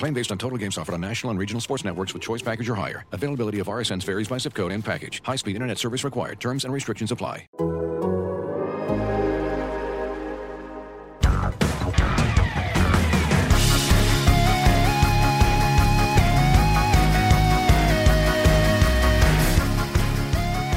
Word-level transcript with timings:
Claim 0.00 0.14
based 0.14 0.32
on 0.32 0.38
total 0.38 0.56
games 0.56 0.78
offered 0.78 0.94
on 0.94 1.00
national 1.02 1.30
and 1.30 1.38
regional 1.38 1.60
sports 1.60 1.84
networks 1.84 2.14
with 2.14 2.22
choice 2.22 2.40
package 2.40 2.70
or 2.70 2.74
higher. 2.74 3.04
Availability 3.12 3.58
of 3.58 3.66
RSNs 3.66 4.02
varies 4.04 4.28
by 4.28 4.38
zip 4.38 4.54
code 4.54 4.72
and 4.72 4.82
package. 4.82 5.22
High-speed 5.22 5.54
internet 5.54 5.76
service 5.76 6.04
required. 6.04 6.40
Terms 6.40 6.64
and 6.64 6.72
restrictions 6.72 7.12
apply. 7.12 7.46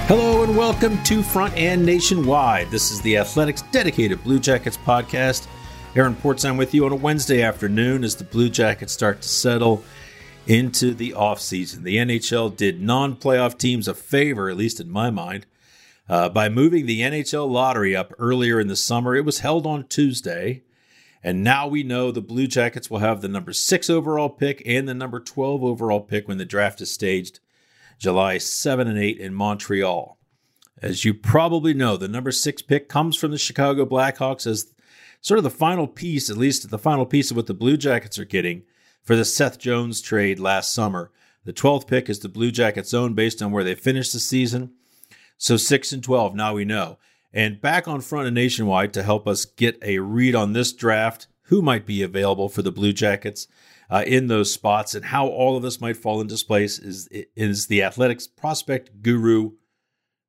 Hello 0.09 0.43
and 0.43 0.57
welcome 0.57 1.01
to 1.03 1.23
Front 1.23 1.55
and 1.55 1.85
Nationwide. 1.85 2.69
This 2.69 2.91
is 2.91 2.99
the 2.99 3.15
Athletics 3.15 3.61
dedicated 3.71 4.21
Blue 4.21 4.39
Jackets 4.39 4.75
podcast. 4.75 5.47
Aaron 5.95 6.15
Portzline 6.15 6.57
with 6.57 6.73
you 6.73 6.87
on 6.87 6.91
a 6.91 6.95
Wednesday 6.95 7.43
afternoon 7.43 8.03
as 8.03 8.15
the 8.15 8.23
Blue 8.23 8.49
Jackets 8.49 8.91
start 8.91 9.21
to 9.21 9.29
settle 9.29 9.83
into 10.47 10.91
the 10.91 11.11
offseason. 11.11 11.83
The 11.83 11.97
NHL 11.97 12.57
did 12.57 12.81
non 12.81 13.15
playoff 13.15 13.59
teams 13.59 13.87
a 13.87 13.93
favor, 13.93 14.49
at 14.49 14.57
least 14.57 14.79
in 14.79 14.89
my 14.89 15.11
mind, 15.11 15.45
uh, 16.09 16.29
by 16.29 16.49
moving 16.49 16.87
the 16.87 17.01
NHL 17.01 17.47
lottery 17.47 17.95
up 17.95 18.11
earlier 18.17 18.59
in 18.59 18.69
the 18.69 18.75
summer. 18.75 19.15
It 19.15 19.23
was 19.23 19.41
held 19.41 19.67
on 19.67 19.87
Tuesday, 19.87 20.63
and 21.21 21.43
now 21.43 21.67
we 21.67 21.83
know 21.83 22.09
the 22.09 22.21
Blue 22.21 22.47
Jackets 22.47 22.89
will 22.89 22.97
have 22.97 23.21
the 23.21 23.27
number 23.27 23.53
six 23.53 23.87
overall 23.87 24.29
pick 24.29 24.63
and 24.65 24.87
the 24.87 24.95
number 24.95 25.19
12 25.19 25.63
overall 25.63 26.01
pick 26.01 26.27
when 26.27 26.39
the 26.39 26.43
draft 26.43 26.81
is 26.81 26.91
staged 26.91 27.39
July 27.99 28.39
7 28.39 28.87
and 28.87 28.97
8 28.97 29.19
in 29.19 29.35
Montreal. 29.35 30.17
As 30.81 31.05
you 31.05 31.13
probably 31.13 31.75
know, 31.75 31.97
the 31.97 32.07
number 32.07 32.31
six 32.31 32.63
pick 32.63 32.89
comes 32.89 33.15
from 33.15 33.29
the 33.29 33.37
Chicago 33.37 33.85
Blackhawks 33.85 34.47
as 34.47 34.73
sort 35.23 35.37
of 35.39 35.43
the 35.43 35.49
final 35.49 35.87
piece, 35.87 36.29
at 36.29 36.37
least 36.37 36.69
the 36.69 36.77
final 36.77 37.05
piece 37.05 37.31
of 37.31 37.37
what 37.37 37.47
the 37.47 37.53
Blue 37.53 37.77
Jackets 37.77 38.19
are 38.19 38.25
getting 38.25 38.63
for 39.01 39.15
the 39.15 39.25
Seth 39.25 39.57
Jones 39.57 40.01
trade 40.01 40.37
last 40.37 40.73
summer. 40.73 41.11
The 41.45 41.53
12th 41.53 41.87
pick 41.87 42.09
is 42.09 42.19
the 42.19 42.29
Blue 42.29 42.51
Jackets' 42.51 42.93
own 42.93 43.13
based 43.13 43.41
on 43.41 43.51
where 43.51 43.63
they 43.63 43.73
finished 43.73 44.13
the 44.13 44.19
season. 44.19 44.73
So 45.37 45.57
6 45.57 45.93
and 45.93 46.03
12, 46.03 46.35
now 46.35 46.53
we 46.53 46.65
know. 46.65 46.99
And 47.33 47.59
back 47.59 47.87
on 47.87 48.01
front 48.01 48.27
and 48.27 48.35
nationwide 48.35 48.93
to 48.93 49.03
help 49.03 49.25
us 49.27 49.45
get 49.45 49.79
a 49.81 49.99
read 49.99 50.35
on 50.35 50.53
this 50.53 50.73
draft, 50.73 51.27
who 51.47 51.61
might 51.61 51.85
be 51.85 52.03
available 52.03 52.49
for 52.49 52.61
the 52.61 52.71
Blue 52.71 52.93
Jackets 52.93 53.47
uh, 53.89 54.03
in 54.05 54.27
those 54.27 54.53
spots, 54.53 54.93
and 54.93 55.05
how 55.05 55.27
all 55.27 55.55
of 55.55 55.63
this 55.63 55.81
might 55.81 55.97
fall 55.97 56.19
into 56.19 56.45
place 56.45 56.79
is, 56.79 57.07
is 57.35 57.67
the 57.67 57.81
athletics 57.81 58.27
prospect 58.27 59.01
guru, 59.01 59.51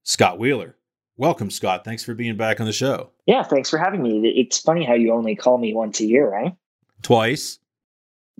Scott 0.05 0.39
Wheeler. 0.39 0.77
Welcome, 1.17 1.51
Scott. 1.51 1.85
Thanks 1.85 2.03
for 2.05 2.15
being 2.15 2.37
back 2.37 2.61
on 2.61 2.67
the 2.67 2.73
show. 2.73 3.11
Yeah, 3.27 3.43
thanks 3.45 3.71
for 3.71 3.79
having 3.79 4.03
me. 4.03 4.29
It's 4.37 4.59
funny 4.59 4.85
how 4.85 4.95
you 4.95 5.13
only 5.13 5.37
call 5.37 5.59
me 5.59 5.73
once 5.73 6.01
a 6.01 6.07
year, 6.07 6.29
right? 6.29 6.55
Twice. 7.03 7.59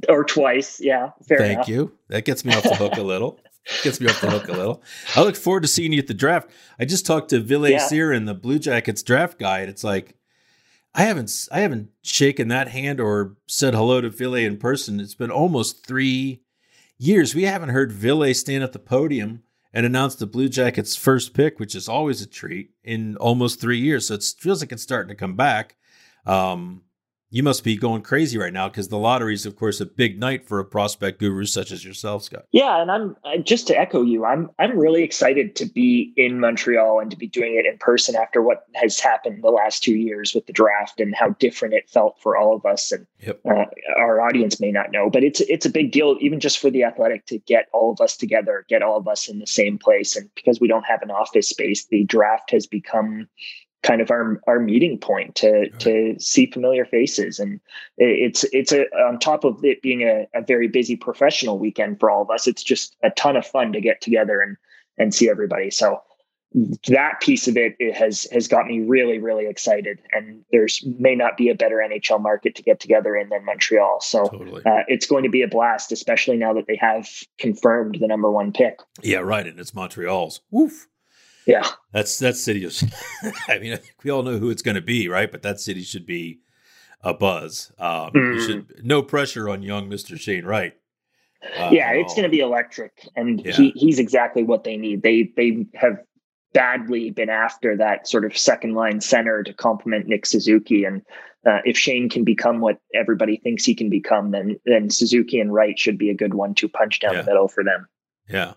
Or 0.09 0.25
twice, 0.25 0.81
yeah. 0.81 1.11
Fair 1.29 1.39
Thank 1.39 1.53
enough. 1.55 1.69
you. 1.69 1.93
That 2.09 2.25
gets 2.25 2.45
me 2.45 2.53
off 2.53 2.65
the 2.65 2.75
hook 2.75 2.97
a 2.97 3.03
little. 3.05 3.39
Gets 3.85 4.01
me 4.01 4.09
off 4.09 4.21
the 4.21 4.29
hook 4.31 4.49
a 4.49 4.53
little. 4.53 4.83
I 5.15 5.23
look 5.23 5.37
forward 5.37 5.63
to 5.63 5.69
seeing 5.69 5.93
you 5.93 6.01
at 6.01 6.09
the 6.09 6.15
draft. 6.15 6.51
I 6.79 6.85
just 6.85 7.07
talked 7.07 7.31
to 7.31 7.41
Ville 7.41 7.69
Yeah. 7.69 7.79
Searin, 7.89 8.27
the 8.27 8.35
Blue 8.35 8.59
Jackets 8.59 9.03
draft 9.05 9.39
guy, 9.39 9.61
and 9.61 9.71
it's 9.71 9.85
like 9.85 10.17
I 10.95 11.05
haven't 11.05 11.31
I 11.53 11.61
haven't 11.61 11.91
shaken 12.03 12.49
that 12.49 12.69
hand 12.69 13.01
or 13.01 13.37
said 13.47 13.73
hello 13.75 14.01
to 14.01 14.11
Ville 14.11 14.35
in 14.35 14.59
person. 14.59 14.99
It's 15.01 15.15
been 15.15 15.31
almost 15.31 15.87
three 15.87 16.43
years. 16.99 17.35
We 17.35 17.45
haven't 17.45 17.71
heard 17.71 17.93
Ville 17.93 18.35
stand 18.35 18.65
at 18.65 18.73
the 18.73 18.79
podium 18.81 19.45
and 19.75 19.85
announced 19.85 20.21
the 20.21 20.27
Blue 20.27 20.49
Jackets' 20.49 20.97
first 20.97 21.35
pick, 21.35 21.59
which 21.59 21.75
is 21.75 21.89
always 21.89 22.23
a 22.23 22.27
treat, 22.27 22.71
in 22.85 23.17
almost 23.17 23.61
three 23.61 23.81
years. 23.81 24.09
So 24.09 24.15
it 24.15 24.25
feels 24.39 24.63
like 24.63 24.73
it's 24.73 24.85
starting 24.85 25.09
to 25.09 25.17
come 25.17 25.35
back. 25.35 25.77
Um, 26.25 26.83
you 27.35 27.43
must 27.43 27.65
be 27.65 27.77
going 27.77 28.01
crazy 28.01 28.39
right 28.39 28.53
now 28.53 28.69
because 28.69 28.87
the 28.87 28.97
lottery 28.97 29.35
is, 29.35 29.45
of 29.45 29.57
course, 29.57 29.81
a 29.81 29.87
big 29.87 30.21
night 30.21 30.47
for 30.47 30.61
a 30.61 30.65
prospect 30.65 31.19
guru 31.19 31.45
such 31.47 31.73
as 31.73 31.85
yourself, 31.85 32.23
Scott. 32.23 32.47
Yeah, 32.53 32.81
and 32.81 32.93
I'm 32.93 33.17
uh, 33.25 33.39
just 33.39 33.67
to 33.67 33.77
echo 33.77 34.03
you. 34.03 34.25
I'm 34.25 34.51
I'm 34.61 34.79
really 34.79 35.03
excited 35.03 35.57
to 35.57 35.67
be 35.67 36.13
in 36.17 36.39
Montreal 36.39 37.01
and 37.01 37.11
to 37.11 37.17
be 37.17 37.27
doing 37.27 37.57
it 37.57 37.67
in 37.67 37.77
person 37.79 38.15
after 38.15 38.41
what 38.41 38.67
has 38.77 39.01
happened 39.01 39.43
the 39.43 39.51
last 39.51 39.83
two 39.83 39.97
years 39.97 40.33
with 40.33 40.47
the 40.47 40.53
draft 40.53 41.01
and 41.01 41.13
how 41.13 41.31
different 41.31 41.75
it 41.75 41.91
felt 41.91 42.21
for 42.21 42.37
all 42.37 42.55
of 42.55 42.65
us. 42.65 42.93
And 42.93 43.05
Yep. 43.19 43.41
uh, 43.51 43.65
our 43.97 44.21
audience 44.21 44.61
may 44.61 44.71
not 44.71 44.93
know, 44.93 45.11
but 45.11 45.25
it's 45.25 45.41
it's 45.41 45.67
a 45.67 45.71
big 45.71 45.91
deal, 45.91 46.17
even 46.21 46.39
just 46.39 46.61
for 46.61 46.71
the 46.71 46.85
athletic, 46.85 47.27
to 47.27 47.39
get 47.39 47.67
all 47.73 47.91
of 47.91 48.01
us 48.01 48.17
together, 48.17 48.65
get 48.69 48.81
all 48.81 48.97
of 48.97 49.09
us 49.09 49.29
in 49.29 49.41
the 49.41 49.47
same 49.49 49.77
place. 49.77 50.15
And 50.15 50.31
because 50.37 50.61
we 50.61 50.69
don't 50.69 50.87
have 50.87 51.03
an 51.03 51.11
office 51.11 51.49
space, 51.49 51.87
the 51.87 52.05
draft 52.05 52.53
has 52.53 52.69
become 52.69 53.27
kind 53.85 54.01
of 54.01 54.11
our 54.11 54.41
our 54.49 54.59
meeting 54.59 54.99
point 54.99 55.37
to 55.37 55.69
to 55.79 56.17
see 56.19 56.47
familiar 56.47 56.85
faces 56.85 57.39
and 57.39 57.61
it's 57.99 58.43
it's 58.45 58.73
a 58.73 58.87
on 59.07 59.19
top 59.19 59.45
of 59.45 59.63
it 59.63 59.83
being 59.83 60.03
a, 60.03 60.27
a 60.35 60.43
very 60.43 60.67
busy 60.67 60.97
professional 60.97 61.59
weekend 61.59 62.01
for 62.01 62.11
all 62.11 62.23
of 62.23 62.31
us 62.31 62.49
it's 62.49 62.65
just 62.65 62.97
a 63.05 63.11
ton 63.11 63.37
of 63.37 63.47
fun 63.47 63.73
to 63.73 63.81
get 63.81 64.01
together 64.01 64.41
and 64.41 64.57
and 64.99 65.15
see 65.15 65.29
everybody 65.29 65.71
so 65.71 66.01
that 66.87 67.21
piece 67.21 67.49
of 67.49 67.57
it, 67.57 67.75
it 67.81 67.97
has 67.97 68.29
has 68.33 68.49
got 68.49 68.67
me 68.67 68.81
really 68.81 69.19
really 69.19 69.47
excited 69.47 69.99
and 70.13 70.45
there's 70.51 70.83
may 70.99 71.15
not 71.15 71.37
be 71.37 71.51
a 71.51 71.55
better 71.55 71.77
nhl 71.77 72.21
market 72.21 72.55
to 72.55 72.63
get 72.63 72.81
together 72.81 73.15
in 73.15 73.29
than 73.29 73.45
montreal 73.45 74.01
so 74.01 74.25
Totally. 74.25 74.63
uh, 74.65 74.83
it's 74.89 75.07
going 75.07 75.25
to 75.25 75.31
be 75.31 75.43
a 75.43 75.49
blast 75.49 75.93
especially 75.93 76.39
now 76.39 76.55
that 76.55 76.67
they 76.67 76.77
have 76.77 77.09
confirmed 77.39 77.99
the 78.01 78.07
number 78.07 78.31
one 78.31 78.51
pick 78.53 78.79
Yeah, 79.03 79.19
right. 79.19 79.47
And 79.47 79.61
it's 79.61 79.75
Montreal's. 79.75 80.41
Woof. 80.51 80.87
Yeah 81.47 81.67
That's 81.93 82.19
that 82.19 82.37
city. 82.37 82.65
Is, 82.65 82.85
I 83.49 83.59
mean, 83.59 83.75
I 83.75 83.81
we 84.03 84.11
all 84.11 84.23
know 84.23 84.39
who 84.39 84.51
it's 84.51 84.63
going 84.63 84.75
to 84.77 84.81
be, 84.83 85.09
right? 85.09 85.31
But 85.31 85.43
that 85.43 85.61
city 85.61 85.83
should 85.83 86.07
be 86.07 86.41
a 87.03 87.13
buzz. 87.15 87.71
Um, 87.79 88.11
Mm. 88.13 88.47
should 88.47 88.85
no 88.85 89.03
pressure 89.03 89.49
on 89.49 89.63
young 89.63 89.89
Mister 89.89 90.17
Shane 90.17 90.45
Wright. 90.45 90.75
Uh, 91.59 91.69
yeah, 91.73 91.93
it's 91.93 92.15
going 92.15 92.23
to 92.25 92.31
be 92.31 92.41
electric, 92.41 92.93
and 93.17 93.45
Yeah. 93.45 93.53
he 93.53 93.71
he's 93.77 93.99
exactly 93.99 94.43
what 94.43 94.65
they 94.65 94.77
need. 94.79 95.03
They 95.03 95.31
they 95.37 95.67
have 95.75 95.99
badly 96.55 97.11
been 97.11 97.29
after 97.31 97.77
that 97.77 98.09
sort 98.09 98.25
of 98.25 98.37
second 98.39 98.75
line 98.75 99.01
center 99.01 99.43
to 99.43 99.53
complement 99.53 100.07
Nick 100.07 100.25
Suzuki, 100.25 100.85
and 100.85 101.03
uh, 101.47 101.59
if 101.67 101.77
Shane 101.77 102.09
can 102.09 102.25
become 102.25 102.61
what 102.61 102.79
everybody 102.95 103.37
thinks 103.37 103.65
he 103.65 103.75
can 103.75 103.91
become, 103.91 104.31
then 104.31 104.59
then 104.65 104.89
Suzuki 104.89 105.39
and 105.39 105.53
Wright 105.53 105.79
should 105.79 105.99
be 105.99 106.09
a 106.09 106.15
good 106.15 106.33
one-two 106.33 106.69
punch 106.71 107.01
down 107.01 107.13
Yeah. 107.15 107.21
the 107.23 107.27
middle 107.27 107.49
for 107.49 107.63
them. 107.63 107.87
Yeah. 108.31 108.55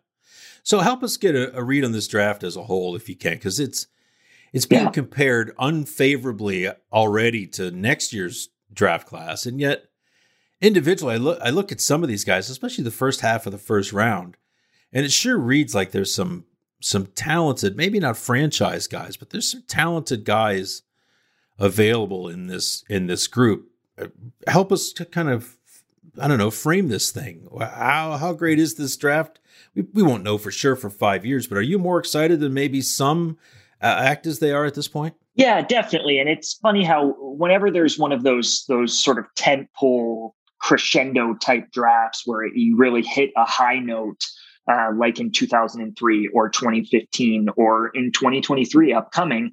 So 0.67 0.79
help 0.79 1.01
us 1.01 1.15
get 1.15 1.33
a, 1.33 1.57
a 1.57 1.63
read 1.63 1.85
on 1.85 1.93
this 1.93 2.09
draft 2.09 2.43
as 2.43 2.57
a 2.57 2.63
whole, 2.63 2.93
if 2.93 3.07
you 3.07 3.15
can, 3.15 3.35
because 3.35 3.57
it's 3.57 3.87
it's 4.51 4.65
being 4.65 4.87
yeah. 4.87 4.91
compared 4.91 5.53
unfavorably 5.57 6.67
already 6.91 7.47
to 7.47 7.71
next 7.71 8.11
year's 8.11 8.49
draft 8.73 9.07
class, 9.07 9.45
and 9.45 9.61
yet 9.61 9.85
individually, 10.59 11.13
I 11.13 11.19
look 11.19 11.39
I 11.41 11.51
look 11.51 11.71
at 11.71 11.79
some 11.79 12.03
of 12.03 12.09
these 12.09 12.25
guys, 12.25 12.49
especially 12.49 12.83
the 12.83 12.91
first 12.91 13.21
half 13.21 13.45
of 13.45 13.53
the 13.53 13.57
first 13.57 13.93
round, 13.93 14.35
and 14.91 15.05
it 15.05 15.13
sure 15.13 15.37
reads 15.37 15.73
like 15.73 15.91
there's 15.91 16.13
some 16.13 16.43
some 16.81 17.05
talented, 17.05 17.77
maybe 17.77 17.97
not 17.97 18.17
franchise 18.17 18.87
guys, 18.87 19.15
but 19.15 19.29
there's 19.29 19.49
some 19.49 19.63
talented 19.69 20.25
guys 20.25 20.81
available 21.57 22.27
in 22.27 22.47
this 22.47 22.83
in 22.89 23.07
this 23.07 23.27
group. 23.27 23.69
Uh, 23.97 24.07
help 24.47 24.73
us 24.73 24.91
to 24.91 25.05
kind 25.05 25.29
of 25.29 25.55
I 26.19 26.27
don't 26.27 26.37
know 26.37 26.51
frame 26.51 26.87
this 26.87 27.11
thing. 27.11 27.47
How 27.59 28.17
how 28.17 28.33
great 28.33 28.59
is 28.59 28.75
this 28.75 28.95
draft? 28.97 29.39
We 29.75 29.83
we 29.93 30.03
won't 30.03 30.23
know 30.23 30.37
for 30.37 30.51
sure 30.51 30.75
for 30.75 30.89
five 30.89 31.25
years, 31.25 31.47
but 31.47 31.57
are 31.57 31.61
you 31.61 31.79
more 31.79 31.99
excited 31.99 32.39
than 32.39 32.53
maybe 32.53 32.81
some 32.81 33.37
uh, 33.81 33.85
act 33.85 34.25
as 34.25 34.39
they 34.39 34.51
are 34.51 34.65
at 34.65 34.75
this 34.75 34.87
point? 34.87 35.15
Yeah, 35.35 35.61
definitely. 35.61 36.17
And 36.19 36.27
it's 36.27 36.55
funny 36.55 36.83
how 36.83 37.15
whenever 37.19 37.69
there's 37.69 37.99
one 37.99 38.11
of 38.11 38.23
those 38.23 38.65
those 38.67 38.97
sort 38.97 39.19
of 39.19 39.25
tent 39.35 39.69
pole 39.75 40.35
crescendo 40.59 41.35
type 41.35 41.71
drafts 41.71 42.23
where 42.25 42.47
you 42.47 42.75
really 42.75 43.03
hit 43.03 43.31
a 43.37 43.45
high 43.45 43.77
note, 43.77 44.25
uh, 44.67 44.89
like 44.97 45.19
in 45.19 45.31
2003 45.31 46.29
or 46.33 46.49
2015 46.49 47.49
or 47.55 47.89
in 47.89 48.11
2023 48.11 48.93
upcoming, 48.93 49.51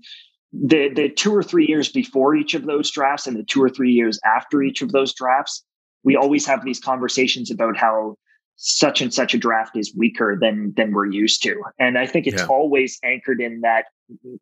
the 0.52 0.88
the 0.88 1.10
two 1.10 1.34
or 1.34 1.42
three 1.42 1.66
years 1.66 1.90
before 1.90 2.34
each 2.34 2.54
of 2.54 2.64
those 2.64 2.90
drafts 2.90 3.26
and 3.26 3.36
the 3.36 3.44
two 3.44 3.62
or 3.62 3.68
three 3.68 3.92
years 3.92 4.18
after 4.24 4.62
each 4.62 4.80
of 4.80 4.92
those 4.92 5.12
drafts, 5.12 5.64
we 6.04 6.16
always 6.16 6.46
have 6.46 6.64
these 6.64 6.80
conversations 6.80 7.50
about 7.50 7.76
how 7.76 8.16
such 8.56 9.00
and 9.00 9.12
such 9.12 9.34
a 9.34 9.38
draft 9.38 9.76
is 9.76 9.92
weaker 9.96 10.38
than 10.40 10.72
than 10.76 10.92
we're 10.92 11.06
used 11.06 11.42
to 11.42 11.60
and 11.80 11.98
i 11.98 12.06
think 12.06 12.26
it's 12.26 12.42
yeah. 12.42 12.48
always 12.48 12.98
anchored 13.02 13.40
in 13.40 13.60
that 13.62 13.86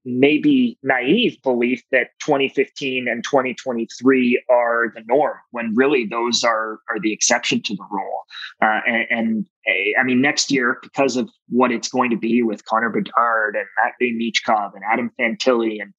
maybe 0.04 0.78
naive 0.82 1.36
belief 1.42 1.82
that 1.92 2.08
2015 2.22 3.08
and 3.08 3.24
2023 3.24 4.42
are 4.50 4.92
the 4.94 5.02
norm 5.06 5.36
when 5.52 5.72
really 5.74 6.04
those 6.04 6.44
are 6.44 6.80
are 6.90 7.00
the 7.00 7.12
exception 7.12 7.62
to 7.62 7.74
the 7.74 7.86
rule 7.90 8.22
uh, 8.62 8.80
and, 8.86 9.06
and, 9.10 9.46
eh, 9.66 9.98
i 9.98 10.04
mean 10.04 10.20
next 10.20 10.50
year 10.50 10.78
because 10.82 11.16
of 11.16 11.30
what 11.48 11.72
it's 11.72 11.88
going 11.88 12.10
to 12.10 12.16
be 12.16 12.42
with 12.42 12.64
connor 12.66 12.90
bedard 12.90 13.56
and 13.56 13.66
matvey 13.82 14.12
michkov 14.12 14.72
and 14.74 14.82
adam 14.92 15.10
fantilli 15.18 15.80
and 15.80 15.94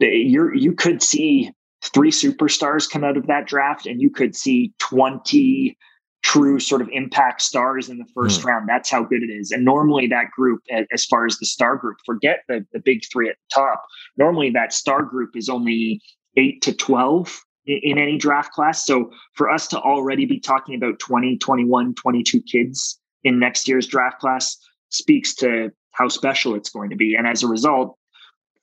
you 0.00 0.50
you 0.52 0.72
could 0.72 1.00
see 1.00 1.52
three 1.92 2.10
superstars 2.10 2.88
come 2.88 3.04
out 3.04 3.16
of 3.16 3.26
that 3.26 3.46
draft 3.46 3.86
and 3.86 4.00
you 4.00 4.10
could 4.10 4.34
see 4.36 4.72
20 4.78 5.76
true 6.22 6.58
sort 6.58 6.80
of 6.82 6.88
impact 6.92 7.40
stars 7.40 7.88
in 7.88 7.98
the 7.98 8.06
first 8.12 8.40
mm. 8.40 8.46
round. 8.46 8.68
That's 8.68 8.90
how 8.90 9.04
good 9.04 9.22
it 9.22 9.30
is. 9.32 9.52
And 9.52 9.64
normally 9.64 10.08
that 10.08 10.30
group, 10.32 10.60
as 10.92 11.04
far 11.04 11.24
as 11.24 11.38
the 11.38 11.46
star 11.46 11.76
group, 11.76 11.98
forget 12.04 12.40
the, 12.48 12.66
the 12.72 12.80
big 12.80 13.02
three 13.12 13.28
at 13.28 13.36
the 13.36 13.54
top. 13.54 13.84
Normally 14.16 14.50
that 14.50 14.72
star 14.72 15.02
group 15.02 15.36
is 15.36 15.48
only 15.48 16.00
eight 16.36 16.62
to 16.62 16.72
12 16.72 17.40
in, 17.66 17.80
in 17.82 17.98
any 17.98 18.18
draft 18.18 18.52
class. 18.52 18.84
So 18.84 19.10
for 19.34 19.50
us 19.50 19.68
to 19.68 19.78
already 19.78 20.24
be 20.24 20.40
talking 20.40 20.74
about 20.74 20.98
20, 20.98 21.38
21, 21.38 21.94
22 21.94 22.42
kids 22.42 23.00
in 23.22 23.38
next 23.38 23.68
year's 23.68 23.86
draft 23.86 24.18
class 24.18 24.56
speaks 24.88 25.34
to 25.36 25.70
how 25.92 26.08
special 26.08 26.54
it's 26.54 26.70
going 26.70 26.90
to 26.90 26.96
be. 26.96 27.14
And 27.14 27.26
as 27.26 27.42
a 27.42 27.48
result, 27.48 27.96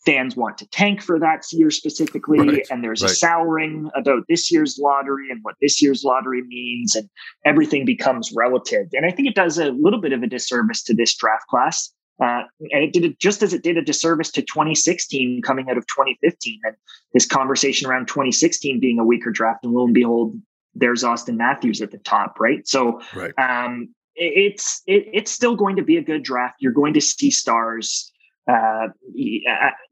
fans 0.05 0.35
want 0.35 0.57
to 0.57 0.67
tank 0.67 1.01
for 1.01 1.19
that 1.19 1.45
year 1.51 1.71
specifically 1.71 2.39
right, 2.39 2.67
and 2.69 2.83
there's 2.83 3.01
right. 3.01 3.11
a 3.11 3.15
souring 3.15 3.89
about 3.95 4.23
this 4.27 4.51
year's 4.51 4.77
lottery 4.77 5.29
and 5.29 5.39
what 5.43 5.55
this 5.61 5.81
year's 5.81 6.03
lottery 6.03 6.41
means 6.43 6.95
and 6.95 7.09
everything 7.45 7.85
becomes 7.85 8.31
relative 8.35 8.87
and 8.93 9.05
i 9.05 9.11
think 9.11 9.27
it 9.27 9.35
does 9.35 9.57
a 9.57 9.71
little 9.71 10.01
bit 10.01 10.13
of 10.13 10.23
a 10.23 10.27
disservice 10.27 10.83
to 10.83 10.93
this 10.93 11.15
draft 11.15 11.47
class 11.47 11.91
uh, 12.21 12.43
and 12.71 12.83
it 12.83 12.93
did 12.93 13.03
it 13.03 13.19
just 13.19 13.41
as 13.41 13.53
it 13.53 13.63
did 13.63 13.77
a 13.77 13.81
disservice 13.81 14.31
to 14.31 14.41
2016 14.41 15.41
coming 15.41 15.69
out 15.69 15.77
of 15.77 15.85
2015 15.87 16.59
and 16.63 16.75
this 17.13 17.25
conversation 17.25 17.89
around 17.89 18.07
2016 18.07 18.79
being 18.79 18.99
a 18.99 19.05
weaker 19.05 19.31
draft 19.31 19.63
and 19.63 19.73
lo 19.73 19.85
and 19.85 19.93
behold 19.93 20.35
there's 20.75 21.03
auston 21.03 21.37
matthews 21.37 21.81
at 21.81 21.91
the 21.91 21.97
top 21.99 22.39
right 22.39 22.67
so 22.67 22.99
right. 23.15 23.33
Um, 23.37 23.93
it's 24.15 24.83
it, 24.85 25.07
it's 25.11 25.31
still 25.31 25.55
going 25.55 25.75
to 25.75 25.81
be 25.81 25.97
a 25.97 26.03
good 26.03 26.23
draft 26.23 26.55
you're 26.59 26.71
going 26.71 26.93
to 26.93 27.01
see 27.01 27.31
stars 27.31 28.12
uh, 28.47 28.87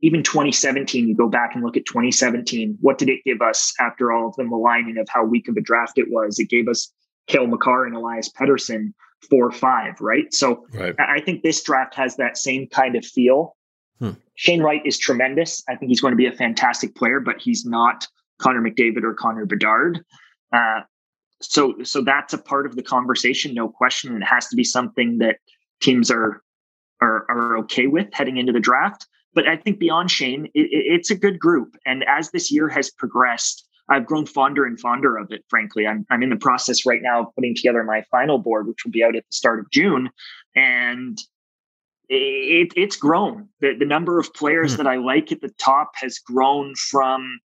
even 0.01 0.23
2017, 0.23 1.07
you 1.07 1.15
go 1.15 1.29
back 1.29 1.53
and 1.53 1.63
look 1.63 1.77
at 1.77 1.85
2017, 1.85 2.77
what 2.81 2.97
did 2.97 3.09
it 3.09 3.23
give 3.23 3.41
us 3.41 3.73
after 3.79 4.11
all 4.11 4.27
of 4.27 4.35
the 4.35 4.43
maligning 4.43 4.97
of 4.97 5.07
how 5.09 5.23
weak 5.23 5.47
of 5.47 5.55
a 5.55 5.61
draft 5.61 5.97
it 5.97 6.07
was? 6.09 6.37
It 6.37 6.49
gave 6.49 6.67
us 6.67 6.91
Cale 7.27 7.47
Makar 7.47 7.85
and 7.85 7.95
Elias 7.95 8.29
Pettersson 8.29 8.93
four 9.29 9.51
five, 9.51 10.01
right? 10.01 10.33
So 10.33 10.65
right. 10.73 10.95
I 10.99 11.21
think 11.21 11.43
this 11.43 11.63
draft 11.63 11.95
has 11.95 12.17
that 12.17 12.37
same 12.37 12.67
kind 12.67 12.95
of 12.95 13.05
feel. 13.05 13.55
Hmm. 13.99 14.11
Shane 14.35 14.61
Wright 14.61 14.81
is 14.83 14.97
tremendous. 14.97 15.63
I 15.69 15.75
think 15.75 15.89
he's 15.89 16.01
going 16.01 16.11
to 16.13 16.17
be 16.17 16.25
a 16.25 16.31
fantastic 16.31 16.95
player, 16.95 17.19
but 17.19 17.39
he's 17.39 17.65
not 17.65 18.07
Connor 18.39 18.61
McDavid 18.61 19.03
or 19.03 19.13
Connor 19.13 19.45
Bedard. 19.45 20.03
Uh, 20.51 20.81
so, 21.41 21.75
so 21.83 22.01
that's 22.01 22.33
a 22.33 22.37
part 22.37 22.65
of 22.65 22.75
the 22.75 22.83
conversation, 22.83 23.53
no 23.53 23.69
question. 23.69 24.13
And 24.13 24.23
it 24.23 24.25
has 24.25 24.47
to 24.47 24.55
be 24.55 24.63
something 24.63 25.19
that 25.19 25.37
teams 25.81 26.11
are 26.11 26.41
are, 27.01 27.25
are 27.29 27.57
okay 27.59 27.87
with 27.87 28.07
heading 28.13 28.37
into 28.37 28.53
the 28.53 28.59
draft. 28.59 29.07
But 29.33 29.47
I 29.47 29.55
think 29.55 29.79
beyond 29.79 30.11
Shane, 30.11 30.45
it, 30.53 30.69
it's 30.71 31.09
a 31.09 31.15
good 31.15 31.39
group. 31.39 31.75
And 31.85 32.03
as 32.07 32.31
this 32.31 32.51
year 32.51 32.67
has 32.69 32.89
progressed, 32.89 33.67
I've 33.89 34.05
grown 34.05 34.25
fonder 34.25 34.65
and 34.65 34.79
fonder 34.79 35.17
of 35.17 35.31
it, 35.31 35.43
frankly. 35.49 35.87
I'm, 35.87 36.05
I'm 36.09 36.23
in 36.23 36.29
the 36.29 36.35
process 36.35 36.85
right 36.85 37.01
now 37.01 37.21
of 37.21 37.35
putting 37.35 37.55
together 37.55 37.83
my 37.83 38.03
final 38.11 38.37
board, 38.37 38.67
which 38.67 38.85
will 38.85 38.91
be 38.91 39.03
out 39.03 39.15
at 39.15 39.23
the 39.23 39.33
start 39.33 39.59
of 39.59 39.69
June. 39.71 40.09
And 40.55 41.17
it, 42.07 42.73
it's 42.75 42.95
grown. 42.95 43.49
The, 43.59 43.73
the 43.77 43.85
number 43.85 44.19
of 44.19 44.33
players 44.33 44.73
mm. 44.73 44.77
that 44.77 44.87
I 44.87 44.97
like 44.97 45.31
at 45.31 45.41
the 45.41 45.53
top 45.59 45.91
has 45.95 46.19
grown 46.19 46.73
from 46.75 47.39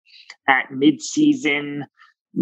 at 0.48 0.70
midseason 0.70 1.82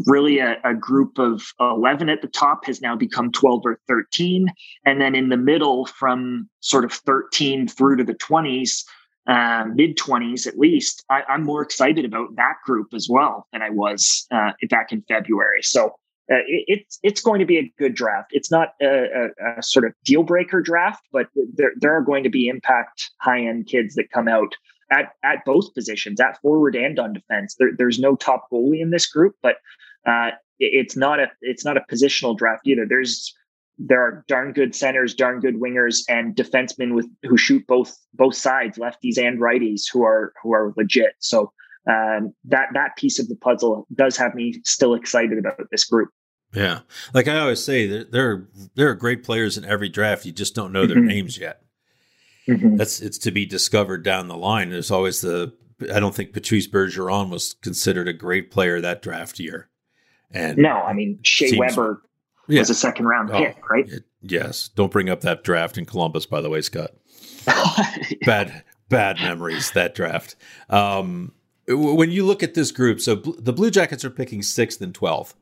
really 0.06 0.38
a, 0.38 0.56
a, 0.64 0.75
group 0.75 1.19
of 1.19 1.42
11 1.60 2.08
at 2.08 2.22
the 2.22 2.28
top 2.28 2.64
has 2.66 2.81
now 2.81 2.96
become 2.96 3.32
12 3.32 3.62
or 3.64 3.81
13 3.88 4.46
and 4.87 5.00
then 5.00 5.14
in 5.14 5.28
the 5.28 5.37
middle 5.37 5.87
from 5.87 6.48
sort 6.60 6.84
of 6.84 6.92
13 6.92 7.66
through 7.66 7.96
to 7.96 8.04
the 8.04 8.14
20s 8.14 8.84
uh, 9.28 9.64
mid 9.75 9.96
20s 9.96 10.46
at 10.46 10.58
least 10.58 11.04
I, 11.10 11.22
am 11.28 11.44
more 11.44 11.62
excited 11.62 12.04
about 12.04 12.37
that 12.37 12.54
group 12.64 12.94
as 12.94 13.08
well 13.10 13.46
than 13.52 13.62
i 13.62 13.70
was 13.70 14.26
uh, 14.31 14.52
back 14.69 14.92
in 14.92 15.02
february 15.08 15.62
so 15.62 15.94
uh, 16.31 16.36
it, 16.46 16.64
it's 16.69 16.98
it's 17.02 17.20
going 17.20 17.40
to 17.40 17.46
be 17.46 17.58
a 17.58 17.72
good 17.76 17.94
draft. 17.94 18.28
It's 18.31 18.52
not 18.52 18.75
a, 18.81 18.86
a, 18.86 19.58
a 19.58 19.62
sort 19.62 19.84
of 19.84 19.93
deal 20.04 20.22
breaker 20.22 20.62
draft, 20.62 21.02
but 21.12 21.26
there 21.54 21.72
there 21.81 21.96
are 21.96 22.02
going 22.02 22.22
to 22.22 22.31
be 22.31 22.46
impact 22.46 23.10
high 23.20 23.40
end 23.40 23.66
kids 23.66 23.96
that 23.96 24.12
come 24.12 24.28
out 24.28 24.54
at 24.90 25.12
at 25.25 25.44
both 25.44 25.72
positions, 25.75 26.20
at 26.20 26.40
forward 26.40 26.75
and 26.75 26.98
on 26.98 27.12
defense. 27.12 27.56
There, 27.58 27.70
there's 27.76 27.98
no 27.98 28.16
top 28.16 28.46
goalie 28.53 28.81
in 28.81 28.91
this 28.91 29.06
group, 29.06 29.36
but 29.43 29.56
uh, 30.06 30.31
it, 30.58 30.70
it's 30.72 30.96
not 30.96 31.20
a 31.20 31.31
it's 31.41 31.65
not 31.65 31.76
a 31.76 31.84
positional 31.91 32.36
draft 32.36 32.67
either. 32.67 32.86
There's 32.88 33.34
there 33.79 34.00
are 34.00 34.24
darn 34.29 34.53
good 34.53 34.74
centers, 34.74 35.15
darn 35.15 35.41
good 35.41 35.56
wingers, 35.56 36.03
and 36.08 36.36
defensemen 36.36 36.94
with 36.94 37.08
who 37.22 37.36
shoot 37.36 37.67
both 37.67 37.96
both 38.15 38.34
sides, 38.34 38.79
lefties 38.79 39.19
and 39.19 39.41
righties, 39.41 39.82
who 39.91 40.03
are 40.05 40.32
who 40.43 40.53
are 40.53 40.74
legit. 40.76 41.15
So 41.20 41.53
um, 41.88 42.34
that 42.44 42.69
that 42.74 42.96
piece 42.96 43.19
of 43.19 43.29
the 43.29 43.36
puzzle 43.36 43.86
does 43.94 44.17
have 44.17 44.34
me 44.34 44.60
still 44.65 44.94
excited 44.94 45.38
about 45.38 45.55
this 45.70 45.84
group. 45.84 46.10
Yeah, 46.53 46.81
like 47.15 47.29
I 47.29 47.38
always 47.38 47.65
say, 47.65 47.86
there 47.86 48.05
there 48.05 48.31
are, 48.31 48.48
there 48.74 48.88
are 48.88 48.94
great 48.94 49.22
players 49.22 49.56
in 49.56 49.65
every 49.65 49.88
draft. 49.88 50.26
You 50.26 50.32
just 50.32 50.55
don't 50.55 50.72
know 50.72 50.86
their 50.86 50.96
mm-hmm. 50.96 51.06
names 51.06 51.38
yet. 51.38 51.62
Mm-hmm. 52.50 52.76
That's 52.76 53.00
it's 53.00 53.19
to 53.19 53.30
be 53.30 53.46
discovered 53.46 54.02
down 54.02 54.28
the 54.28 54.36
line. 54.36 54.70
There's 54.70 54.90
always 54.90 55.20
the 55.20 55.52
I 55.92 56.00
don't 56.00 56.14
think 56.14 56.32
Patrice 56.32 56.66
Bergeron 56.66 57.30
was 57.30 57.54
considered 57.62 58.08
a 58.08 58.12
great 58.12 58.50
player 58.50 58.80
that 58.80 59.02
draft 59.02 59.38
year. 59.38 59.69
And 60.32 60.58
no, 60.58 60.70
I 60.70 60.92
mean 60.92 61.20
Shea 61.22 61.56
Weber 61.56 62.02
yeah. 62.48 62.60
was 62.60 62.70
a 62.70 62.74
second 62.74 63.06
round 63.06 63.30
oh, 63.30 63.38
pick, 63.38 63.70
right? 63.70 63.88
It, 63.88 64.04
yes. 64.20 64.69
Don't 64.69 64.90
bring 64.92 65.08
up 65.08 65.20
that 65.20 65.44
draft 65.44 65.78
in 65.78 65.86
Columbus, 65.86 66.26
by 66.26 66.40
the 66.40 66.50
way, 66.50 66.60
Scott. 66.60 66.90
bad 68.26 68.64
bad 68.88 69.16
memories 69.19 69.70
that 69.72 69.94
draft. 69.94 70.36
Um, 70.69 71.32
when 71.69 72.10
you 72.10 72.26
look 72.26 72.42
at 72.42 72.54
this 72.54 72.72
group, 72.72 73.00
so 73.00 73.16
bl- 73.16 73.38
the 73.38 73.52
Blue 73.52 73.70
Jackets 73.70 74.04
are 74.04 74.10
picking 74.10 74.42
sixth 74.42 74.80
and 74.80 74.94
twelfth. 74.94 75.34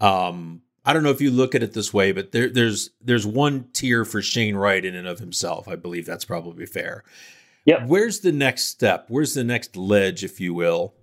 Um, 0.00 0.62
I 0.88 0.94
don't 0.94 1.02
know 1.02 1.10
if 1.10 1.20
you 1.20 1.30
look 1.30 1.54
at 1.54 1.62
it 1.62 1.74
this 1.74 1.92
way, 1.92 2.12
but 2.12 2.32
there, 2.32 2.48
there's 2.48 2.88
there's 3.02 3.26
one 3.26 3.68
tier 3.74 4.06
for 4.06 4.22
Shane 4.22 4.56
Wright 4.56 4.82
in 4.82 4.94
and 4.94 5.06
of 5.06 5.18
himself. 5.18 5.68
I 5.68 5.76
believe 5.76 6.06
that's 6.06 6.24
probably 6.24 6.64
fair. 6.64 7.04
Yeah. 7.66 7.84
Where's 7.84 8.20
the 8.20 8.32
next 8.32 8.68
step? 8.68 9.04
Where's 9.08 9.34
the 9.34 9.44
next 9.44 9.76
ledge, 9.76 10.24
if 10.24 10.40
you 10.40 10.54
will, 10.54 10.94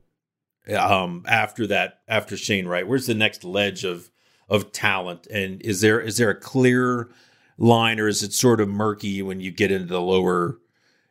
um, 0.75 1.23
after 1.27 1.67
that? 1.67 1.99
After 2.07 2.35
Shane 2.35 2.67
Wright, 2.67 2.87
where's 2.87 3.05
the 3.05 3.13
next 3.13 3.43
ledge 3.43 3.83
of 3.83 4.09
of 4.49 4.71
talent? 4.71 5.27
And 5.27 5.61
is 5.61 5.81
there 5.81 6.01
is 6.01 6.17
there 6.17 6.31
a 6.31 6.39
clear 6.39 7.11
line, 7.59 7.99
or 7.99 8.07
is 8.07 8.23
it 8.23 8.33
sort 8.33 8.59
of 8.59 8.67
murky 8.67 9.21
when 9.21 9.39
you 9.39 9.51
get 9.51 9.71
into 9.71 9.85
the 9.85 10.01
lower, 10.01 10.57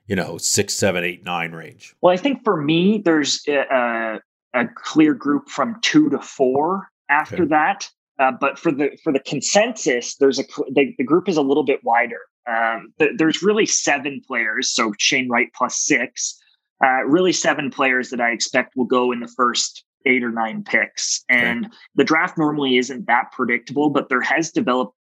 you 0.09 0.16
know, 0.16 0.37
six, 0.37 0.75
seven, 0.75 1.04
eight, 1.04 1.25
nine 1.25 1.52
range? 1.52 1.95
Well, 2.00 2.12
I 2.12 2.16
think 2.16 2.43
for 2.43 2.61
me, 2.61 2.99
there's 3.04 3.47
a, 3.47 4.21
a 4.52 4.66
clear 4.75 5.14
group 5.14 5.49
from 5.49 5.81
two 5.81 6.11
to 6.11 6.19
four. 6.19 6.90
After 7.09 7.43
okay. 7.43 7.45
that, 7.50 7.88
uh, 8.18 8.33
but 8.40 8.59
for 8.59 8.73
the 8.73 8.97
for 9.02 9.12
the 9.12 9.21
consensus, 9.21 10.16
there's 10.16 10.38
a 10.38 10.44
the, 10.73 10.94
the 10.99 11.04
group 11.04 11.28
is 11.28 11.37
a 11.37 11.42
little 11.42 11.64
bit 11.64 11.80
wider. 11.83 12.21
Um, 12.49 12.92
th- 12.99 13.12
there's 13.16 13.42
really 13.42 13.66
seven 13.66 14.21
players, 14.26 14.71
so 14.71 14.92
Shane 14.99 15.28
Wright 15.28 15.49
plus 15.54 15.76
six. 15.76 16.38
uh, 16.83 17.04
really 17.04 17.33
seven 17.33 17.71
players 17.71 18.11
that 18.11 18.21
I 18.21 18.30
expect 18.30 18.76
will 18.76 18.85
go 18.85 19.12
in 19.12 19.21
the 19.21 19.33
first 19.37 19.85
eight 20.06 20.23
or 20.23 20.30
nine 20.30 20.62
picks. 20.64 21.25
And 21.28 21.66
okay. 21.66 21.75
the 21.94 22.04
draft 22.04 22.37
normally 22.37 22.76
isn't 22.76 23.06
that 23.06 23.33
predictable, 23.33 23.90
but 23.90 24.09
there 24.09 24.21
has 24.21 24.50
developed, 24.50 24.94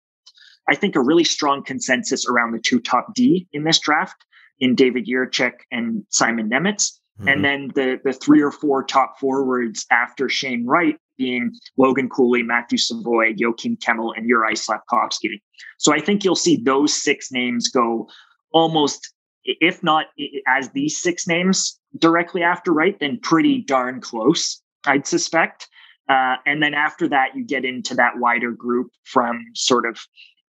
I 0.70 0.76
think, 0.76 0.96
a 0.96 1.02
really 1.02 1.26
strong 1.26 1.64
consensus 1.64 2.26
around 2.28 2.54
the 2.54 2.60
two 2.60 2.80
top 2.80 3.14
D 3.14 3.48
in 3.52 3.64
this 3.64 3.80
draft 3.80 4.16
in 4.60 4.76
David 4.76 5.06
Jiricek 5.06 5.54
and 5.72 6.04
Simon 6.10 6.50
Nemec. 6.50 6.76
Mm-hmm. 7.20 7.28
And 7.28 7.46
then 7.46 7.72
the 7.76 8.00
the 8.04 8.14
three 8.14 8.42
or 8.42 8.52
four 8.52 8.84
top 8.84 9.20
forwards 9.20 9.86
after 9.92 10.30
Shane 10.30 10.66
Wright 10.66 10.98
being 11.18 11.52
Logan 11.78 12.10
Cooley, 12.10 12.44
Matthew 12.44 12.78
Savoie, 12.78 13.34
Joakim 13.34 13.78
Kemell, 13.78 14.14
and 14.16 14.30
Juraj 14.30 14.60
Slafkovsky. 14.66 15.42
So 15.78 15.94
I 15.94 16.00
think 16.00 16.24
you'll 16.24 16.36
see 16.36 16.58
those 16.58 16.94
six 16.94 17.32
names 17.32 17.70
go 17.70 18.10
almost, 18.52 19.14
if 19.44 19.84
not 19.84 20.08
as 20.48 20.70
these 20.70 21.02
six 21.02 21.28
names 21.28 21.80
directly 21.98 22.44
after 22.44 22.72
right, 22.72 23.00
then 23.00 23.20
pretty 23.22 23.62
darn 23.62 24.02
close. 24.02 24.62
I'd 24.86 25.08
suspect. 25.08 25.68
Uh, 26.10 26.36
and 26.46 26.62
then 26.62 26.74
after 26.74 27.08
that, 27.08 27.36
you 27.36 27.46
get 27.46 27.64
into 27.64 27.96
that 27.96 28.18
wider 28.18 28.52
group 28.52 28.92
from 29.06 29.46
sort 29.56 29.86
of 29.86 30.00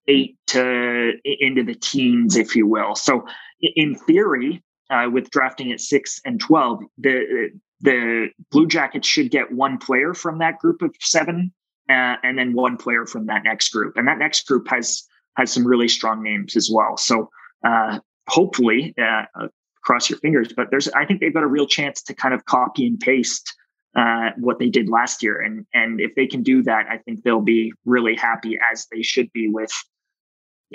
eight 0.09 0.37
to 0.49 1.13
into 1.25 1.63
the 1.63 1.75
teens, 1.75 2.37
if 2.37 2.57
you 2.57 2.67
will. 2.67 2.95
So, 2.95 3.25
in 3.61 3.95
theory, 3.95 4.63
uh, 4.91 5.09
with 5.11 5.31
drafting 5.31 5.73
at 5.73 5.81
six 5.81 6.21
and 6.25 6.41
twelve, 6.41 6.83
the 6.99 7.51
the 7.85 8.31
Blue 8.51 8.67
Jackets 8.67 9.07
should 9.07 9.31
get 9.31 9.53
one 9.53 9.79
player 9.79 10.15
from 10.15 10.39
that 10.39 10.59
group 10.59 10.81
of 10.81 10.95
seven, 11.01 11.53
uh, 11.91 12.17
and 12.23 12.39
then 12.39 12.55
one 12.55 12.77
player 12.77 13.05
from 13.07 13.27
that 13.27 13.45
next 13.45 13.69
group, 13.71 13.97
and 13.97 14.09
that 14.09 14.19
next 14.19 14.47
group 14.47 14.69
has 14.69 15.03
has 15.37 15.53
some 15.53 15.67
really 15.67 15.89
strong 15.89 16.23
names 16.23 16.57
as 16.57 16.71
well. 16.73 16.97
So, 16.97 17.29
uh, 17.67 17.99
hopefully, 18.29 18.95
uh, 18.97 19.49
cross 19.83 20.09
your 20.09 20.19
fingers. 20.21 20.53
But 20.57 20.71
there's, 20.71 20.89
I 20.89 21.05
think 21.05 21.21
they've 21.21 21.35
got 21.35 21.43
a 21.43 21.49
real 21.49 21.67
chance 21.67 22.03
to 22.05 22.15
kind 22.15 22.33
of 22.33 22.45
copy 22.47 22.87
and 22.87 22.99
paste 22.99 23.55
uh, 23.95 24.31
what 24.39 24.59
they 24.59 24.71
did 24.71 24.89
last 24.89 25.23
year. 25.23 25.41
And 25.41 25.67
and 25.75 26.01
if 26.01 26.15
they 26.15 26.27
can 26.27 26.43
do 26.43 26.63
that, 26.63 26.87
I 26.89 26.99
think 26.99 27.23
they'll 27.23 27.41
be 27.41 27.73
really 27.85 28.17
happy 28.17 28.59
as 28.73 28.87
they 28.91 29.03
should 29.03 29.31
be 29.33 29.49
with 29.49 29.73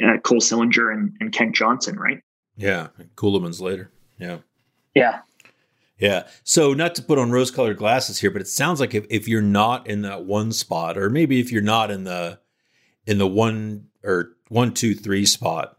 uh, 0.03 0.17
Cole 0.19 0.41
Sillinger 0.41 0.93
and, 0.93 1.11
and 1.19 1.33
Kent 1.33 1.55
Johnson, 1.55 1.97
right? 1.97 2.19
Yeah, 2.55 2.87
Ceulemans 3.15 3.61
later. 3.61 3.91
Yeah, 4.19 4.37
yeah, 4.93 5.19
yeah. 5.99 6.27
So 6.43 6.73
not 6.73 6.95
to 6.95 7.03
put 7.03 7.19
on 7.19 7.31
rose-colored 7.31 7.77
glasses 7.77 8.19
here, 8.19 8.31
but 8.31 8.41
it 8.41 8.47
sounds 8.47 8.79
like 8.79 8.95
if, 8.95 9.05
if 9.09 9.27
you're 9.27 9.41
not 9.41 9.87
in 9.87 10.01
that 10.03 10.25
one 10.25 10.51
spot, 10.51 10.97
or 10.97 11.09
maybe 11.09 11.39
if 11.39 11.51
you're 11.51 11.61
not 11.61 11.91
in 11.91 12.05
the 12.05 12.39
in 13.05 13.17
the 13.17 13.27
one 13.27 13.87
or 14.03 14.31
one, 14.47 14.73
two, 14.73 14.95
three 14.95 15.25
spot, 15.25 15.77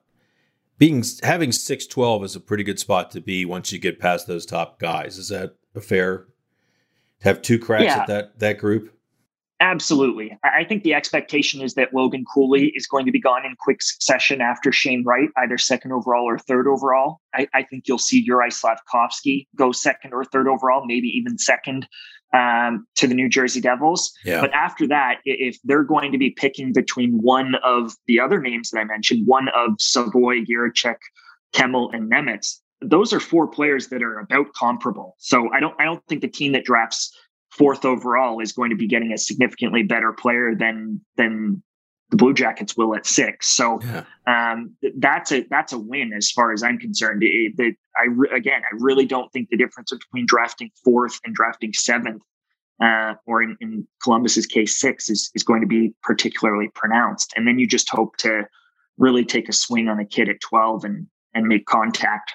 being 0.79 1.03
having 1.23 1.53
six 1.53 1.87
twelve 1.87 2.23
is 2.25 2.37
a 2.37 2.41
pretty 2.41 2.65
good 2.65 2.79
spot 2.79 3.11
to 3.13 3.21
be 3.21 3.45
once 3.45 3.73
you 3.73 3.79
get 3.79 3.99
past 3.99 4.27
those 4.27 4.47
top 4.47 4.79
guys. 4.79 5.19
Is 5.19 5.29
that 5.29 5.57
a 5.75 5.81
fair 5.81 6.27
have 7.23 7.43
two 7.43 7.59
cracks 7.59 7.85
yeah. 7.85 8.01
at 8.01 8.07
that 8.09 8.39
that 8.39 8.59
group? 8.59 8.95
Absolutely. 9.61 10.39
I 10.43 10.65
think 10.65 10.85
the 10.85 10.95
expectation 10.95 11.61
is 11.61 11.75
that 11.75 11.93
Logan 11.93 12.25
Cooley 12.33 12.73
is 12.75 12.87
going 12.87 13.05
to 13.05 13.13
be 13.13 13.21
gone 13.21 13.45
in 13.45 13.55
quick 13.59 13.83
succession 13.83 14.41
after 14.41 14.73
Shane 14.73 15.05
Wright, 15.05 15.29
either 15.37 15.59
second 15.59 15.93
overall 15.93 16.25
or 16.25 16.39
third 16.39 16.67
overall. 16.67 17.21
I, 17.35 17.47
I 17.53 17.63
think 17.65 17.87
you'll 17.87 17.99
see 17.99 18.27
Juraj 18.27 18.59
Slafkovsky 18.59 19.49
go 19.55 19.71
second 19.71 20.15
or 20.15 20.25
third 20.25 20.49
overall, 20.49 20.87
maybe 20.87 21.09
even 21.09 21.37
second 21.37 21.87
um, 22.33 22.87
to 22.97 23.07
the 23.07 23.15
New 23.15 23.29
Jersey 23.29 23.61
Devils. 23.61 24.11
Yeah. 24.25 24.41
But 24.41 24.53
after 24.55 24.89
that, 24.89 25.17
if 25.27 25.59
they're 25.65 25.85
going 25.85 26.13
to 26.13 26.19
be 26.19 26.31
picking 26.31 26.73
between 26.73 27.19
one 27.21 27.57
of 27.63 27.95
the 28.07 28.19
other 28.19 28.41
names 28.41 28.71
that 28.71 28.79
I 28.79 28.85
mentioned, 28.85 29.27
one 29.27 29.49
of 29.55 29.73
Savoie, 29.79 30.43
Jiricek, 30.43 30.97
Kemell, 31.53 31.93
and 31.93 32.11
Nemec, 32.11 32.47
those 32.81 33.13
are 33.13 33.21
four 33.21 33.47
players 33.47 33.89
that 33.89 34.03
are 34.03 34.21
about 34.21 34.47
comparable. 34.59 35.17
So 35.19 35.51
I 35.53 35.61
don't 35.61 35.75
I 35.79 35.85
don't 35.85 36.03
think 36.07 36.23
the 36.23 36.29
team 36.29 36.53
that 36.53 36.65
drafts 36.65 37.15
fourth 37.51 37.85
overall 37.85 38.41
is 38.41 38.53
going 38.53 38.71
to 38.71 38.77
be 38.77 38.87
getting 38.87 39.13
a 39.13 39.19
significantly 39.19 39.83
better 39.83 40.13
player 40.13 40.55
than 40.55 41.01
than 41.17 41.63
the 42.11 42.17
Blue 42.17 42.35
Jackets 42.35 42.77
will 42.77 42.95
at 42.97 43.07
six. 43.07 43.47
So 43.49 43.81
yeah. 43.83 44.05
um, 44.27 44.75
that's 44.99 45.31
a 45.33 45.45
that's 45.51 45.73
a 45.73 45.79
win 45.79 46.13
as 46.13 46.31
far 46.31 46.53
as 46.53 46.63
I'm 46.63 46.79
concerned. 46.79 47.23
That 47.23 47.75
I 47.97 48.07
re- 48.07 48.31
again 48.35 48.63
I 48.65 48.75
really 48.79 49.07
don't 49.07 49.31
think 49.33 49.49
the 49.51 49.57
difference 49.57 49.93
between 49.93 50.27
drafting 50.27 50.71
fourth 50.85 51.19
and 51.25 51.35
drafting 51.35 51.73
seventh, 51.73 52.23
uh, 52.83 53.15
or 53.27 53.43
in, 53.43 53.57
in 53.61 53.87
Columbus's 54.03 54.47
case 54.47 54.79
six, 54.79 55.09
is 55.09 55.31
is 55.35 55.43
going 55.43 55.61
to 55.61 55.67
be 55.67 55.95
particularly 56.03 56.69
pronounced. 56.75 57.33
And 57.37 57.47
then 57.47 57.59
you 57.59 57.67
just 57.67 57.89
hope 57.89 58.17
to 58.19 58.47
really 58.99 59.25
take 59.25 59.49
a 59.49 59.53
swing 59.53 59.89
on 59.89 60.01
a 60.01 60.05
kid 60.05 60.29
at 60.29 60.41
twelve 60.41 60.85
and 60.85 61.07
and 61.33 61.47
make 61.47 61.67
contact 61.67 62.35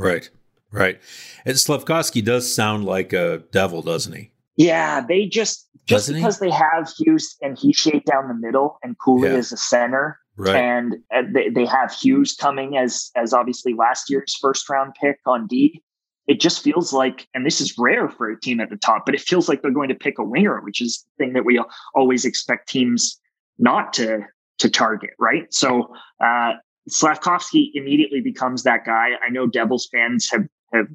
Right, 0.00 0.30
right. 0.72 1.00
And 1.44 1.56
Slafkovsky 1.56 2.24
does 2.24 2.54
sound 2.54 2.84
like 2.84 3.12
a 3.12 3.42
devil, 3.50 3.82
doesn't 3.82 4.14
he? 4.14 4.32
Yeah, 4.56 5.00
they 5.06 5.26
just 5.26 5.68
just 5.86 6.08
doesn't 6.08 6.16
because 6.16 6.38
he? 6.38 6.46
they 6.46 6.52
have 6.52 6.92
Hughes 6.98 7.36
and 7.40 7.56
Hischier 7.56 8.04
down 8.04 8.28
the 8.28 8.34
middle, 8.34 8.78
and 8.82 8.98
Cooley 8.98 9.28
yeah. 9.28 9.36
is 9.36 9.52
a 9.52 9.56
center, 9.56 10.18
right. 10.36 10.56
and 10.56 10.96
they, 11.34 11.48
they 11.48 11.64
have 11.66 11.92
Hughes 11.92 12.36
coming 12.38 12.76
as 12.76 13.10
as 13.16 13.32
obviously 13.32 13.74
last 13.74 14.10
year's 14.10 14.36
first 14.40 14.68
round 14.68 14.94
pick 15.00 15.18
on 15.26 15.46
D. 15.46 15.82
It 16.26 16.40
just 16.40 16.62
feels 16.62 16.92
like, 16.92 17.26
and 17.34 17.44
this 17.44 17.60
is 17.60 17.74
rare 17.76 18.08
for 18.08 18.30
a 18.30 18.38
team 18.38 18.60
at 18.60 18.70
the 18.70 18.76
top, 18.76 19.04
but 19.04 19.16
it 19.16 19.20
feels 19.20 19.48
like 19.48 19.62
they're 19.62 19.72
going 19.72 19.88
to 19.88 19.96
pick 19.96 20.18
a 20.18 20.24
winger, 20.24 20.60
which 20.60 20.80
is 20.80 21.04
the 21.18 21.24
thing 21.24 21.32
that 21.32 21.44
we 21.44 21.60
always 21.94 22.24
expect 22.24 22.68
teams 22.68 23.18
not 23.58 23.92
to 23.94 24.20
to 24.58 24.68
target, 24.68 25.10
right? 25.18 25.52
So 25.52 25.92
uh, 26.22 26.52
Slafkovsky 26.88 27.70
immediately 27.74 28.20
becomes 28.20 28.62
that 28.64 28.84
guy. 28.84 29.12
I 29.26 29.30
know 29.30 29.46
Devils 29.46 29.88
fans 29.90 30.28
have 30.30 30.46
have 30.72 30.86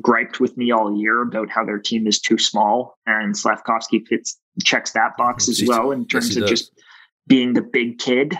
griped 0.00 0.40
with 0.40 0.56
me 0.56 0.70
all 0.70 0.96
year 0.96 1.22
about 1.22 1.50
how 1.50 1.64
their 1.64 1.78
team 1.78 2.06
is 2.06 2.20
too 2.20 2.38
small, 2.38 2.98
and 3.06 3.34
Slafkovsky 3.34 4.06
fits 4.06 4.38
checks 4.64 4.92
that 4.92 5.16
box 5.16 5.48
as 5.48 5.62
well 5.66 5.92
in 5.92 6.06
terms 6.06 6.34
yes, 6.34 6.42
of 6.42 6.48
just 6.48 6.72
being 7.26 7.54
the 7.54 7.62
big 7.62 7.98
kid. 7.98 8.34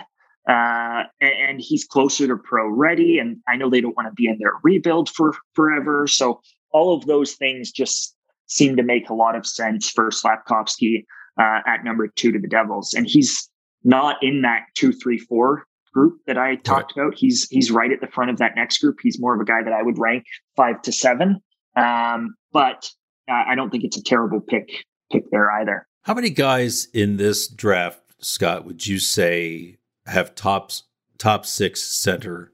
Uh, 0.47 1.03
and, 1.21 1.61
he's 1.61 1.85
closer 1.85 2.27
to 2.27 2.35
pro 2.35 2.67
ready. 2.67 3.19
And 3.19 3.37
I 3.47 3.55
know 3.55 3.69
they 3.69 3.81
don't 3.81 3.95
want 3.95 4.07
to 4.07 4.13
be 4.13 4.27
in 4.27 4.39
their 4.39 4.53
rebuild 4.63 5.09
for 5.09 5.35
forever. 5.53 6.07
So 6.07 6.41
all 6.71 6.95
of 6.95 7.05
those 7.05 7.33
things 7.33 7.71
just 7.71 8.15
seem 8.47 8.75
to 8.77 8.83
make 8.83 9.09
a 9.09 9.13
lot 9.13 9.35
of 9.35 9.45
sense 9.45 9.91
for 9.91 10.09
Slafkovsky 10.09 11.05
uh, 11.39 11.59
at 11.67 11.83
number 11.83 12.07
two 12.07 12.31
to 12.31 12.39
the 12.39 12.47
Devils. 12.47 12.95
And 12.95 13.05
he's 13.05 13.47
not 13.83 14.17
in 14.23 14.41
that 14.41 14.63
two, 14.75 14.91
three, 14.91 15.19
four 15.19 15.65
group 15.93 16.19
that 16.27 16.37
I 16.37 16.55
talked 16.55 16.93
right. 16.95 17.03
about. 17.03 17.15
He's 17.17 17.47
he's 17.49 17.71
right 17.71 17.91
at 17.91 18.01
the 18.01 18.07
front 18.07 18.31
of 18.31 18.37
that 18.37 18.55
next 18.55 18.79
group. 18.79 18.97
He's 19.01 19.19
more 19.19 19.35
of 19.35 19.41
a 19.41 19.45
guy 19.45 19.63
that 19.63 19.73
I 19.73 19.83
would 19.83 19.97
rank 19.97 20.25
five 20.55 20.81
to 20.83 20.91
seven. 20.91 21.41
Um, 21.75 22.35
but 22.51 22.89
uh, 23.29 23.43
I 23.47 23.55
don't 23.55 23.69
think 23.69 23.83
it's 23.83 23.97
a 23.97 24.03
terrible 24.03 24.41
pick 24.41 24.69
pick 25.11 25.29
there 25.31 25.51
either. 25.51 25.87
How 26.03 26.13
many 26.13 26.29
guys 26.29 26.87
in 26.93 27.17
this 27.17 27.47
draft, 27.47 28.01
Scott, 28.19 28.65
would 28.65 28.87
you 28.87 28.99
say 28.99 29.77
have 30.05 30.35
top 30.35 30.71
top 31.17 31.45
six 31.45 31.83
center 31.83 32.51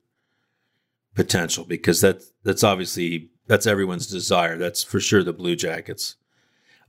potential? 1.14 1.64
Because 1.64 2.02
that 2.02 2.24
that's 2.44 2.64
obviously 2.64 3.30
that's 3.48 3.68
everyone's 3.68 4.08
desire. 4.08 4.58
That's 4.58 4.84
for 4.84 5.00
sure 5.00 5.24
the 5.24 5.34
Blue 5.34 5.56
Jackets. 5.56 6.16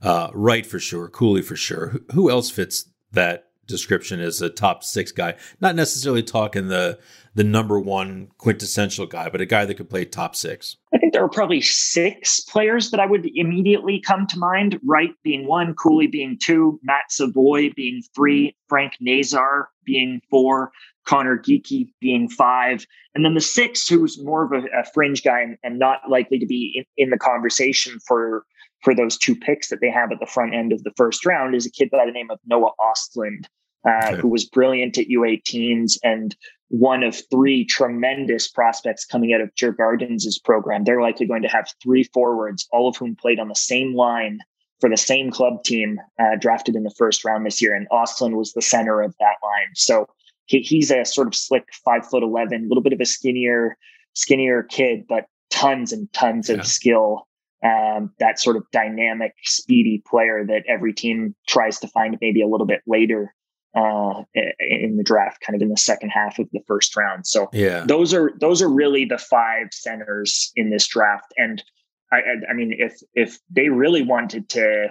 Uh, 0.01 0.29
right 0.33 0.65
for 0.65 0.79
sure, 0.79 1.07
Cooley 1.07 1.41
for 1.41 1.55
sure. 1.55 1.87
Who, 1.87 2.03
who 2.13 2.29
else 2.29 2.49
fits 2.49 2.89
that 3.11 3.46
description 3.67 4.19
as 4.19 4.41
a 4.41 4.49
top 4.49 4.83
six 4.83 5.11
guy. 5.11 5.35
Not 5.59 5.75
necessarily 5.75 6.23
talking 6.23 6.67
the 6.67 6.99
the 7.35 7.43
number 7.43 7.79
one 7.79 8.29
quintessential 8.39 9.05
guy, 9.05 9.29
but 9.29 9.41
a 9.41 9.45
guy 9.45 9.63
that 9.63 9.75
could 9.75 9.91
play 9.91 10.03
top 10.05 10.35
six. 10.35 10.75
I 10.91 10.97
think 10.97 11.13
there 11.13 11.23
are 11.23 11.29
probably 11.29 11.61
six 11.61 12.39
players 12.39 12.89
that 12.89 12.99
I 12.99 13.05
would 13.05 13.29
immediately 13.35 14.01
come 14.01 14.25
to 14.27 14.39
mind. 14.39 14.79
Wright 14.83 15.11
being 15.23 15.45
one, 15.45 15.75
Cooley 15.75 16.07
being 16.07 16.39
two, 16.41 16.79
Matt 16.81 17.11
Savoie 17.11 17.69
being 17.75 18.01
three, 18.15 18.55
Frank 18.67 18.93
Nazar 18.99 19.69
being 19.85 20.19
four, 20.31 20.71
Conor 21.05 21.37
Geekie 21.37 21.89
being 22.01 22.27
five, 22.27 22.87
and 23.13 23.23
then 23.23 23.35
the 23.35 23.41
six, 23.41 23.87
who's 23.87 24.21
more 24.21 24.43
of 24.43 24.51
a, 24.51 24.65
a 24.79 24.83
fringe 24.93 25.23
guy 25.23 25.41
and, 25.41 25.57
and, 25.63 25.79
not 25.79 26.01
likely 26.09 26.39
to 26.39 26.45
be 26.45 26.73
in, 26.75 27.05
in 27.05 27.09
the 27.11 27.17
conversation 27.17 27.99
for 28.05 28.45
for 28.83 28.93
those 28.93 29.17
two 29.17 29.35
picks 29.35 29.69
that 29.69 29.81
they 29.81 29.89
have 29.89 30.11
at 30.11 30.19
the 30.19 30.25
front 30.25 30.53
end 30.53 30.71
of 30.71 30.83
the 30.83 30.93
first 30.95 31.25
round 31.25 31.55
is 31.55 31.65
a 31.65 31.71
kid 31.71 31.89
by 31.89 32.05
the 32.05 32.11
name 32.11 32.29
of 32.29 32.39
Noah 32.45 32.71
Ostlund, 32.79 33.45
uh, 33.87 34.07
okay. 34.07 34.21
who 34.21 34.27
was 34.27 34.45
brilliant 34.45 34.97
at 34.97 35.07
U18s 35.07 35.97
and 36.03 36.35
one 36.69 37.03
of 37.03 37.15
three 37.31 37.65
tremendous 37.65 38.47
prospects 38.47 39.05
coming 39.05 39.33
out 39.33 39.41
of 39.41 39.53
Djurgårdens' 39.55 40.43
program. 40.43 40.83
They're 40.83 41.01
likely 41.01 41.25
going 41.25 41.41
to 41.43 41.47
have 41.47 41.69
three 41.81 42.03
forwards, 42.03 42.67
all 42.71 42.89
of 42.89 42.97
whom 42.97 43.15
played 43.15 43.39
on 43.39 43.47
the 43.47 43.55
same 43.55 43.95
line 43.95 44.39
for 44.79 44.89
the 44.89 44.97
same 44.97 45.31
club 45.31 45.63
team 45.63 45.99
uh, 46.19 46.35
drafted 46.39 46.75
in 46.75 46.83
the 46.83 46.93
first 46.97 47.25
round 47.25 47.45
this 47.45 47.61
year. 47.61 47.73
And 47.73 47.87
Ostlund 47.89 48.35
was 48.35 48.53
the 48.53 48.61
center 48.61 49.01
of 49.01 49.15
that 49.19 49.35
line. 49.43 49.69
So 49.75 50.07
he, 50.45 50.59
he's 50.59 50.91
a 50.91 51.05
sort 51.05 51.27
of 51.27 51.35
slick 51.35 51.67
five 51.85 52.05
foot 52.05 52.21
11, 52.21 52.65
a 52.65 52.67
little 52.67 52.83
bit 52.83 52.93
of 52.93 53.01
a 53.01 53.05
skinnier, 53.05 53.77
skinnier 54.13 54.63
kid, 54.63 55.05
but 55.07 55.25
tons 55.49 55.93
and 55.93 56.11
tons 56.13 56.49
yeah. 56.49 56.57
of 56.57 56.67
skill 56.67 57.27
um, 57.67 58.13
that 58.19 58.39
sort 58.39 58.55
of 58.55 58.63
dynamic, 58.71 59.33
speedy 59.43 60.01
player 60.09 60.45
that 60.45 60.63
every 60.67 60.93
team 60.93 61.35
tries 61.47 61.79
to 61.79 61.87
find 61.87 62.17
maybe 62.21 62.41
a 62.41 62.47
little 62.47 62.67
bit 62.67 62.81
later 62.87 63.33
uh, 63.75 64.23
in 64.59 64.95
the 64.97 65.03
draft, 65.03 65.41
kind 65.41 65.55
of 65.55 65.61
in 65.61 65.69
the 65.69 65.77
second 65.77 66.09
half 66.09 66.39
of 66.39 66.47
the 66.51 66.61
first 66.67 66.95
round. 66.95 67.27
So 67.27 67.49
yeah, 67.51 67.83
those 67.85 68.13
are 68.13 68.33
those 68.39 68.61
are 68.61 68.69
really 68.69 69.05
the 69.05 69.17
five 69.17 69.67
centers 69.71 70.51
in 70.55 70.69
this 70.69 70.87
draft. 70.87 71.33
And 71.37 71.63
I, 72.11 72.21
I 72.49 72.53
mean, 72.53 72.73
if 72.77 72.99
if 73.13 73.39
they 73.49 73.69
really 73.69 74.01
wanted 74.01 74.49
to 74.49 74.89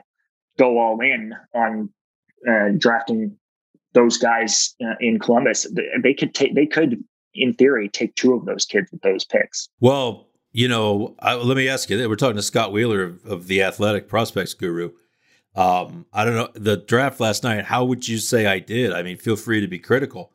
go 0.58 0.78
all 0.78 1.00
in 1.00 1.32
on 1.54 1.90
uh, 2.48 2.70
drafting 2.76 3.36
those 3.92 4.18
guys 4.18 4.74
uh, 4.84 4.94
in 5.00 5.18
Columbus, 5.18 5.66
they 6.02 6.14
could 6.14 6.34
take 6.34 6.54
they 6.54 6.66
could 6.66 7.02
in 7.34 7.54
theory 7.54 7.88
take 7.88 8.14
two 8.14 8.34
of 8.34 8.44
those 8.44 8.66
kids 8.66 8.90
with 8.92 9.00
those 9.02 9.24
picks. 9.24 9.68
Well, 9.80 10.28
you 10.56 10.68
know, 10.68 11.14
I, 11.18 11.34
let 11.34 11.54
me 11.54 11.68
ask 11.68 11.90
you. 11.90 12.08
We're 12.08 12.16
talking 12.16 12.36
to 12.36 12.42
Scott 12.42 12.72
Wheeler 12.72 13.02
of, 13.02 13.26
of 13.26 13.46
the 13.46 13.62
Athletic 13.62 14.08
Prospects 14.08 14.54
Guru. 14.54 14.92
Um, 15.54 16.06
I 16.14 16.24
don't 16.24 16.34
know 16.34 16.48
the 16.54 16.78
draft 16.78 17.20
last 17.20 17.44
night. 17.44 17.66
How 17.66 17.84
would 17.84 18.08
you 18.08 18.16
say 18.16 18.46
I 18.46 18.58
did? 18.58 18.90
I 18.90 19.02
mean, 19.02 19.18
feel 19.18 19.36
free 19.36 19.60
to 19.60 19.68
be 19.68 19.78
critical. 19.78 20.32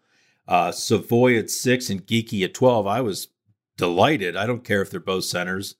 Uh, 0.47 0.71
Savoie 0.71 1.39
at 1.39 1.49
six 1.49 1.89
and 1.89 2.05
Geekie 2.05 2.43
at 2.43 2.53
twelve. 2.53 2.85
I 2.85 3.01
was 3.01 3.29
delighted. 3.77 4.35
I 4.35 4.45
don't 4.45 4.63
care 4.63 4.83
if 4.83 4.91
they're 4.91 4.99
both 4.99 5.23
centers. 5.23 5.73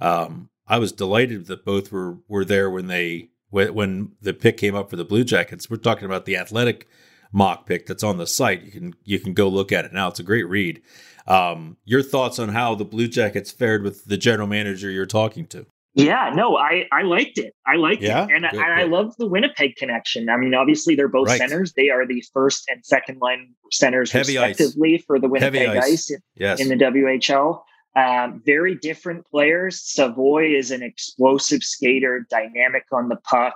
Um, 0.00 0.50
I 0.66 0.78
was 0.78 0.90
delighted 0.90 1.46
that 1.46 1.64
both 1.64 1.92
were 1.92 2.18
were 2.26 2.44
there 2.44 2.68
when 2.68 2.88
they 2.88 3.28
when, 3.50 3.72
when 3.72 4.12
the 4.20 4.34
pick 4.34 4.56
came 4.56 4.74
up 4.74 4.90
for 4.90 4.96
the 4.96 5.04
Blue 5.04 5.22
Jackets. 5.22 5.70
We're 5.70 5.76
talking 5.76 6.06
about 6.06 6.24
the 6.24 6.36
athletic 6.36 6.88
mock 7.32 7.66
pick 7.66 7.86
that's 7.86 8.02
on 8.02 8.18
the 8.18 8.26
site. 8.26 8.62
You 8.62 8.70
can 8.70 8.94
you 9.04 9.18
can 9.18 9.34
go 9.34 9.48
look 9.48 9.72
at 9.72 9.84
it 9.84 9.92
now. 9.92 10.08
It's 10.08 10.20
a 10.20 10.24
great 10.24 10.48
read. 10.48 10.82
Um, 11.26 11.76
your 11.84 12.02
thoughts 12.02 12.38
on 12.38 12.50
how 12.50 12.74
the 12.74 12.84
Blue 12.84 13.08
Jackets 13.08 13.50
fared 13.50 13.82
with 13.82 14.04
the 14.04 14.16
general 14.16 14.46
manager 14.46 14.90
you're 14.90 15.06
talking 15.06 15.46
to? 15.48 15.66
Yeah, 15.94 16.30
no, 16.34 16.58
I 16.58 16.86
I 16.92 17.02
liked 17.02 17.38
it. 17.38 17.54
I 17.66 17.76
liked 17.76 18.02
yeah? 18.02 18.24
it, 18.24 18.30
and, 18.30 18.42
good, 18.42 18.52
and 18.52 18.52
good. 18.52 18.60
I 18.60 18.82
love 18.84 19.16
the 19.16 19.26
Winnipeg 19.26 19.76
connection. 19.76 20.28
I 20.28 20.36
mean, 20.36 20.52
obviously 20.52 20.94
they're 20.94 21.08
both 21.08 21.28
right. 21.28 21.38
centers. 21.38 21.72
They 21.72 21.88
are 21.88 22.06
the 22.06 22.22
first 22.34 22.68
and 22.68 22.84
second 22.84 23.18
line 23.22 23.54
centers 23.72 24.12
Heavy 24.12 24.36
respectively 24.36 24.96
ice. 24.96 25.04
for 25.06 25.18
the 25.18 25.26
Winnipeg 25.26 25.68
Heavy 25.68 25.78
Ice, 25.78 26.10
ice 26.10 26.20
yes. 26.34 26.60
in 26.60 26.68
the 26.68 26.76
WHL. 26.76 27.62
Um, 27.96 28.42
very 28.44 28.74
different 28.74 29.24
players. 29.26 29.80
Savoie 29.80 30.54
is 30.54 30.70
an 30.70 30.82
explosive 30.82 31.62
skater, 31.62 32.26
dynamic 32.28 32.84
on 32.92 33.08
the 33.08 33.16
puck, 33.16 33.54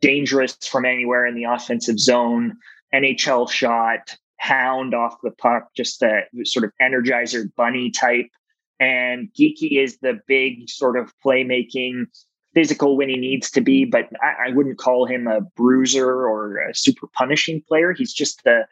dangerous 0.00 0.56
from 0.66 0.84
anywhere 0.84 1.24
in 1.24 1.36
the 1.36 1.44
offensive 1.44 2.00
zone, 2.00 2.56
NHL 2.94 3.50
shot, 3.50 4.16
hound 4.38 4.94
off 4.94 5.16
the 5.22 5.30
puck, 5.30 5.68
just 5.74 6.02
a 6.02 6.22
sort 6.44 6.64
of 6.64 6.72
energizer 6.80 7.44
bunny 7.56 7.90
type. 7.90 8.30
And 8.78 9.28
Geekie 9.38 9.82
is 9.82 9.98
the 9.98 10.20
big 10.26 10.68
sort 10.68 10.98
of 10.98 11.12
playmaking, 11.24 12.06
physical 12.54 12.96
when 12.96 13.08
he 13.08 13.16
needs 13.16 13.50
to 13.52 13.60
be, 13.60 13.84
but 13.84 14.08
I, 14.22 14.48
I 14.48 14.50
wouldn't 14.52 14.78
call 14.78 15.06
him 15.06 15.26
a 15.26 15.40
bruiser 15.40 16.08
or 16.08 16.58
a 16.58 16.74
super 16.74 17.06
punishing 17.08 17.62
player. 17.68 17.92
He's 17.92 18.12
just 18.12 18.44
the 18.44 18.66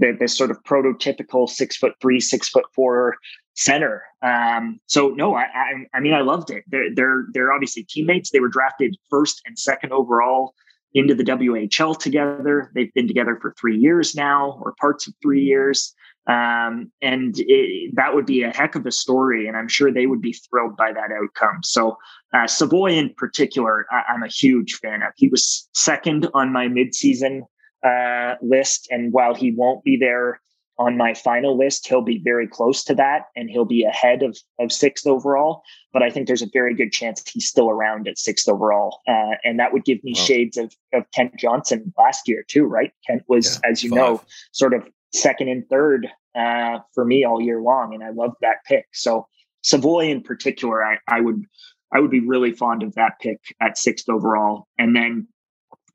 the, 0.00 0.16
the 0.18 0.26
sort 0.28 0.50
of 0.50 0.60
prototypical 0.64 1.48
six 1.48 1.76
foot 1.76 1.92
three, 2.00 2.18
six 2.18 2.48
foot 2.48 2.64
four 2.74 3.16
center. 3.54 4.02
Um, 4.22 4.80
so 4.86 5.10
no, 5.10 5.34
I, 5.34 5.42
I, 5.42 5.72
I 5.94 6.00
mean 6.00 6.14
I 6.14 6.20
loved 6.20 6.50
it. 6.50 6.64
They're 6.66 6.92
they're 6.94 7.26
they're 7.32 7.52
obviously 7.52 7.84
teammates. 7.84 8.30
They 8.30 8.40
were 8.40 8.48
drafted 8.48 8.96
first 9.08 9.40
and 9.46 9.58
second 9.58 9.92
overall 9.92 10.54
into 10.94 11.14
the 11.14 11.24
WHL 11.24 11.98
together. 11.98 12.70
They've 12.74 12.92
been 12.94 13.08
together 13.08 13.38
for 13.40 13.54
three 13.58 13.76
years 13.76 14.14
now, 14.14 14.60
or 14.62 14.74
parts 14.80 15.06
of 15.06 15.14
three 15.20 15.42
years. 15.42 15.94
Um, 16.26 16.90
and 17.02 17.34
it, 17.36 17.94
that 17.96 18.14
would 18.14 18.24
be 18.24 18.42
a 18.44 18.56
heck 18.56 18.76
of 18.76 18.86
a 18.86 18.92
story, 18.92 19.46
and 19.46 19.56
I'm 19.56 19.68
sure 19.68 19.92
they 19.92 20.06
would 20.06 20.22
be 20.22 20.32
thrilled 20.32 20.76
by 20.76 20.92
that 20.92 21.10
outcome. 21.12 21.62
So, 21.62 21.98
uh, 22.32 22.46
Savoie 22.46 22.92
in 22.92 23.12
particular, 23.14 23.84
I, 23.90 24.14
am 24.14 24.22
a 24.22 24.28
huge 24.28 24.76
fan 24.76 25.02
of. 25.02 25.12
He 25.16 25.28
was 25.28 25.68
second 25.74 26.28
on 26.32 26.50
my 26.50 26.66
midseason 26.68 27.42
uh, 27.84 28.36
list, 28.40 28.88
and 28.90 29.12
while 29.12 29.34
he 29.34 29.52
won't 29.52 29.84
be 29.84 29.98
there 29.98 30.40
on 30.78 30.96
my 30.96 31.14
final 31.14 31.56
list, 31.56 31.86
he'll 31.86 32.02
be 32.02 32.20
very 32.24 32.48
close 32.48 32.82
to 32.84 32.94
that 32.94 33.26
and 33.36 33.48
he'll 33.48 33.64
be 33.64 33.84
ahead 33.84 34.22
of, 34.22 34.36
of 34.58 34.72
sixth 34.72 35.06
overall. 35.06 35.62
But 35.92 36.02
I 36.02 36.10
think 36.10 36.26
there's 36.26 36.42
a 36.42 36.50
very 36.52 36.74
good 36.74 36.92
chance 36.92 37.22
he's 37.28 37.48
still 37.48 37.70
around 37.70 38.08
at 38.08 38.18
sixth 38.18 38.48
overall. 38.48 39.00
Uh, 39.06 39.36
and 39.44 39.58
that 39.60 39.72
would 39.72 39.84
give 39.84 40.02
me 40.02 40.14
wow. 40.16 40.24
shades 40.24 40.56
of, 40.56 40.74
of 40.92 41.04
Kent 41.12 41.36
Johnson 41.38 41.92
last 41.96 42.26
year, 42.26 42.44
too, 42.46 42.64
right? 42.64 42.92
Kent 43.06 43.22
was, 43.28 43.60
yeah, 43.62 43.70
as 43.70 43.84
you 43.84 43.90
five. 43.90 43.98
know, 43.98 44.22
sort 44.52 44.74
of 44.74 44.88
second 45.12 45.48
and 45.48 45.68
third 45.68 46.08
uh, 46.34 46.78
for 46.94 47.04
me 47.04 47.24
all 47.24 47.40
year 47.40 47.60
long. 47.60 47.94
And 47.94 48.02
I 48.02 48.10
loved 48.10 48.36
that 48.40 48.64
pick. 48.66 48.86
So 48.92 49.28
Savoie 49.62 50.10
in 50.10 50.22
particular, 50.22 50.84
I, 50.84 50.98
I 51.08 51.20
would. 51.20 51.44
I 51.92 52.00
would 52.00 52.10
be 52.10 52.26
really 52.26 52.50
fond 52.50 52.82
of 52.82 52.96
that 52.96 53.20
pick 53.20 53.38
at 53.60 53.78
sixth 53.78 54.08
overall. 54.08 54.66
And 54.78 54.96
then 54.96 55.28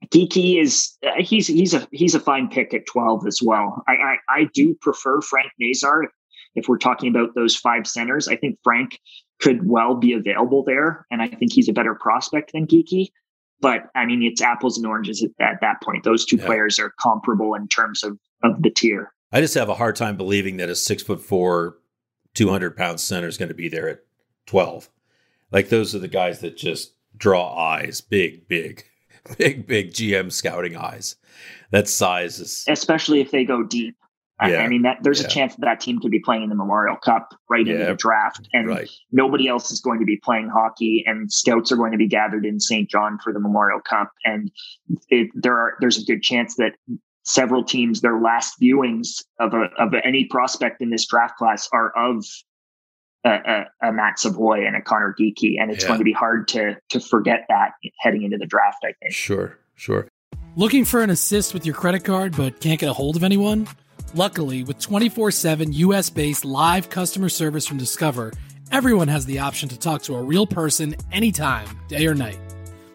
Geekie 0.07 0.61
is 0.61 0.97
uh, 1.05 1.21
he's 1.21 1.47
he's 1.47 1.73
a 1.73 1.87
he's 1.91 2.15
a 2.15 2.19
fine 2.19 2.49
pick 2.49 2.73
at 2.73 2.85
twelve 2.87 3.27
as 3.27 3.41
well. 3.43 3.83
I, 3.87 3.91
I, 3.91 4.17
I 4.29 4.43
do 4.53 4.73
prefer 4.75 5.21
Frank 5.21 5.51
Nazar 5.59 6.07
if 6.55 6.67
we're 6.67 6.77
talking 6.77 7.09
about 7.09 7.35
those 7.35 7.55
five 7.55 7.85
centers. 7.85 8.27
I 8.27 8.35
think 8.35 8.57
Frank 8.63 8.99
could 9.39 9.67
well 9.67 9.95
be 9.95 10.13
available 10.13 10.63
there, 10.63 11.05
and 11.11 11.21
I 11.21 11.27
think 11.27 11.51
he's 11.51 11.69
a 11.69 11.73
better 11.73 11.95
prospect 11.95 12.53
than 12.53 12.65
Geekie. 12.65 13.07
But 13.61 13.89
I 13.93 14.05
mean, 14.05 14.23
it's 14.23 14.41
apples 14.41 14.77
and 14.77 14.87
oranges 14.87 15.23
at, 15.23 15.31
at 15.45 15.61
that 15.61 15.81
point. 15.83 16.05
Those 16.05 16.25
two 16.25 16.37
yeah. 16.37 16.45
players 16.45 16.79
are 16.79 16.93
comparable 16.99 17.53
in 17.55 17.67
terms 17.67 18.03
of 18.03 18.17
of 18.43 18.61
the 18.61 18.69
tier. 18.69 19.11
I 19.31 19.41
just 19.41 19.53
have 19.55 19.69
a 19.69 19.75
hard 19.75 19.95
time 19.95 20.17
believing 20.17 20.57
that 20.57 20.69
a 20.69 20.75
six 20.75 21.03
foot 21.03 21.21
four, 21.21 21.77
two 22.33 22.49
hundred 22.49 22.77
pound 22.77 22.99
center 22.99 23.27
is 23.27 23.37
going 23.37 23.49
to 23.49 23.55
be 23.55 23.67
there 23.67 23.89
at 23.89 23.99
twelve. 24.45 24.89
Like 25.51 25.69
those 25.69 25.93
are 25.93 25.99
the 25.99 26.07
guys 26.07 26.39
that 26.39 26.57
just 26.57 26.93
draw 27.17 27.53
eyes, 27.55 28.01
big, 28.01 28.47
big. 28.47 28.85
big, 29.37 29.67
big 29.67 29.91
GM 29.91 30.31
scouting 30.31 30.75
eyes. 30.75 31.15
That 31.71 31.87
size 31.87 32.39
is 32.39 32.65
especially 32.67 33.21
if 33.21 33.31
they 33.31 33.45
go 33.45 33.63
deep. 33.63 33.95
Yeah, 34.41 34.61
I 34.61 34.69
mean 34.69 34.83
that 34.83 34.99
there's 35.01 35.19
yeah. 35.19 35.27
a 35.27 35.29
chance 35.29 35.55
that 35.55 35.61
that 35.65 35.81
team 35.81 35.99
could 35.99 36.11
be 36.11 36.19
playing 36.19 36.43
in 36.43 36.49
the 36.49 36.55
Memorial 36.55 36.95
Cup 36.95 37.27
right 37.49 37.67
yeah, 37.67 37.73
into 37.73 37.85
the 37.87 37.95
draft, 37.95 38.47
and 38.53 38.69
right. 38.69 38.89
nobody 39.11 39.49
else 39.49 39.69
is 39.69 39.81
going 39.81 39.99
to 39.99 40.05
be 40.05 40.15
playing 40.15 40.47
hockey, 40.47 41.03
and 41.05 41.31
scouts 41.31 41.73
are 41.73 41.75
going 41.75 41.91
to 41.91 41.97
be 41.97 42.07
gathered 42.07 42.45
in 42.45 42.59
Saint 42.59 42.89
John 42.89 43.19
for 43.21 43.33
the 43.33 43.39
Memorial 43.39 43.81
Cup, 43.81 44.11
and 44.23 44.49
it, 45.09 45.29
there 45.35 45.57
are 45.57 45.73
there's 45.81 45.97
a 45.97 46.05
good 46.05 46.23
chance 46.23 46.55
that 46.55 46.71
several 47.25 47.65
teams 47.65 47.99
their 47.99 48.19
last 48.19 48.55
viewings 48.61 49.23
of 49.39 49.53
a, 49.53 49.65
of 49.77 49.93
any 50.05 50.23
prospect 50.25 50.81
in 50.81 50.89
this 50.89 51.05
draft 51.05 51.37
class 51.37 51.67
are 51.73 51.91
of 51.97 52.25
a, 53.25 53.29
a, 53.29 53.65
a, 53.89 53.93
Matt 53.93 54.19
Savoie 54.19 54.65
and 54.65 54.75
a 54.75 54.81
Conor 54.81 55.15
Geekie, 55.19 55.59
and 55.59 55.71
it's 55.71 55.83
yeah. 55.83 55.89
going 55.89 55.99
to 55.99 56.05
be 56.05 56.13
hard 56.13 56.47
to 56.49 56.77
to 56.89 56.99
forget 56.99 57.45
that 57.49 57.71
heading 57.99 58.23
into 58.23 58.37
the 58.37 58.45
draft. 58.45 58.79
I 58.83 58.93
think. 59.01 59.13
Sure, 59.13 59.57
sure. 59.75 60.07
Looking 60.55 60.85
for 60.85 61.01
an 61.01 61.09
assist 61.09 61.53
with 61.53 61.65
your 61.65 61.75
credit 61.75 62.03
card, 62.03 62.35
but 62.35 62.59
can't 62.59 62.79
get 62.79 62.89
a 62.89 62.93
hold 62.93 63.15
of 63.15 63.23
anyone? 63.23 63.67
Luckily, 64.13 64.63
with 64.63 64.79
24 64.79 65.31
7 65.31 65.71
US 65.73 66.09
based 66.09 66.45
live 66.45 66.89
customer 66.89 67.29
service 67.29 67.67
from 67.67 67.77
Discover, 67.77 68.33
everyone 68.71 69.07
has 69.07 69.25
the 69.25 69.39
option 69.39 69.69
to 69.69 69.77
talk 69.77 70.01
to 70.03 70.15
a 70.15 70.21
real 70.21 70.47
person 70.47 70.95
anytime, 71.11 71.67
day 71.87 72.07
or 72.07 72.15
night. 72.15 72.39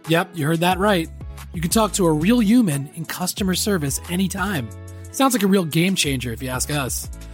Yep, 0.08 0.30
you 0.34 0.46
heard 0.46 0.60
that 0.60 0.78
right. 0.78 1.08
You 1.52 1.60
can 1.60 1.70
talk 1.70 1.92
to 1.92 2.06
a 2.06 2.12
real 2.12 2.40
human 2.42 2.90
in 2.94 3.04
customer 3.04 3.54
service 3.54 4.00
anytime. 4.10 4.68
Sounds 5.12 5.32
like 5.32 5.44
a 5.44 5.46
real 5.46 5.64
game 5.64 5.94
changer 5.94 6.32
if 6.32 6.42
you 6.42 6.48
ask 6.48 6.70
us. 6.70 7.08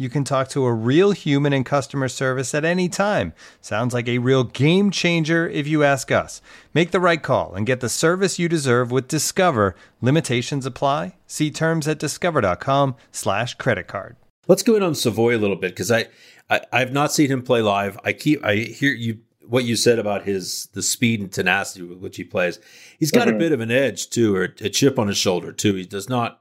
you 0.00 0.08
can 0.08 0.24
talk 0.24 0.48
to 0.48 0.64
a 0.64 0.72
real 0.72 1.12
human 1.12 1.52
in 1.52 1.62
customer 1.62 2.08
service 2.08 2.54
at 2.54 2.64
any 2.64 2.88
time. 2.88 3.34
Sounds 3.60 3.92
like 3.92 4.08
a 4.08 4.18
real 4.18 4.44
game 4.44 4.90
changer 4.90 5.46
if 5.48 5.68
you 5.68 5.84
ask 5.84 6.10
us. 6.10 6.40
Make 6.72 6.90
the 6.90 7.00
right 7.00 7.22
call 7.22 7.54
and 7.54 7.66
get 7.66 7.80
the 7.80 7.88
service 7.90 8.38
you 8.38 8.48
deserve 8.48 8.90
with 8.90 9.08
Discover. 9.08 9.76
Limitations 10.00 10.64
apply. 10.64 11.16
See 11.26 11.50
terms 11.50 11.86
at 11.86 11.98
discover.com 11.98 12.96
slash 13.12 13.54
credit 13.54 13.86
card. 13.86 14.16
Let's 14.48 14.62
go 14.62 14.74
in 14.74 14.82
on 14.82 14.94
Savoie 14.94 15.36
a 15.36 15.38
little 15.38 15.56
bit 15.56 15.72
because 15.72 15.92
I, 15.92 16.06
I 16.48 16.62
I've 16.72 16.92
not 16.92 17.12
seen 17.12 17.30
him 17.30 17.42
play 17.42 17.60
live. 17.60 17.98
I 18.02 18.14
keep 18.14 18.42
I 18.44 18.56
hear 18.56 18.92
you 18.92 19.18
what 19.46 19.64
you 19.64 19.76
said 19.76 19.98
about 19.98 20.24
his 20.24 20.68
the 20.72 20.82
speed 20.82 21.20
and 21.20 21.30
tenacity 21.30 21.82
with 21.84 21.98
which 21.98 22.16
he 22.16 22.24
plays. 22.24 22.58
He's 22.98 23.10
got 23.10 23.28
mm-hmm. 23.28 23.36
a 23.36 23.38
bit 23.38 23.52
of 23.52 23.60
an 23.60 23.70
edge 23.70 24.08
too, 24.08 24.34
or 24.34 24.44
a 24.44 24.70
chip 24.70 24.98
on 24.98 25.08
his 25.08 25.18
shoulder 25.18 25.52
too. 25.52 25.74
He 25.74 25.84
does 25.84 26.08
not 26.08 26.40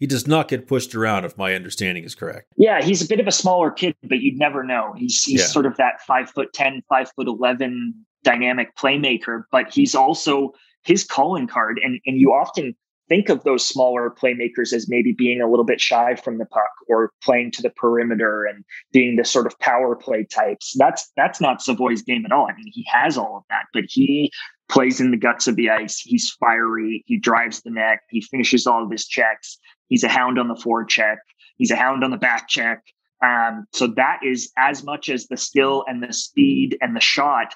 he 0.00 0.06
does 0.06 0.26
not 0.26 0.48
get 0.48 0.66
pushed 0.66 0.94
around, 0.94 1.26
if 1.26 1.36
my 1.36 1.54
understanding 1.54 2.04
is 2.04 2.14
correct. 2.14 2.52
Yeah, 2.56 2.82
he's 2.82 3.02
a 3.02 3.06
bit 3.06 3.20
of 3.20 3.28
a 3.28 3.32
smaller 3.32 3.70
kid, 3.70 3.94
but 4.02 4.20
you'd 4.20 4.38
never 4.38 4.64
know. 4.64 4.94
He's 4.96 5.22
he's 5.22 5.40
yeah. 5.40 5.46
sort 5.46 5.66
of 5.66 5.76
that 5.76 6.00
five 6.06 6.30
foot 6.30 6.52
ten, 6.54 6.82
five 6.88 7.12
foot 7.14 7.28
eleven 7.28 7.94
dynamic 8.24 8.74
playmaker, 8.76 9.44
but 9.52 9.72
he's 9.72 9.94
also 9.94 10.52
his 10.82 11.04
calling 11.04 11.46
card, 11.46 11.78
and 11.84 12.00
and 12.06 12.18
you 12.18 12.32
often 12.32 12.74
think 13.10 13.28
of 13.28 13.42
those 13.42 13.66
smaller 13.66 14.08
playmakers 14.08 14.72
as 14.72 14.88
maybe 14.88 15.12
being 15.12 15.42
a 15.42 15.50
little 15.50 15.64
bit 15.64 15.80
shy 15.80 16.14
from 16.14 16.38
the 16.38 16.46
puck 16.46 16.70
or 16.88 17.12
playing 17.22 17.50
to 17.50 17.60
the 17.60 17.68
perimeter 17.70 18.44
and 18.44 18.64
being 18.92 19.16
the 19.16 19.24
sort 19.24 19.46
of 19.46 19.58
power 19.58 19.94
play 19.96 20.24
types. 20.24 20.74
That's 20.78 21.12
that's 21.14 21.42
not 21.42 21.60
Savoie's 21.60 22.02
game 22.02 22.24
at 22.24 22.32
all. 22.32 22.46
I 22.46 22.54
mean, 22.54 22.72
he 22.72 22.86
has 22.90 23.18
all 23.18 23.36
of 23.36 23.42
that, 23.50 23.64
but 23.74 23.84
he 23.86 24.32
plays 24.70 25.00
in 25.00 25.10
the 25.10 25.16
guts 25.18 25.46
of 25.46 25.56
the 25.56 25.68
ice. 25.68 25.98
He's 25.98 26.30
fiery. 26.40 27.02
He 27.06 27.18
drives 27.18 27.60
the 27.60 27.70
net. 27.70 27.98
He 28.08 28.22
finishes 28.22 28.66
all 28.66 28.84
of 28.84 28.90
his 28.90 29.06
checks. 29.06 29.58
He's 29.90 30.04
a 30.04 30.08
hound 30.08 30.38
on 30.38 30.48
the 30.48 30.54
forecheck. 30.54 31.16
He's 31.58 31.70
a 31.70 31.76
hound 31.76 32.02
on 32.02 32.10
the 32.10 32.16
back 32.16 32.48
check. 32.48 32.82
Um, 33.22 33.66
so 33.74 33.86
that 33.88 34.20
is 34.24 34.50
as 34.56 34.82
much 34.82 35.10
as 35.10 35.26
the 35.26 35.36
skill 35.36 35.84
and 35.86 36.02
the 36.02 36.12
speed 36.14 36.78
and 36.80 36.96
the 36.96 37.00
shot. 37.00 37.52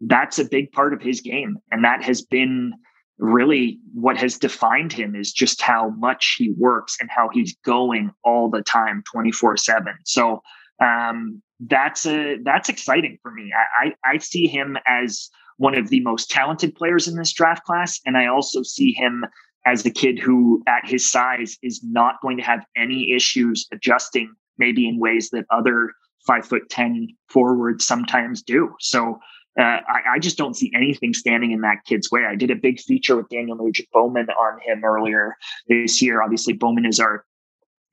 That's 0.00 0.40
a 0.40 0.44
big 0.44 0.72
part 0.72 0.92
of 0.92 1.00
his 1.00 1.20
game, 1.20 1.58
and 1.70 1.84
that 1.84 2.02
has 2.02 2.22
been 2.22 2.72
really 3.18 3.80
what 3.94 4.16
has 4.16 4.38
defined 4.38 4.92
him 4.92 5.16
is 5.16 5.32
just 5.32 5.60
how 5.60 5.90
much 5.98 6.36
he 6.38 6.54
works 6.56 6.96
and 7.00 7.10
how 7.10 7.28
he's 7.32 7.56
going 7.64 8.10
all 8.24 8.48
the 8.48 8.62
time 8.62 9.02
24 9.10 9.56
7 9.56 9.92
so 10.04 10.40
um, 10.80 11.42
that's 11.66 12.06
a 12.06 12.36
that's 12.44 12.68
exciting 12.68 13.18
for 13.20 13.32
me 13.32 13.50
I, 13.52 13.88
I, 13.88 14.14
I 14.14 14.18
see 14.18 14.46
him 14.46 14.78
as 14.86 15.28
one 15.56 15.76
of 15.76 15.88
the 15.88 15.98
most 16.00 16.30
talented 16.30 16.76
players 16.76 17.08
in 17.08 17.16
this 17.16 17.32
draft 17.32 17.64
class 17.64 17.98
and 18.06 18.16
i 18.16 18.26
also 18.26 18.62
see 18.62 18.92
him 18.92 19.24
as 19.66 19.84
a 19.84 19.90
kid 19.90 20.18
who 20.18 20.62
at 20.66 20.88
his 20.88 21.08
size 21.08 21.56
is 21.62 21.80
not 21.82 22.20
going 22.22 22.36
to 22.36 22.42
have 22.42 22.64
any 22.76 23.12
issues 23.12 23.66
adjusting 23.72 24.32
maybe 24.58 24.88
in 24.88 24.98
ways 24.98 25.30
that 25.30 25.44
other 25.50 25.92
five 26.26 26.44
foot 26.44 26.68
ten 26.70 27.08
forwards 27.28 27.86
sometimes 27.86 28.42
do 28.42 28.74
so 28.80 29.18
uh, 29.58 29.80
I, 29.88 30.14
I, 30.14 30.18
just 30.20 30.38
don't 30.38 30.54
see 30.54 30.70
anything 30.72 31.12
standing 31.12 31.50
in 31.50 31.62
that 31.62 31.78
kid's 31.84 32.12
way. 32.12 32.24
I 32.24 32.36
did 32.36 32.52
a 32.52 32.54
big 32.54 32.78
feature 32.78 33.16
with 33.16 33.28
Daniel 33.28 33.56
Nugent 33.56 33.88
Bowman 33.92 34.28
on 34.30 34.60
him 34.64 34.84
earlier 34.84 35.36
this 35.68 36.00
year. 36.00 36.22
Obviously, 36.22 36.52
Bowman 36.52 36.86
is 36.86 37.00
our 37.00 37.24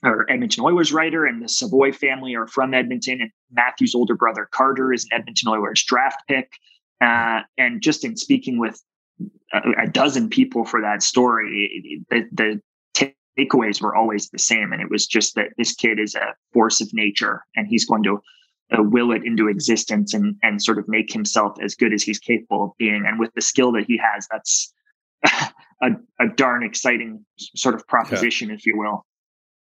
our 0.04 0.30
Edmonton 0.30 0.64
Oilers 0.64 0.94
writer, 0.94 1.26
and 1.26 1.42
the 1.42 1.50
Savoie 1.50 1.92
family 1.92 2.36
are 2.36 2.46
from 2.46 2.76
Edmonton. 2.76 3.20
And 3.20 3.32
Matthew's 3.52 3.96
older 3.96 4.14
brother 4.14 4.48
Carter 4.52 4.94
is 4.94 5.06
an 5.06 5.20
Edmonton 5.20 5.50
Oilers 5.50 5.84
draft 5.84 6.22
pick. 6.28 6.52
Uh, 7.02 7.42
and 7.58 7.82
just 7.82 8.06
in 8.06 8.16
speaking 8.16 8.60
with 8.60 8.80
a, 9.54 9.88
dozen 9.88 10.30
people 10.30 10.66
for 10.66 10.82
that 10.82 11.02
story, 11.04 12.04
the, 12.10 12.24
the 12.32 12.62
takeaways 13.38 13.82
were 13.82 13.96
always 13.96 14.30
the 14.30 14.40
same, 14.40 14.72
and 14.72 14.82
it 14.82 14.90
was 14.90 15.06
just 15.06 15.36
that 15.36 15.50
this 15.58 15.74
kid 15.74 16.00
is 16.00 16.16
a 16.16 16.34
force 16.54 16.82
of 16.82 16.94
nature, 16.94 17.44
and 17.56 17.68
he's 17.68 17.86
going 17.86 18.04
to 18.04 18.20
uh, 18.72 18.82
will 18.82 19.12
it 19.12 19.24
into 19.24 19.48
existence 19.48 20.14
and 20.14 20.36
and 20.42 20.62
sort 20.62 20.80
of 20.80 20.88
make 20.88 21.12
himself 21.12 21.56
as 21.62 21.76
good 21.76 21.94
as 21.94 22.02
he's 22.04 22.20
capable 22.20 22.66
of 22.66 22.72
being. 22.78 23.04
And 23.06 23.20
with 23.20 23.32
the 23.36 23.42
skill 23.42 23.72
that 23.74 23.86
he 23.86 23.98
has, 23.98 24.28
that's 24.32 24.74
a, 25.82 25.92
a 26.20 26.28
darn 26.36 26.64
exciting 26.64 27.24
sort 27.38 27.76
of 27.76 27.88
proposition, 27.88 28.50
yeah. 28.50 28.56
if 28.56 28.66
you 28.66 28.78
will. 28.78 29.06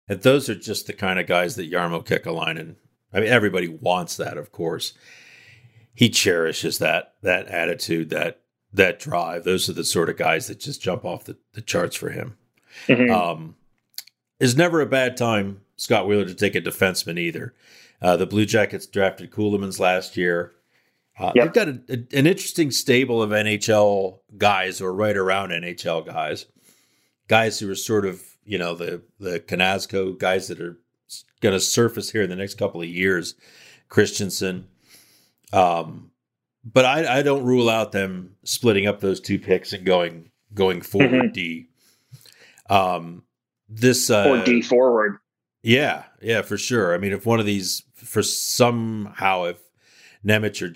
And 0.09 0.23
those 0.23 0.49
are 0.49 0.55
just 0.55 0.87
the 0.87 0.95
kind 0.95 1.19
of 1.19 1.27
guys 1.27 1.57
that 1.57 1.71
Jarmo 1.71 2.05
Kekalainen. 2.05 2.77
I 3.13 3.21
mean, 3.21 3.29
everybody 3.29 3.69
wants 3.69 4.17
that, 4.17 4.37
of 4.37 4.53
course. 4.53 4.95
He 5.95 6.09
cherishes 6.11 6.79
that 6.79 7.15
that 7.23 7.47
attitude, 7.49 8.11
that 8.11 8.41
that 8.73 8.99
drive. 8.99 9.45
Those 9.45 9.69
are 9.69 9.73
the 9.75 9.85
sort 9.85 10.11
of 10.11 10.17
guys 10.17 10.47
that 10.47 10.61
just 10.61 10.83
jump 10.83 11.05
off 11.05 11.25
the, 11.25 11.37
the 11.53 11.63
charts 11.63 11.97
for 11.97 12.11
him. 12.11 12.37
Mm-hmm. 12.87 13.13
Um, 13.13 13.57
is 14.39 14.57
never 14.57 14.81
a 14.81 14.87
bad 14.87 15.17
time, 15.17 15.63
Scott 15.77 16.07
Wheeler, 16.07 16.27
to 16.27 16.35
take 16.35 16.55
a 16.55 16.61
defenseman 16.61 17.19
either. 17.19 17.55
Uh, 18.01 18.17
the 18.17 18.27
Blue 18.27 18.47
Jackets 18.47 18.87
drafted 18.87 19.31
Ceulemans 19.31 19.81
last 19.81 20.17
year. 20.17 20.53
Uh, 21.19 21.33
yep. 21.35 21.47
They've 21.47 21.53
got 21.53 21.69
a, 21.69 21.81
a, 21.89 22.19
an 22.19 22.27
interesting 22.27 22.71
stable 22.71 23.23
of 23.23 23.31
NHL 23.31 24.21
guys 24.37 24.81
or 24.81 24.93
right 24.95 25.17
around 25.17 25.51
NHL 25.51 26.07
guys, 26.07 26.47
guys 27.27 27.59
who 27.59 27.69
are 27.71 27.75
sort 27.75 28.07
of 28.07 28.23
you 28.45 28.57
know 28.57 28.75
the 28.75 29.03
the 29.19 29.41
Knazko 29.41 30.17
guys 30.19 30.47
that 30.49 30.61
are 30.61 30.79
going 31.41 31.55
to 31.55 31.61
surface 31.61 32.11
here 32.11 32.23
in 32.23 32.31
the 32.31 32.37
next 32.37 32.55
couple 32.55 32.81
of 32.81 32.89
years. 32.89 33.35
Christiansen, 33.89 34.69
um, 35.53 36.11
but 36.73 36.85
I, 36.85 37.19
I 37.19 37.23
don't 37.23 37.45
rule 37.45 37.69
out 37.69 37.93
them 37.93 38.37
splitting 38.45 38.87
up 38.87 39.01
those 39.01 39.21
two 39.21 39.39
picks 39.39 39.73
and 39.73 39.85
going 39.85 40.31
going 40.55 40.83
forward 40.83 41.11
mm-hmm. 41.11 41.33
D. 41.33 41.69
Um, 42.69 43.23
this 43.69 44.11
uh, 44.11 44.29
or 44.29 44.45
D 44.45 44.63
forward. 44.63 45.19
Yeah, 45.63 46.05
yeah, 46.21 46.43
for 46.43 46.57
sure. 46.57 46.95
I 46.95 46.99
mean, 46.99 47.13
if 47.13 47.27
one 47.27 47.41
of 47.41 47.47
these 47.47 47.83
for 47.95 48.23
somehow 48.23 49.45
if 49.45 49.59
Nemec 50.25 50.61
or 50.63 50.69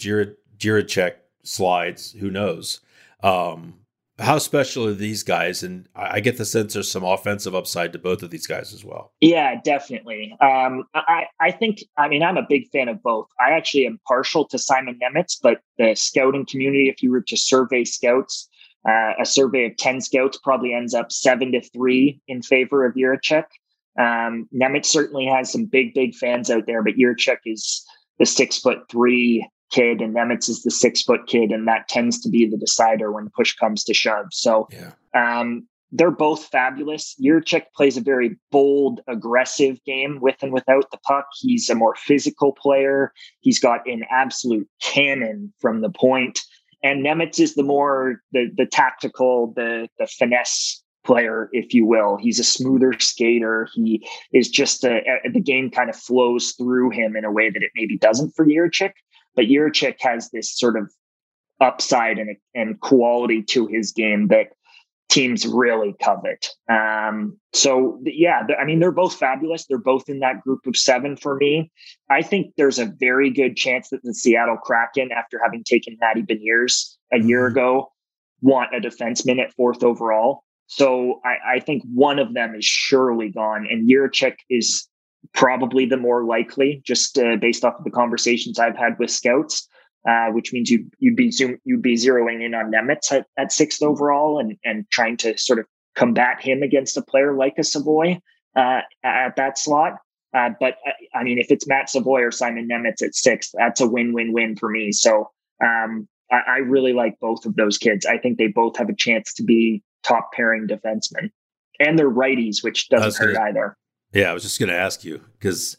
Jiricek 0.59 1.14
slides, 1.42 2.12
who 2.12 2.31
knows? 2.31 2.81
Um, 3.22 3.74
how 4.22 4.38
special 4.38 4.87
are 4.87 4.94
these 4.94 5.22
guys? 5.22 5.62
And 5.62 5.88
I 5.94 6.20
get 6.20 6.38
the 6.38 6.44
sense 6.44 6.74
there's 6.74 6.90
some 6.90 7.04
offensive 7.04 7.54
upside 7.54 7.92
to 7.92 7.98
both 7.98 8.22
of 8.22 8.30
these 8.30 8.46
guys 8.46 8.72
as 8.72 8.85
well. 8.85 9.12
Yeah, 9.20 9.61
definitely. 9.62 10.37
Um, 10.40 10.85
I, 10.94 11.26
I 11.40 11.50
think, 11.50 11.78
I 11.98 12.08
mean, 12.08 12.22
I'm 12.22 12.37
a 12.37 12.46
big 12.48 12.68
fan 12.70 12.88
of 12.88 13.02
both. 13.02 13.26
I 13.40 13.52
actually 13.52 13.87
am 13.87 14.00
partial 14.06 14.46
to 14.48 14.58
Simon 14.58 14.98
Nemec, 15.02 15.37
but 15.42 15.61
the 15.78 15.94
scouting 15.94 16.46
community, 16.46 16.88
if 16.88 17.02
you 17.02 17.11
were 17.11 17.22
to 17.22 17.37
survey 17.37 17.85
scouts, 17.85 18.48
uh, 18.88 19.12
a 19.20 19.26
survey 19.26 19.66
of 19.66 19.76
10 19.76 20.00
scouts 20.00 20.38
probably 20.42 20.72
ends 20.74 20.94
up 20.94 21.12
seven 21.12 21.52
to 21.52 21.61
three 21.61 22.20
in 22.28 22.42
favor 22.42 22.85
of 22.85 22.94
Jiricek. 22.94 23.44
Um, 23.98 24.48
Nemec 24.54 24.87
certainly 24.87 25.26
has 25.26 25.52
some 25.52 25.66
big, 25.66 25.94
big 25.94 26.14
fans 26.14 26.50
out 26.50 26.66
there, 26.66 26.82
but 26.82 26.94
Jiricek 26.94 27.38
is 27.44 27.85
the 28.18 28.26
six 28.26 28.58
foot 28.58 28.78
three 28.90 29.46
kid 29.72 30.00
and 30.00 30.14
Nemec 30.14 30.48
is 30.48 30.62
the 30.62 30.70
six 30.70 31.02
foot 31.02 31.26
kid, 31.26 31.50
and 31.50 31.66
that 31.66 31.88
tends 31.88 32.20
to 32.20 32.28
be 32.28 32.46
the 32.48 32.56
decider 32.56 33.11
when 33.11 33.30
push 33.37 33.54
comes 33.54 33.82
to 33.85 33.94
shove. 33.94 34.26
So 34.30 34.68
yeah. 34.70 34.92
um, 35.14 35.66
they're 35.90 36.11
both 36.11 36.44
fabulous. 36.46 37.14
Jiricek 37.22 37.64
plays 37.74 37.96
a 37.96 38.00
very 38.00 38.37
bold, 38.50 39.00
aggressive 39.08 39.78
game 39.85 40.18
with 40.20 40.37
and 40.42 40.52
without 40.52 40.90
the 40.90 40.98
puck. 40.98 41.26
He's 41.40 41.68
a 41.68 41.74
more 41.74 41.94
physical 41.96 42.52
player. 42.52 43.12
He's 43.40 43.58
got 43.58 43.87
an 43.87 44.04
absolute 44.11 44.68
cannon 44.82 45.52
from 45.61 45.82
the 45.82 45.90
point. 45.90 46.40
And 46.82 47.04
Nemec 47.04 47.38
is 47.38 47.54
the 47.54 47.62
more 47.62 48.22
the 48.32 48.50
the 48.56 48.66
tactical, 48.66 49.52
the 49.54 49.88
the 49.98 50.06
finesse 50.06 50.82
player, 51.04 51.48
if 51.52 51.74
you 51.74 51.85
will. 51.85 52.16
He's 52.16 52.38
a 52.38 52.44
smoother 52.44 52.94
skater. 52.98 53.68
He 53.74 54.06
is 54.32 54.48
just 54.48 54.85
a, 54.85 55.00
a, 55.24 55.30
the 55.30 55.40
game 55.40 55.70
kind 55.70 55.90
of 55.90 55.96
flows 55.96 56.52
through 56.52 56.90
him 56.90 57.16
in 57.16 57.24
a 57.24 57.32
way 57.32 57.50
that 57.50 57.62
it 57.62 57.70
maybe 57.74 57.98
doesn't 57.98 58.32
for 58.37 58.46
Jiricek. 58.46 58.92
But 59.35 59.47
Jiricek 59.47 59.97
has 60.01 60.31
this 60.31 60.57
sort 60.57 60.77
of 60.77 60.90
upside 61.61 62.18
and, 62.18 62.37
and 62.55 62.81
quality 62.81 63.42
to 63.42 63.66
his 63.66 63.92
game 63.92 64.29
that 64.29 64.49
teams 65.09 65.47
really 65.47 65.95
covet. 66.03 66.49
Um, 66.71 67.38
so 67.53 68.01
yeah, 68.05 68.42
I 68.59 68.64
mean, 68.64 68.81
they're 68.81 68.90
both 68.90 69.14
fabulous. 69.14 69.66
They're 69.66 69.79
both 69.79 70.09
in 70.09 70.21
that 70.21 70.40
group 70.42 70.61
of 70.66 70.77
seven 70.77 71.16
for 71.16 71.37
me. 71.37 71.71
I 72.11 72.23
think 72.23 72.55
there's 72.57 72.79
a 72.79 72.92
very 72.99 73.31
good 73.31 73.57
chance 73.57 73.90
that 73.90 74.03
the 74.03 74.14
Seattle 74.14 74.57
Kraken, 74.57 75.12
after 75.12 75.38
having 75.45 75.64
taken 75.64 75.99
Matty 76.01 76.23
Beniers 76.23 76.97
a 77.12 77.21
year 77.21 77.47
mm-hmm. 77.47 77.59
ago, 77.59 77.92
want 78.40 78.75
a 78.75 78.81
defenseman 78.81 79.38
at 79.38 79.53
fourth 79.53 79.85
overall. 79.85 80.45
So 80.66 81.21
I, 81.25 81.57
I 81.57 81.61
think 81.61 81.83
one 81.92 82.18
of 82.18 82.33
them 82.33 82.55
is 82.55 82.64
surely 82.64 83.29
gone, 83.29 83.66
and 83.71 83.88
Jiricek 83.88 84.37
is 84.49 84.88
probably 85.35 85.87
the 85.87 85.97
more 85.97 86.25
likely, 86.25 86.83
just 86.85 87.18
uh, 87.18 87.37
based 87.37 87.64
off 87.64 87.75
of 87.79 87.85
the 87.85 87.90
conversations 87.90 88.59
I've 88.59 88.77
had 88.77 88.99
with 88.99 89.11
scouts. 89.11 89.68
Uh, 90.05 90.31
which 90.33 90.53
means 90.53 90.68
you'd 90.68 90.90
you'd 90.99 91.14
be 91.14 91.31
zoom, 91.31 91.57
you'd 91.62 91.81
be 91.81 91.95
zeroing 91.95 92.45
in 92.45 92.55
on 92.55 92.73
Nemec 92.73 93.12
at, 93.12 93.25
at 93.38 93.53
sixth 93.53 93.85
overall 93.85 94.40
and 94.40 94.59
and 94.64 94.85
trying 94.90 95.16
to 95.18 95.38
sort 95.38 95.61
of 95.61 95.66
combat 95.95 96.42
him 96.42 96.62
against 96.62 96.97
a 96.97 97.03
player 97.03 97.37
like 97.37 97.55
a 97.57 97.62
Savoie 97.62 98.21
uh, 98.57 98.81
at 99.05 99.37
that 99.37 99.59
slot. 99.59 99.99
Uh, 100.35 100.51
but 100.59 100.79
uh, 100.87 100.92
I 101.14 101.23
mean, 101.23 101.38
if 101.38 101.51
it's 101.51 101.66
Matt 101.66 101.90
Savoie 101.90 102.23
or 102.23 102.31
Simon 102.31 102.68
Nemec 102.68 103.03
at 103.03 103.14
sixth, 103.14 103.53
that's 103.55 103.81
a 103.81 103.88
win-win-win 103.88 104.57
for 104.57 104.71
me. 104.71 104.92
So 104.92 105.31
um, 105.62 106.09
I, 106.31 106.40
I, 106.49 106.57
really 106.59 106.95
like 106.95 107.21
both 107.21 107.45
of 107.45 107.55
those 107.57 107.77
kids. 107.77 108.07
I 108.07 108.16
think 108.16 108.38
they 108.38 108.47
both 108.47 108.77
have 108.79 108.88
a 108.88 108.97
chance 108.97 109.35
to 109.35 109.42
be 109.42 109.83
top 110.03 110.33
pairing 110.33 110.66
defensemen, 110.66 111.31
and 111.79 111.99
they're 111.99 112.11
righties, 112.11 112.64
which 112.64 112.88
doesn't 112.88 113.23
hurt 113.23 113.35
gonna, 113.35 113.49
either. 113.49 113.77
Yeah, 114.12 114.31
I 114.31 114.35
was 114.35 114.42
just 114.42 114.59
going 114.59 114.68
to 114.68 114.77
ask 114.77 115.05
you 115.05 115.22
because 115.38 115.77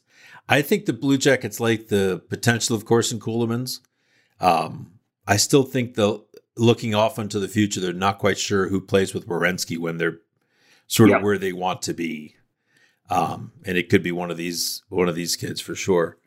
I 0.49 0.61
think 0.61 0.85
the 0.85 0.93
Blue 0.93 1.17
Jackets 1.17 1.59
like 1.59 1.87
the 1.87 2.21
potential, 2.29 2.75
of 2.75 2.85
course, 2.85 3.11
in 3.11 3.19
Um, 4.39 4.93
I 5.27 5.37
still 5.37 5.63
think 5.63 5.93
the 5.93 6.23
looking 6.57 6.93
off 6.93 7.17
into 7.17 7.39
the 7.39 7.47
future, 7.47 7.79
they're 7.79 7.93
not 7.93 8.19
quite 8.19 8.37
sure 8.37 8.67
who 8.67 8.81
plays 8.81 9.13
with 9.13 9.27
Werenski 9.27 9.77
when 9.77 9.97
they're 9.97 10.19
sort 10.87 11.11
of 11.11 11.21
where 11.21 11.37
they 11.37 11.53
want 11.53 11.81
to 11.83 11.93
be. 11.93 12.35
Um, 13.09 13.51
and 13.65 13.77
it 13.77 13.89
could 13.89 14.03
be 14.03 14.11
one 14.11 14.31
of 14.31 14.37
these 14.37 14.81
one 14.89 15.09
of 15.09 15.15
these 15.15 15.35
kids 15.35 15.61
for 15.61 15.75
sure. 15.75 16.17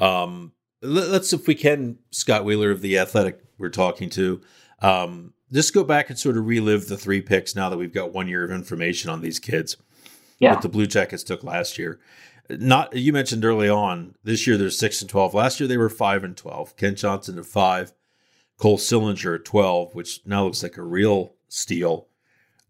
Um, 0.00 0.52
let, 0.80 1.08
us 1.08 1.32
if 1.32 1.46
we 1.46 1.54
can, 1.54 1.98
Scott 2.10 2.44
Wheeler 2.44 2.70
of 2.70 2.80
the 2.80 2.98
Athletic, 2.98 3.40
we're 3.58 3.68
talking 3.68 4.10
to. 4.10 4.40
Um, 4.80 5.34
just 5.52 5.74
go 5.74 5.84
back 5.84 6.10
and 6.10 6.18
sort 6.18 6.36
of 6.36 6.46
relive 6.46 6.88
the 6.88 6.96
three 6.96 7.20
picks 7.20 7.54
now 7.54 7.68
that 7.68 7.76
we've 7.76 7.92
got 7.92 8.12
one 8.12 8.26
year 8.26 8.44
of 8.44 8.50
information 8.50 9.10
on 9.10 9.20
these 9.20 9.38
kids. 9.38 9.76
Yeah. 10.42 10.52
What 10.54 10.62
the 10.62 10.68
Blue 10.68 10.86
Jackets 10.86 11.22
took 11.22 11.42
last 11.44 11.78
year. 11.78 12.00
Not 12.50 12.94
you 12.96 13.12
mentioned 13.12 13.44
early 13.44 13.68
on 13.68 14.14
this 14.24 14.46
year 14.46 14.56
they're 14.58 14.70
six 14.70 15.00
and 15.00 15.08
twelve. 15.08 15.32
Last 15.34 15.60
year 15.60 15.68
they 15.68 15.76
were 15.76 15.88
five 15.88 16.24
and 16.24 16.36
twelve. 16.36 16.76
Ken 16.76 16.96
Johnson 16.96 17.38
at 17.38 17.46
five, 17.46 17.92
Cole 18.58 18.78
Sillinger 18.78 19.36
at 19.36 19.44
twelve, 19.44 19.94
which 19.94 20.20
now 20.26 20.44
looks 20.44 20.62
like 20.62 20.76
a 20.76 20.82
real 20.82 21.34
steal. 21.48 22.08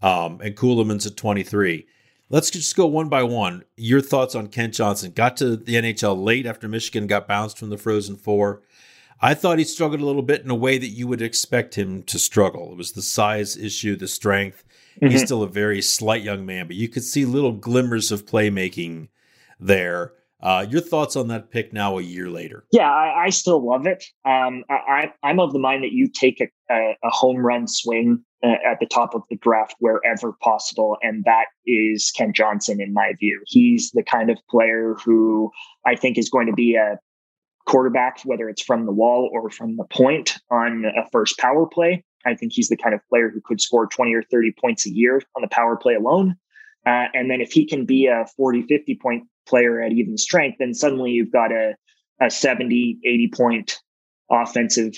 um, 0.03 0.41
and 0.43 0.57
Ceulemans 0.57 1.07
at 1.07 1.17
23. 1.17 1.87
Let's 2.29 2.51
just 2.51 2.75
go 2.77 2.87
one 2.87 3.09
by 3.09 3.23
one. 3.23 3.63
Your 3.77 4.01
thoughts 4.01 4.35
on 4.35 4.49
Ken 4.49 4.73
Johnson? 4.73 5.13
Got 5.13 5.37
to 5.37 5.57
the 5.57 5.75
NHL 5.77 6.23
late 6.23 6.45
after 6.47 6.67
Michigan 6.69 7.07
got 7.07 7.29
bounced 7.29 7.59
from 7.59 7.71
the 7.71 7.79
Frozen 7.79 8.17
Four. 8.17 8.63
I 9.21 9.35
thought 9.35 9.59
he 9.59 9.65
struggled 9.65 10.01
a 10.01 10.05
little 10.07 10.23
bit 10.23 10.43
in 10.43 10.51
a 10.51 10.55
way 10.55 10.79
that 10.79 10.89
you 10.89 11.07
would 11.07 11.23
expect 11.23 11.77
him 11.77 12.03
to 12.05 12.19
struggle. 12.19 12.73
It 12.73 12.77
was 12.77 12.93
the 12.93 13.03
size 13.03 13.57
issue, 13.57 13.95
the 13.97 14.09
strength. 14.09 14.65
Mm-hmm. 14.97 15.09
He's 15.09 15.23
still 15.23 15.43
a 15.43 15.49
very 15.49 15.83
slight 15.83 16.23
young 16.23 16.47
man, 16.47 16.67
but 16.67 16.77
you 16.77 16.89
could 16.89 17.05
see 17.05 17.25
little 17.25 17.53
glimmers 17.53 18.13
of 18.13 18.27
playmaking 18.27 19.09
there. 19.59 20.13
Uh, 20.43 20.67
your 20.69 20.81
thoughts 20.81 21.15
on 21.15 21.29
that 21.29 21.51
pick 21.51 21.73
now, 21.73 21.99
a 21.99 22.03
year 22.03 22.29
later? 22.29 22.65
Yeah, 22.73 22.91
I, 22.91 23.27
I 23.27 23.31
still 23.31 23.65
love 23.65 23.87
it. 23.87 24.05
Um, 24.25 24.65
I, 24.69 25.13
am 25.23 25.39
of 25.39 25.53
the 25.53 25.61
mind 25.61 25.85
that 25.85 25.93
you 25.93 26.09
take 26.09 26.41
a, 26.41 26.49
a, 26.73 26.97
a 27.05 27.11
home 27.11 27.39
run 27.39 27.69
swing 27.69 28.25
uh, 28.43 28.57
at 28.67 28.81
the 28.81 28.87
top 28.87 29.15
of 29.15 29.23
the 29.31 29.37
draft 29.37 29.77
wherever 29.79 30.33
possible, 30.43 30.97
and 31.01 31.23
that 31.25 31.47
is 31.65 32.11
Kent 32.11 32.35
Johnson, 32.35 32.81
in 32.81 32.93
my 32.93 33.13
view. 33.21 33.41
He's 33.47 33.93
the 33.93 34.03
kind 34.03 34.31
of 34.31 34.39
player 34.51 34.97
who 35.05 35.53
I 35.87 35.95
think 35.95 36.19
is 36.19 36.29
going 36.29 36.49
to 36.49 36.53
be 36.53 36.75
a 36.75 36.99
quarterback, 37.67 38.21
whether 38.25 38.49
it's 38.49 38.63
from 38.63 38.87
the 38.87 38.93
wall 38.93 39.31
or 39.33 39.49
from 39.49 39.77
the 39.77 39.85
point 39.85 40.39
on 40.51 40.85
a 40.85 41.09
first 41.13 41.39
power 41.39 41.67
play. 41.67 42.05
I 42.27 42.35
think 42.35 42.53
he's 42.53 42.69
the 42.69 42.77
kind 42.77 42.95
of 42.95 43.01
player 43.09 43.31
who 43.31 43.41
could 43.41 43.61
score 43.61 43.87
20 43.87 44.15
or 44.15 44.23
30 44.23 44.55
points 44.61 44.87
a 44.87 44.91
year 44.91 45.21
on 45.37 45.43
the 45.43 45.49
power 45.49 45.77
play 45.77 45.95
alone. 45.95 46.37
Uh, 46.87 47.07
and 47.15 47.31
then 47.31 47.41
if 47.41 47.53
he 47.53 47.67
can 47.67 47.85
be 47.85 48.07
a 48.07 48.27
40, 48.37 48.63
50 48.63 48.95
point 48.97 49.25
player 49.47 49.81
at 49.81 49.93
even 49.93 50.17
strength, 50.17 50.59
then 50.59 50.75
suddenly 50.75 51.13
you've 51.13 51.33
got 51.33 51.53
a, 51.53 51.75
a 52.21 52.31
70, 52.31 52.99
80 53.05 53.29
point 53.29 53.79
offensive 54.31 54.95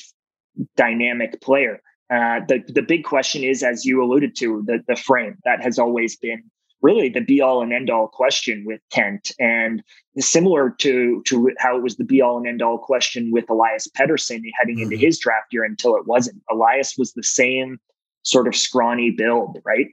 dynamic 0.76 1.40
player. 1.40 1.80
Uh, 2.10 2.40
the, 2.46 2.62
the 2.68 2.82
big 2.82 3.04
question 3.04 3.42
is, 3.42 3.62
as 3.62 3.84
you 3.84 4.02
alluded 4.02 4.36
to, 4.36 4.62
the, 4.66 4.80
the 4.86 4.96
frame 4.96 5.36
that 5.44 5.62
has 5.62 5.78
always 5.78 6.16
been 6.16 6.42
really 6.84 7.08
the 7.08 7.22
be 7.22 7.40
all 7.40 7.62
and 7.62 7.72
end 7.72 7.88
all 7.88 8.06
question 8.06 8.62
with 8.66 8.80
Kent, 8.92 9.32
and 9.40 9.82
similar 10.18 10.70
to 10.78 11.22
to 11.26 11.50
how 11.58 11.76
it 11.76 11.82
was 11.82 11.96
the 11.96 12.04
be 12.04 12.20
all 12.20 12.36
and 12.36 12.46
end 12.46 12.62
all 12.62 12.78
question 12.78 13.30
with 13.32 13.48
Elias 13.48 13.88
Pettersson 13.88 14.42
heading 14.58 14.76
mm-hmm. 14.76 14.82
into 14.92 14.96
his 14.96 15.18
draft 15.18 15.46
year 15.50 15.64
until 15.64 15.96
it 15.96 16.06
wasn't. 16.06 16.42
Elias 16.50 16.94
was 16.98 17.14
the 17.14 17.22
same 17.22 17.78
sort 18.22 18.46
of 18.46 18.54
scrawny 18.54 19.10
build, 19.10 19.58
right? 19.64 19.88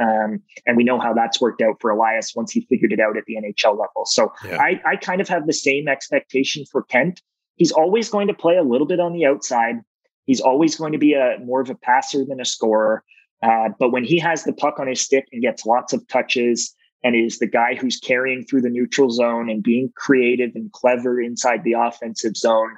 Um, 0.00 0.42
and 0.66 0.76
we 0.76 0.84
know 0.84 0.98
how 0.98 1.12
that's 1.14 1.40
worked 1.40 1.62
out 1.62 1.76
for 1.80 1.90
Elias 1.90 2.32
once 2.34 2.50
he 2.50 2.66
figured 2.68 2.92
it 2.92 2.98
out 2.98 3.16
at 3.16 3.24
the 3.26 3.36
NHL 3.36 3.78
level. 3.78 4.04
So 4.06 4.32
yeah. 4.44 4.60
I, 4.60 4.80
I 4.84 4.96
kind 4.96 5.20
of 5.20 5.28
have 5.28 5.46
the 5.46 5.52
same 5.52 5.86
expectation 5.86 6.64
for 6.72 6.82
Kent. 6.82 7.22
He's 7.56 7.70
always 7.70 8.08
going 8.08 8.26
to 8.28 8.34
play 8.34 8.56
a 8.56 8.62
little 8.62 8.86
bit 8.86 8.98
on 8.98 9.12
the 9.12 9.26
outside. 9.26 9.76
He's 10.24 10.40
always 10.40 10.76
going 10.76 10.92
to 10.92 10.98
be 10.98 11.14
a 11.14 11.36
more 11.44 11.60
of 11.60 11.70
a 11.70 11.74
passer 11.74 12.24
than 12.24 12.40
a 12.40 12.44
scorer. 12.44 13.04
Uh, 13.42 13.70
but 13.78 13.90
when 13.90 14.04
he 14.04 14.18
has 14.18 14.44
the 14.44 14.52
puck 14.52 14.78
on 14.78 14.86
his 14.86 15.00
stick 15.00 15.26
and 15.32 15.42
gets 15.42 15.66
lots 15.66 15.92
of 15.92 16.06
touches 16.08 16.74
and 17.02 17.16
is 17.16 17.38
the 17.38 17.46
guy 17.46 17.74
who's 17.74 17.98
carrying 17.98 18.44
through 18.44 18.60
the 18.60 18.70
neutral 18.70 19.10
zone 19.10 19.50
and 19.50 19.62
being 19.62 19.92
creative 19.96 20.52
and 20.54 20.72
clever 20.72 21.20
inside 21.20 21.64
the 21.64 21.72
offensive 21.72 22.36
zone, 22.36 22.76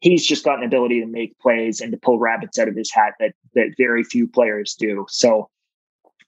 he's 0.00 0.24
just 0.24 0.44
got 0.44 0.58
an 0.58 0.64
ability 0.64 1.00
to 1.00 1.06
make 1.06 1.38
plays 1.38 1.80
and 1.80 1.92
to 1.92 1.98
pull 1.98 2.18
rabbits 2.18 2.58
out 2.58 2.68
of 2.68 2.76
his 2.76 2.90
hat 2.90 3.14
that 3.20 3.34
that 3.54 3.74
very 3.76 4.04
few 4.04 4.26
players 4.26 4.74
do. 4.74 5.06
So 5.10 5.50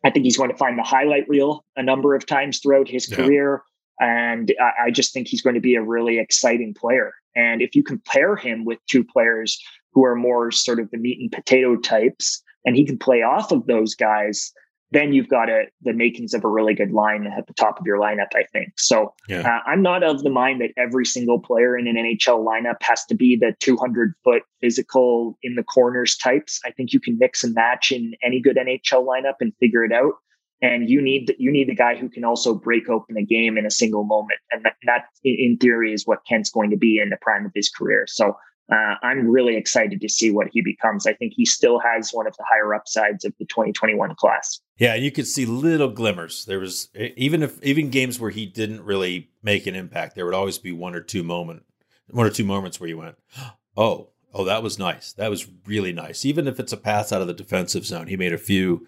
I 0.05 0.11
think 0.11 0.25
he's 0.25 0.37
going 0.37 0.51
to 0.51 0.57
find 0.57 0.79
the 0.79 0.83
highlight 0.83 1.29
reel 1.29 1.65
a 1.77 1.83
number 1.83 2.15
of 2.15 2.27
times 2.27 2.59
throughout 2.59 2.89
his 2.89 3.09
yeah. 3.09 3.17
career. 3.17 3.63
And 4.01 4.55
I, 4.61 4.87
I 4.87 4.91
just 4.91 5.13
think 5.13 5.27
he's 5.27 5.43
going 5.43 5.55
to 5.55 5.61
be 5.61 5.75
a 5.75 5.83
really 5.83 6.19
exciting 6.19 6.75
player. 6.75 7.13
And 7.35 7.63
if 7.63 7.75
you 7.75 7.83
compare 7.83 8.37
him 8.37 8.65
with 8.65 8.79
two 8.87 9.03
players 9.03 9.61
who 9.93 10.05
are 10.05 10.15
more 10.15 10.51
sort 10.51 10.79
of 10.79 10.91
the 10.91 10.99
meat 10.99 11.19
and 11.21 11.33
potato 11.33 11.77
types, 11.77 12.43
and 12.69 12.77
he 12.77 12.85
can 12.85 12.99
play 12.99 13.23
off 13.23 13.51
of 13.51 13.67
those 13.67 13.95
guys, 13.95 14.53
then 14.91 15.15
you've 15.15 15.29
got 15.29 15.49
a, 15.49 15.65
the 15.81 15.95
makings 15.95 16.35
of 16.35 16.45
a 16.45 16.49
really 16.49 16.75
good 16.75 16.93
line 16.93 17.27
at 17.27 17.47
the 17.47 17.55
top 17.55 17.81
of 17.81 17.87
your 17.87 17.99
lineup, 17.99 18.29
I 18.35 18.43
think. 18.53 18.75
So 18.77 19.15
yeah. 19.27 19.41
uh, 19.41 19.61
I'm 19.67 19.81
not 19.81 20.03
of 20.03 20.23
the 20.23 20.29
mind 20.29 20.61
that 20.61 20.73
every 20.77 21.07
single 21.07 21.41
player 21.41 21.79
in 21.79 21.87
an 21.87 21.97
NHL 21.97 22.45
lineup 22.45 22.77
has 22.83 23.07
to 23.07 23.15
be 23.15 23.37
the 23.37 23.55
200 23.61 24.13
foot 24.23 24.43
physical 24.61 25.39
in 25.43 25.55
the 25.55 25.63
corners 25.63 26.15
types. 26.15 26.61
I 26.67 26.71
think 26.73 26.93
you 26.93 27.01
can 27.01 27.17
mix 27.19 27.43
and 27.43 27.55
match 27.55 27.91
in 27.91 28.13
any 28.23 28.39
good 28.39 28.59
NHL 28.59 29.07
lineup 29.07 29.37
and 29.41 29.55
figure 29.61 29.83
it 29.83 29.93
out. 29.93 30.13
And 30.61 30.91
you 30.91 31.01
need 31.01 31.35
you 31.39 31.51
need 31.51 31.71
the 31.71 31.75
guy 31.75 31.97
who 31.97 32.11
can 32.11 32.25
also 32.25 32.55
break 32.55 32.91
open 32.91 33.17
a 33.17 33.23
game 33.23 33.57
in 33.57 33.65
a 33.65 33.71
single 33.71 34.03
moment, 34.03 34.41
and 34.51 34.65
that, 34.65 34.75
that 34.87 35.05
in 35.23 35.57
theory 35.57 35.95
is 35.95 36.05
what 36.05 36.27
Kent's 36.29 36.51
going 36.51 36.71
to 36.71 36.77
be 36.77 36.99
in 36.99 37.11
the 37.11 37.17
prime 37.23 37.47
of 37.47 37.53
his 37.55 37.71
career. 37.71 38.07
So 38.09 38.37
uh, 38.71 38.95
I'm 39.03 39.29
really 39.29 39.57
excited 39.57 40.01
to 40.01 40.09
see 40.09 40.31
what 40.31 40.49
he 40.53 40.61
becomes. 40.61 41.07
I 41.07 41.15
think 41.15 41.33
he 41.35 41.47
still 41.47 41.79
has 41.79 42.11
one 42.11 42.27
of 42.27 42.37
the 42.37 42.45
higher 42.49 42.75
upsides 42.75 43.25
of 43.25 43.33
the 43.39 43.47
2021 43.47 44.15
class. 44.17 44.61
Yeah, 44.77 44.95
you 44.95 45.11
could 45.11 45.27
see 45.27 45.47
little 45.47 45.89
glimmers. 45.89 46.45
There 46.45 46.59
was 46.59 46.89
even 46.95 47.43
if 47.43 47.63
even 47.63 47.89
games 47.89 48.21
where 48.21 48.31
he 48.31 48.45
didn't 48.45 48.83
really 48.83 49.31
make 49.43 49.67
an 49.67 49.75
impact, 49.75 50.15
there 50.15 50.27
would 50.27 50.35
always 50.35 50.59
be 50.59 50.73
one 50.73 50.95
or 50.95 51.01
two 51.01 51.23
moment, 51.23 51.65
one 52.11 52.27
or 52.27 52.31
two 52.31 52.45
moments 52.45 52.79
where 52.79 52.89
you 52.89 52.99
went, 52.99 53.17
"Oh, 53.77 54.11
oh, 54.35 54.45
that 54.45 54.63
was 54.63 54.79
nice. 54.79 55.15
That 55.15 55.31
was 55.31 55.49
really 55.67 55.93
nice." 55.93 56.27
Even 56.27 56.47
if 56.47 56.61
it's 56.61 56.73
a 56.73 56.77
pass 56.77 57.11
out 57.11 57.23
of 57.23 57.27
the 57.27 57.35
defensive 57.35 57.87
zone, 57.87 58.09
he 58.09 58.17
made 58.17 58.35
a 58.35 58.39
few 58.39 58.87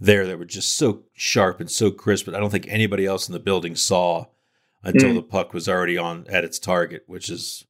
there 0.00 0.26
that 0.26 0.38
were 0.38 0.46
just 0.46 0.78
so 0.78 1.02
sharp 1.12 1.60
and 1.60 1.70
so 1.70 1.90
crisp. 1.90 2.24
But 2.24 2.34
I 2.34 2.40
don't 2.40 2.50
think 2.50 2.66
anybody 2.68 3.04
else 3.04 3.28
in 3.28 3.34
the 3.34 3.38
building 3.38 3.76
saw 3.76 4.26
until 4.82 5.10
mm. 5.10 5.16
the 5.16 5.22
puck 5.22 5.52
was 5.52 5.68
already 5.68 5.98
on 5.98 6.26
at 6.30 6.44
its 6.44 6.58
target, 6.58 7.04
which 7.06 7.28
is 7.28 7.66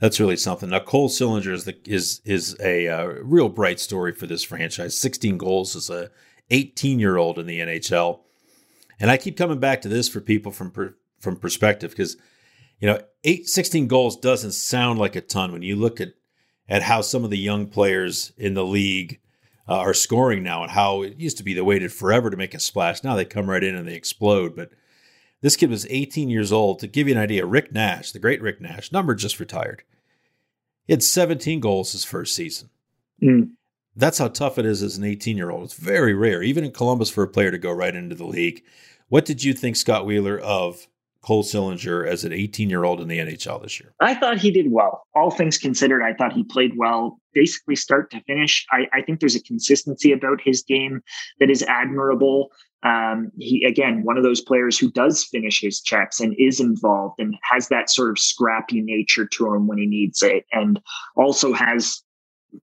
that's 0.00 0.20
really 0.20 0.36
something. 0.36 0.70
Now, 0.70 0.80
Cole 0.80 1.08
Sillinger 1.08 1.52
is 1.52 1.64
the, 1.64 1.76
is 1.84 2.20
is 2.24 2.56
a 2.60 2.88
uh, 2.88 3.04
real 3.22 3.48
bright 3.48 3.80
story 3.80 4.12
for 4.12 4.26
this 4.26 4.44
franchise. 4.44 4.96
16 4.96 5.38
goals 5.38 5.74
as 5.74 5.90
a 5.90 6.10
18 6.50 6.98
year 6.98 7.16
old 7.16 7.38
in 7.38 7.46
the 7.46 7.58
NHL, 7.58 8.20
and 9.00 9.10
I 9.10 9.16
keep 9.16 9.36
coming 9.36 9.58
back 9.58 9.82
to 9.82 9.88
this 9.88 10.08
for 10.08 10.20
people 10.20 10.52
from 10.52 10.70
per, 10.70 10.94
from 11.20 11.36
perspective 11.36 11.90
because 11.90 12.16
you 12.80 12.86
know 12.86 13.00
eight 13.24 13.48
16 13.48 13.88
goals 13.88 14.16
doesn't 14.16 14.52
sound 14.52 14.98
like 14.98 15.16
a 15.16 15.20
ton 15.20 15.52
when 15.52 15.62
you 15.62 15.76
look 15.76 16.00
at 16.00 16.14
at 16.68 16.82
how 16.82 17.00
some 17.00 17.24
of 17.24 17.30
the 17.30 17.38
young 17.38 17.66
players 17.66 18.32
in 18.36 18.54
the 18.54 18.64
league 18.64 19.18
uh, 19.68 19.76
are 19.76 19.94
scoring 19.94 20.42
now 20.42 20.62
and 20.62 20.70
how 20.72 21.02
it 21.02 21.18
used 21.18 21.38
to 21.38 21.42
be 21.42 21.54
they 21.54 21.60
waited 21.60 21.92
forever 21.92 22.30
to 22.30 22.36
make 22.36 22.54
a 22.54 22.60
splash. 22.60 23.02
Now 23.02 23.16
they 23.16 23.24
come 23.24 23.50
right 23.50 23.64
in 23.64 23.74
and 23.74 23.86
they 23.86 23.94
explode, 23.94 24.54
but 24.54 24.70
this 25.40 25.56
kid 25.56 25.70
was 25.70 25.86
18 25.88 26.30
years 26.30 26.52
old. 26.52 26.80
To 26.80 26.86
give 26.86 27.08
you 27.08 27.14
an 27.14 27.20
idea, 27.20 27.46
Rick 27.46 27.72
Nash, 27.72 28.12
the 28.12 28.18
great 28.18 28.42
Rick 28.42 28.60
Nash, 28.60 28.92
number 28.92 29.14
just 29.14 29.40
retired. 29.40 29.82
He 30.86 30.92
had 30.92 31.02
17 31.02 31.60
goals 31.60 31.92
his 31.92 32.04
first 32.04 32.34
season. 32.34 32.70
Mm. 33.22 33.50
That's 33.94 34.18
how 34.18 34.28
tough 34.28 34.58
it 34.58 34.66
is 34.66 34.82
as 34.82 34.96
an 34.96 35.04
18 35.04 35.36
year 35.36 35.50
old. 35.50 35.64
It's 35.64 35.74
very 35.74 36.14
rare, 36.14 36.42
even 36.42 36.64
in 36.64 36.72
Columbus, 36.72 37.10
for 37.10 37.22
a 37.22 37.28
player 37.28 37.50
to 37.50 37.58
go 37.58 37.72
right 37.72 37.94
into 37.94 38.14
the 38.14 38.26
league. 38.26 38.62
What 39.08 39.24
did 39.24 39.42
you 39.42 39.54
think, 39.54 39.76
Scott 39.76 40.06
Wheeler, 40.06 40.38
of 40.38 40.86
Cole 41.22 41.42
Sillinger 41.42 42.06
as 42.06 42.24
an 42.24 42.32
18 42.32 42.70
year 42.70 42.84
old 42.84 43.00
in 43.00 43.08
the 43.08 43.18
NHL 43.18 43.62
this 43.62 43.80
year? 43.80 43.92
I 44.00 44.14
thought 44.14 44.38
he 44.38 44.50
did 44.50 44.70
well. 44.70 45.02
All 45.14 45.30
things 45.30 45.58
considered, 45.58 46.02
I 46.02 46.14
thought 46.14 46.32
he 46.32 46.44
played 46.44 46.72
well, 46.76 47.20
basically 47.34 47.76
start 47.76 48.10
to 48.12 48.20
finish. 48.22 48.64
I, 48.70 48.86
I 48.92 49.02
think 49.02 49.20
there's 49.20 49.34
a 49.34 49.42
consistency 49.42 50.12
about 50.12 50.40
his 50.42 50.62
game 50.62 51.00
that 51.40 51.50
is 51.50 51.62
admirable. 51.64 52.50
Um, 52.84 53.32
he, 53.36 53.64
again, 53.64 54.04
one 54.04 54.16
of 54.16 54.22
those 54.22 54.40
players 54.40 54.78
who 54.78 54.90
does 54.90 55.24
finish 55.24 55.60
his 55.60 55.80
checks 55.80 56.20
and 56.20 56.34
is 56.38 56.60
involved 56.60 57.16
and 57.18 57.34
has 57.50 57.68
that 57.68 57.90
sort 57.90 58.10
of 58.10 58.18
scrappy 58.18 58.80
nature 58.80 59.26
to 59.26 59.54
him 59.54 59.66
when 59.66 59.78
he 59.78 59.86
needs 59.86 60.22
it, 60.22 60.44
and 60.52 60.80
also 61.16 61.52
has 61.52 62.02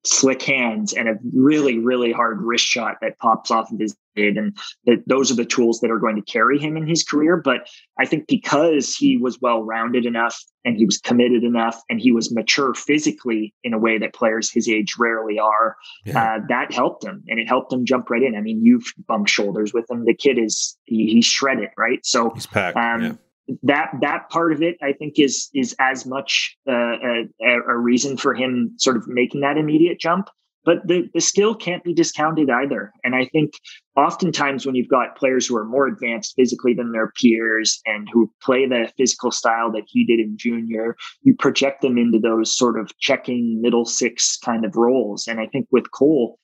slick 0.03 0.41
hands 0.41 0.93
and 0.93 1.07
a 1.07 1.17
really, 1.33 1.79
really 1.79 2.11
hard 2.11 2.41
wrist 2.41 2.65
shot 2.65 2.97
that 3.01 3.17
pops 3.19 3.51
off 3.51 3.71
of 3.71 3.79
his 3.79 3.95
head. 4.15 4.37
And 4.37 4.57
that 4.85 5.03
those 5.07 5.31
are 5.31 5.35
the 5.35 5.45
tools 5.45 5.79
that 5.81 5.91
are 5.91 5.99
going 5.99 6.15
to 6.15 6.21
carry 6.21 6.57
him 6.59 6.77
in 6.77 6.87
his 6.87 7.03
career. 7.03 7.37
But 7.37 7.67
I 7.99 8.05
think 8.05 8.27
because 8.27 8.95
he 8.95 9.17
was 9.17 9.39
well 9.41 9.63
rounded 9.63 10.05
enough 10.05 10.41
and 10.63 10.77
he 10.77 10.85
was 10.85 10.97
committed 10.97 11.43
enough 11.43 11.79
and 11.89 11.99
he 11.99 12.11
was 12.11 12.33
mature 12.33 12.73
physically 12.73 13.53
in 13.63 13.73
a 13.73 13.79
way 13.79 13.97
that 13.97 14.13
players 14.13 14.51
his 14.51 14.67
age 14.69 14.95
rarely 14.97 15.37
are, 15.37 15.75
yeah. 16.05 16.35
uh, 16.35 16.39
that 16.49 16.71
helped 16.71 17.03
him 17.03 17.23
and 17.27 17.39
it 17.39 17.47
helped 17.47 17.71
him 17.71 17.85
jump 17.85 18.09
right 18.09 18.23
in. 18.23 18.35
I 18.35 18.41
mean, 18.41 18.63
you've 18.63 18.91
bumped 19.07 19.29
shoulders 19.29 19.73
with 19.73 19.89
him. 19.89 20.05
The 20.05 20.15
kid 20.15 20.37
is, 20.37 20.77
he, 20.85 21.07
he's 21.07 21.25
shredded, 21.25 21.69
right? 21.77 22.05
So, 22.05 22.31
he's 22.31 22.47
packed. 22.47 22.77
Um, 22.77 23.03
yeah 23.03 23.13
that 23.63 23.91
that 24.01 24.29
part 24.29 24.53
of 24.53 24.61
it, 24.61 24.77
I 24.81 24.93
think, 24.93 25.19
is 25.19 25.49
is 25.53 25.75
as 25.79 26.05
much 26.05 26.57
uh, 26.67 26.73
a, 26.73 27.25
a, 27.67 27.77
reason 27.77 28.17
for 28.17 28.33
him 28.33 28.73
sort 28.77 28.97
of 28.97 29.07
making 29.07 29.41
that 29.41 29.57
immediate 29.57 29.99
jump. 29.99 30.29
But 30.63 30.87
the 30.87 31.07
the 31.13 31.21
skill 31.21 31.53
can't 31.53 31.83
be 31.83 31.93
discounted 31.93 32.49
either. 32.49 32.91
And 33.03 33.15
I 33.15 33.25
think 33.25 33.53
oftentimes 33.95 34.65
when 34.65 34.73
you've 34.73 34.89
got 34.89 35.15
players 35.15 35.45
who 35.45 35.55
are 35.57 35.65
more 35.65 35.85
advanced 35.85 36.33
physically 36.35 36.73
than 36.73 36.91
their 36.91 37.11
peers 37.11 37.79
and 37.85 38.07
who 38.11 38.31
play 38.41 38.67
the 38.67 38.91
physical 38.97 39.29
style 39.29 39.71
that 39.73 39.83
he 39.85 40.05
did 40.05 40.19
in 40.19 40.37
junior, 40.37 40.95
you 41.21 41.35
project 41.35 41.81
them 41.81 41.99
into 41.99 42.17
those 42.17 42.57
sort 42.57 42.79
of 42.79 42.97
checking 42.97 43.61
middle 43.61 43.85
six 43.85 44.37
kind 44.37 44.65
of 44.65 44.75
roles. 44.75 45.27
And 45.27 45.39
I 45.39 45.45
think 45.45 45.67
with 45.69 45.91
Cole, 45.91 46.39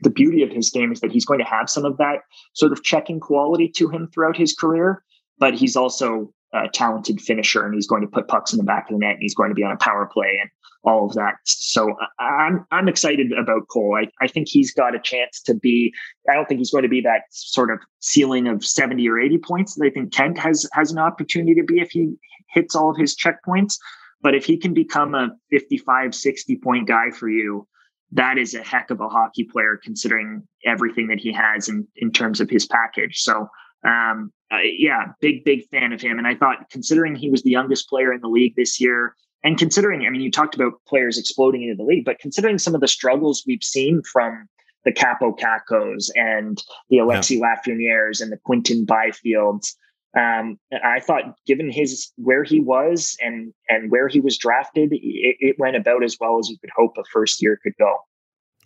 the 0.00 0.10
beauty 0.10 0.42
of 0.42 0.50
his 0.50 0.70
game 0.70 0.90
is 0.90 1.00
that 1.00 1.12
he's 1.12 1.26
going 1.26 1.38
to 1.38 1.44
have 1.44 1.68
some 1.68 1.84
of 1.84 1.98
that 1.98 2.20
sort 2.54 2.72
of 2.72 2.82
checking 2.82 3.20
quality 3.20 3.68
to 3.76 3.90
him 3.90 4.08
throughout 4.08 4.36
his 4.36 4.54
career 4.54 5.04
but 5.42 5.54
he's 5.54 5.74
also 5.74 6.32
a 6.54 6.68
talented 6.68 7.20
finisher 7.20 7.64
and 7.66 7.74
he's 7.74 7.88
going 7.88 8.02
to 8.02 8.06
put 8.06 8.28
pucks 8.28 8.52
in 8.52 8.58
the 8.58 8.64
back 8.64 8.88
of 8.88 8.94
the 8.94 8.98
net 9.04 9.14
and 9.14 9.22
he's 9.22 9.34
going 9.34 9.50
to 9.50 9.56
be 9.56 9.64
on 9.64 9.72
a 9.72 9.76
power 9.76 10.06
play. 10.06 10.38
And 10.40 10.48
all 10.84 11.06
of 11.06 11.14
that. 11.14 11.34
So 11.44 11.94
I'm 12.20 12.64
I'm 12.70 12.88
excited 12.88 13.32
about 13.32 13.68
Cole. 13.68 13.96
I, 13.96 14.08
I 14.24 14.28
think 14.28 14.48
he's 14.48 14.72
got 14.72 14.94
a 14.94 15.00
chance 15.00 15.40
to 15.42 15.54
be. 15.54 15.92
I 16.28 16.34
don't 16.34 16.46
think 16.48 16.58
he's 16.58 16.70
going 16.70 16.82
to 16.82 16.88
be 16.88 17.00
that 17.02 17.22
sort 17.30 17.72
of 17.72 17.78
ceiling 18.00 18.48
of 18.48 18.64
70 18.64 19.08
or 19.08 19.20
80 19.20 19.38
points 19.38 19.74
that 19.74 19.86
I 19.86 19.90
think 19.90 20.12
Kent 20.12 20.38
has 20.38 20.68
has 20.72 20.90
an 20.90 20.98
opportunity 20.98 21.54
to 21.54 21.64
be 21.64 21.80
if 21.80 21.90
he 21.90 22.14
hits 22.50 22.74
all 22.74 22.90
of 22.90 22.96
his 22.96 23.16
checkpoints. 23.16 23.76
But 24.22 24.34
if 24.34 24.44
he 24.44 24.56
can 24.56 24.74
become 24.74 25.14
a 25.14 25.30
55, 25.50 26.14
60 26.14 26.56
point 26.56 26.88
guy 26.88 27.10
for 27.10 27.28
you, 27.28 27.66
that 28.12 28.38
is 28.38 28.54
a 28.54 28.62
heck 28.62 28.90
of 28.90 29.00
a 29.00 29.08
hockey 29.08 29.44
player 29.44 29.78
considering 29.82 30.46
everything 30.64 31.06
that 31.08 31.18
he 31.18 31.32
has 31.32 31.68
in, 31.68 31.86
in 31.96 32.12
terms 32.12 32.40
of 32.40 32.50
his 32.50 32.66
package. 32.66 33.20
So, 33.20 33.48
um, 33.86 34.32
uh, 34.52 34.58
yeah, 34.62 35.06
big, 35.20 35.44
big 35.44 35.66
fan 35.70 35.92
of 35.92 36.00
him. 36.00 36.18
And 36.18 36.26
I 36.26 36.34
thought, 36.34 36.68
considering 36.70 37.14
he 37.14 37.30
was 37.30 37.42
the 37.42 37.50
youngest 37.50 37.88
player 37.88 38.12
in 38.12 38.20
the 38.20 38.28
league 38.28 38.54
this 38.56 38.80
year, 38.80 39.14
and 39.44 39.58
considering, 39.58 40.06
I 40.06 40.10
mean, 40.10 40.20
you 40.20 40.30
talked 40.30 40.54
about 40.54 40.74
players 40.86 41.18
exploding 41.18 41.62
into 41.62 41.76
the 41.76 41.84
league, 41.84 42.04
but 42.04 42.18
considering 42.18 42.58
some 42.58 42.74
of 42.74 42.80
the 42.80 42.88
struggles 42.88 43.42
we've 43.46 43.62
seen 43.62 44.02
from 44.12 44.48
the 44.84 44.92
Kaapo 44.92 45.36
Kakkos 45.38 46.10
and 46.14 46.62
the 46.90 46.98
Alexis 46.98 47.38
yeah. 47.38 47.54
Lafrenières 47.56 48.20
and 48.20 48.30
the 48.30 48.38
Quinton 48.44 48.84
Byfields, 48.86 49.74
um, 50.18 50.58
I 50.84 51.00
thought, 51.00 51.36
given 51.46 51.70
his 51.70 52.12
where 52.16 52.44
he 52.44 52.60
was 52.60 53.16
and 53.20 53.54
and 53.68 53.90
where 53.90 54.08
he 54.08 54.20
was 54.20 54.36
drafted, 54.36 54.92
it, 54.92 55.36
it, 55.40 55.56
went 55.58 55.74
about 55.74 56.04
as 56.04 56.18
well 56.20 56.38
as 56.38 56.50
you 56.50 56.58
could 56.58 56.68
hope 56.76 56.92
a 56.98 57.02
first 57.10 57.40
year 57.40 57.58
could 57.62 57.72
go. 57.78 57.96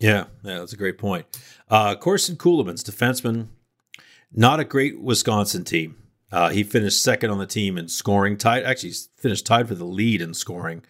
Yeah, 0.00 0.24
yeah, 0.42 0.58
that's 0.58 0.72
a 0.72 0.76
great 0.76 0.98
point. 0.98 1.24
Uh, 1.70 1.94
Corson 1.94 2.36
Ceulemans, 2.36 2.82
defenseman, 2.82 3.46
not 4.36 4.60
a 4.60 4.64
great 4.64 5.00
Wisconsin 5.00 5.64
team. 5.64 5.96
Uh, 6.30 6.50
he 6.50 6.62
finished 6.62 7.02
second 7.02 7.30
on 7.30 7.38
the 7.38 7.46
team 7.46 7.78
in 7.78 7.88
scoring, 7.88 8.36
tied 8.36 8.64
actually 8.64 8.92
finished 9.16 9.46
tied 9.46 9.68
for 9.68 9.74
the 9.74 9.84
lead 9.84 10.20
in 10.20 10.34
scoring, 10.34 10.82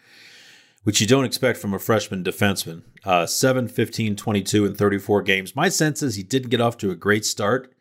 which 0.82 1.00
you 1.00 1.06
don't 1.06 1.24
expect 1.24 1.59
from 1.59 1.72
a 1.72 1.78
freshman 1.78 2.24
defenseman. 2.24 2.82
Uh, 3.04 3.26
7, 3.26 3.68
15, 3.68 4.16
22, 4.16 4.66
and 4.66 4.76
34 4.76 5.22
games. 5.22 5.54
My 5.54 5.68
sense 5.68 6.02
is 6.02 6.16
he 6.16 6.22
didn't 6.22 6.50
get 6.50 6.61
off 6.61 6.76
to 6.78 6.90
a 6.90 6.96
great 6.96 7.24
start 7.24 7.72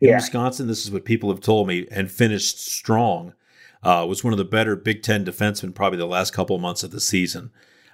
in 0.00 0.08
yeah. 0.08 0.16
Wisconsin. 0.16 0.66
This 0.66 0.84
is 0.84 0.90
what 0.90 1.04
people 1.04 1.30
have 1.30 1.40
told 1.40 1.68
me, 1.68 1.86
and 1.90 2.10
finished 2.10 2.64
strong. 2.64 3.34
Uh, 3.82 4.06
was 4.08 4.22
one 4.22 4.32
of 4.32 4.38
the 4.38 4.44
better 4.44 4.76
Big 4.76 5.02
Ten 5.02 5.24
defensemen 5.24 5.74
probably 5.74 5.98
the 5.98 6.06
last 6.06 6.32
couple 6.32 6.54
of 6.54 6.62
months 6.62 6.82
of 6.82 6.90
the 6.90 7.00
season. 7.00 7.50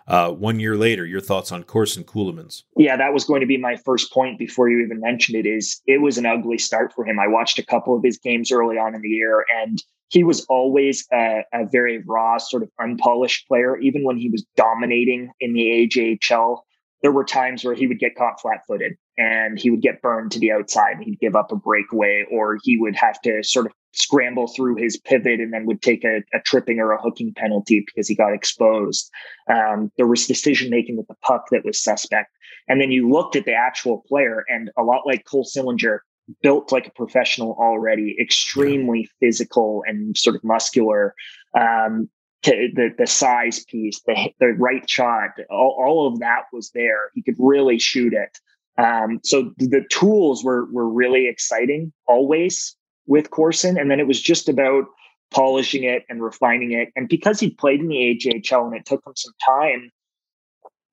Uh, 0.09 0.31
one 0.31 0.61
year 0.61 0.77
later, 0.77 1.05
your 1.05 1.21
thoughts 1.21 1.51
on 1.51 1.65
Corson 1.65 2.05
Ceulemans? 2.05 2.63
Yeah, 2.77 2.97
that 2.97 3.13
was 3.13 3.25
going 3.25 3.41
to 3.41 3.47
be 3.47 3.57
my 3.57 3.77
first 3.77 4.13
point 4.13 4.39
before 4.39 4.69
you 4.69 4.85
even 4.85 5.01
mentioned 5.01 5.37
it. 5.37 5.47
Is 5.47 5.81
it 5.87 6.01
was 6.01 6.17
an 6.17 6.27
ugly 6.27 6.59
start 6.59 6.93
for 6.95 7.05
him. 7.05 7.19
I 7.19 7.27
watched 7.27 7.59
a 7.59 7.67
couple 7.67 7.97
of 7.97 8.03
his 8.05 8.19
games 8.19 8.53
early 8.53 8.77
on 8.77 8.95
in 8.95 9.03
the 9.03 9.09
year, 9.09 9.45
and 9.63 9.83
he 10.09 10.23
was 10.23 10.45
always 10.47 11.07
a, 11.13 11.43
a 11.53 11.67
very 11.67 12.03
raw, 12.07 12.39
sort 12.39 12.63
of 12.63 12.71
unpolished 12.79 13.49
player. 13.49 13.77
Even 13.79 14.05
when 14.05 14.17
he 14.17 14.31
was 14.31 14.45
dominating 14.57 15.33
in 15.41 15.53
the 15.53 15.89
AJHL, 15.89 16.61
there 17.03 17.13
were 17.13 17.25
times 17.25 17.65
where 17.65 17.75
he 17.75 17.87
would 17.87 17.99
get 17.99 18.17
caught 18.17 18.41
flat-footed 18.41 18.97
and 19.19 19.59
he 19.59 19.71
would 19.71 19.83
get 19.83 20.03
burned 20.03 20.31
to 20.33 20.39
the 20.39 20.53
outside 20.53 20.97
and 20.97 21.05
he'd 21.05 21.21
give 21.21 21.37
up 21.37 21.51
a 21.53 21.57
breakaway 21.57 22.25
or 22.31 22.59
he 22.63 22.77
would 22.77 22.95
have 22.95 23.21
to 23.23 23.43
sort 23.43 23.67
of 23.67 23.73
scramble 23.93 24.47
through 24.47 24.77
his 24.77 24.99
pivot 24.99 25.41
and 25.41 25.53
then 25.53 25.65
would 25.65 25.81
take 25.81 26.05
a, 26.05 26.19
a 26.35 26.41
tripping 26.45 26.79
or 26.79 26.93
a 26.93 27.01
hooking 27.01 27.33
penalty 27.35 27.83
because 27.87 28.07
he 28.07 28.15
got 28.15 28.35
exposed. 28.35 29.11
Um, 29.51 29.91
there 29.97 30.07
was 30.07 30.27
decision 30.27 30.71
making 30.71 30.97
with 30.97 31.09
the 31.09 31.17
puck 31.23 31.47
that 31.51 31.65
was 31.65 31.83
suspect. 31.83 32.31
And 32.69 32.81
then 32.81 32.91
you 32.91 33.09
looked 33.11 33.37
at 33.37 33.45
the 33.45 33.55
actual 33.55 34.05
player 34.07 34.45
and 34.49 34.71
a 34.77 34.83
lot 34.83 35.07
like 35.07 35.25
Cole 35.25 35.45
Sillinger, 35.47 36.01
built 36.43 36.73
like 36.73 36.89
a 36.89 36.91
professional 36.91 37.57
already, 37.59 38.17
extremely 38.21 39.03
yeah. 39.03 39.29
physical 39.29 39.83
and 39.87 40.17
sort 40.17 40.37
of 40.37 40.45
muscular. 40.45 41.15
Um, 41.59 42.11
the 42.43 42.91
the 42.97 43.07
size 43.07 43.65
piece, 43.65 44.01
the 44.07 44.31
the 44.39 44.49
right 44.59 44.89
shot, 44.89 45.31
all, 45.51 45.77
all 45.79 46.13
of 46.13 46.21
that 46.21 46.43
was 46.53 46.71
there. 46.71 47.11
He 47.15 47.23
could 47.23 47.37
really 47.39 47.79
shoot 47.79 48.13
it. 48.13 48.39
Um, 48.79 49.21
so 49.25 49.53
the 49.57 49.85
tools 49.91 50.45
were 50.45 50.67
were 50.73 50.89
really 50.89 51.29
exciting 51.29 51.93
always 52.07 52.77
with 53.07 53.31
Corson, 53.31 53.79
and 53.79 53.91
then 53.91 54.01
it 54.01 54.07
was 54.07 54.21
just 54.21 54.49
about 54.49 54.85
polishing 55.31 55.85
it 55.85 56.05
and 56.09 56.23
refining 56.23 56.73
it. 56.73 56.91
And 56.95 57.09
because 57.09 57.41
he 57.41 57.51
played 57.51 57.81
in 57.81 57.89
the 57.89 57.97
AJHL 57.97 58.67
and 58.67 58.77
it 58.77 58.87
took 58.87 59.05
him 59.07 59.15
some 59.17 59.33
time 59.45 59.91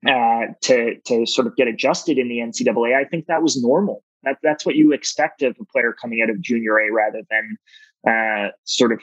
uh, 0.08 0.54
to 0.62 0.96
to 1.06 1.26
sort 1.26 1.48
of 1.48 1.56
get 1.56 1.68
adjusted 1.68 2.18
in 2.18 2.30
the 2.30 2.38
NCAA, 2.40 2.96
I 2.96 3.06
think 3.06 3.26
that 3.28 3.44
was 3.44 3.62
normal. 3.62 4.04
That 4.24 4.38
that's 4.42 4.66
what 4.66 4.76
you 4.76 4.94
expect 4.94 5.42
of 5.42 5.56
a 5.60 5.66
player 5.66 5.94
coming 6.02 6.22
out 6.22 6.30
of 6.30 6.42
junior 6.42 6.80
A 6.80 6.92
rather 6.92 7.22
than 7.30 7.58
uh, 8.08 8.52
sort 8.64 8.94
of 8.94 9.02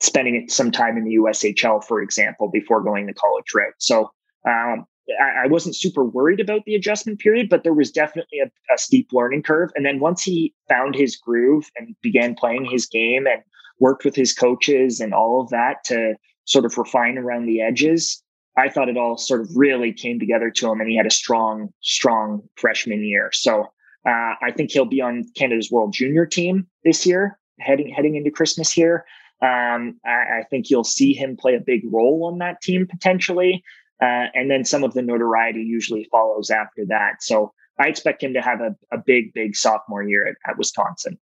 spending 0.00 0.48
some 0.48 0.70
time 0.70 0.96
in 0.96 1.04
the 1.04 1.14
USHL, 1.14 1.82
for 1.82 2.02
example, 2.02 2.48
before 2.48 2.82
going 2.82 3.06
the 3.06 3.14
college 3.14 3.54
route. 3.54 3.74
So 3.78 4.10
um, 4.46 4.84
I, 5.20 5.46
wasn't 5.46 5.76
super 5.76 6.04
worried 6.04 6.40
about 6.40 6.64
the 6.64 6.74
adjustment 6.74 7.20
period, 7.20 7.48
but 7.48 7.62
there 7.62 7.74
was 7.74 7.90
definitely 7.90 8.38
a, 8.38 8.46
a, 8.72 8.78
steep 8.78 9.08
learning 9.12 9.42
curve. 9.42 9.70
And 9.74 9.84
then 9.84 10.00
once 10.00 10.22
he 10.22 10.54
found 10.68 10.94
his 10.94 11.16
groove 11.16 11.70
and 11.76 11.94
began 12.00 12.34
playing 12.34 12.64
his 12.64 12.86
game 12.86 13.26
and 13.26 13.42
worked 13.78 14.04
with 14.04 14.14
his 14.14 14.32
coaches 14.32 15.00
and 15.00 15.12
all 15.12 15.40
of 15.40 15.50
that 15.50 15.84
to 15.84 16.14
sort 16.46 16.64
of 16.64 16.78
refine 16.78 17.18
around 17.18 17.46
the 17.46 17.60
edges, 17.60 18.22
I 18.56 18.68
thought 18.68 18.88
it 18.88 18.96
all 18.96 19.18
sort 19.18 19.40
of 19.40 19.48
really 19.54 19.92
came 19.92 20.18
together 20.18 20.50
to 20.50 20.70
him, 20.70 20.80
and 20.80 20.88
he 20.88 20.96
had 20.96 21.06
a 21.06 21.10
strong, 21.10 21.70
strong 21.80 22.42
freshman 22.56 23.04
year. 23.04 23.30
So 23.32 23.64
uh, 24.06 24.34
I 24.42 24.52
think 24.56 24.70
he'll 24.70 24.84
be 24.84 25.00
on 25.00 25.24
Canada's 25.36 25.70
World 25.70 25.92
Junior 25.92 26.24
team 26.24 26.66
this 26.84 27.04
year, 27.04 27.38
heading 27.58 27.92
heading 27.92 28.16
into 28.16 28.30
Christmas 28.30 28.70
here. 28.70 29.04
Um, 29.42 29.98
I, 30.06 30.40
I, 30.40 30.42
think 30.48 30.70
you'll 30.70 30.84
see 30.84 31.12
him 31.12 31.36
play 31.36 31.54
a 31.54 31.60
big 31.60 31.82
role 31.92 32.24
on 32.24 32.38
that 32.38 32.62
team 32.62 32.86
potentially. 32.86 33.62
Uh, 34.02 34.26
and 34.34 34.50
then 34.50 34.64
some 34.64 34.84
of 34.84 34.94
the 34.94 35.02
notoriety 35.02 35.60
usually 35.60 36.06
follows 36.10 36.50
after 36.50 36.84
that. 36.88 37.22
So 37.22 37.52
I 37.78 37.88
expect 37.88 38.22
him 38.22 38.34
to 38.34 38.40
have 38.40 38.60
a, 38.60 38.74
a 38.92 38.98
big, 38.98 39.32
big 39.34 39.56
sophomore 39.56 40.02
year 40.02 40.26
at, 40.26 40.36
at, 40.48 40.58
Wisconsin. 40.58 41.18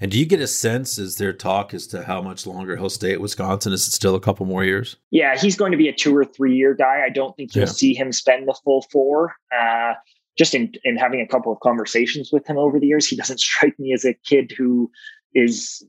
And 0.00 0.10
do 0.10 0.18
you 0.18 0.26
get 0.26 0.40
a 0.40 0.46
sense, 0.46 0.98
is 0.98 1.16
there 1.16 1.32
talk 1.32 1.74
as 1.74 1.86
to 1.88 2.04
how 2.04 2.22
much 2.22 2.46
longer 2.46 2.76
he'll 2.76 2.90
stay 2.90 3.12
at 3.12 3.20
Wisconsin? 3.20 3.72
Is 3.72 3.86
it 3.86 3.92
still 3.92 4.14
a 4.14 4.20
couple 4.20 4.46
more 4.46 4.64
years? 4.64 4.96
Yeah, 5.10 5.36
he's 5.36 5.56
going 5.56 5.72
to 5.72 5.78
be 5.78 5.88
a 5.88 5.92
two 5.92 6.16
or 6.16 6.24
three 6.24 6.56
year 6.56 6.74
guy. 6.74 7.02
I 7.04 7.10
don't 7.10 7.36
think 7.36 7.54
you'll 7.54 7.66
yeah. 7.66 7.72
see 7.72 7.94
him 7.94 8.12
spend 8.12 8.48
the 8.48 8.58
full 8.64 8.82
four. 8.90 9.34
Uh, 9.56 9.94
just 10.38 10.54
in, 10.54 10.72
in 10.84 10.96
having 10.96 11.20
a 11.20 11.26
couple 11.26 11.52
of 11.52 11.60
conversations 11.60 12.30
with 12.32 12.48
him 12.48 12.56
over 12.56 12.80
the 12.80 12.86
years, 12.86 13.06
he 13.06 13.16
doesn't 13.16 13.40
strike 13.40 13.78
me 13.78 13.92
as 13.92 14.04
a 14.04 14.14
kid 14.14 14.52
who 14.56 14.90
is 15.34 15.84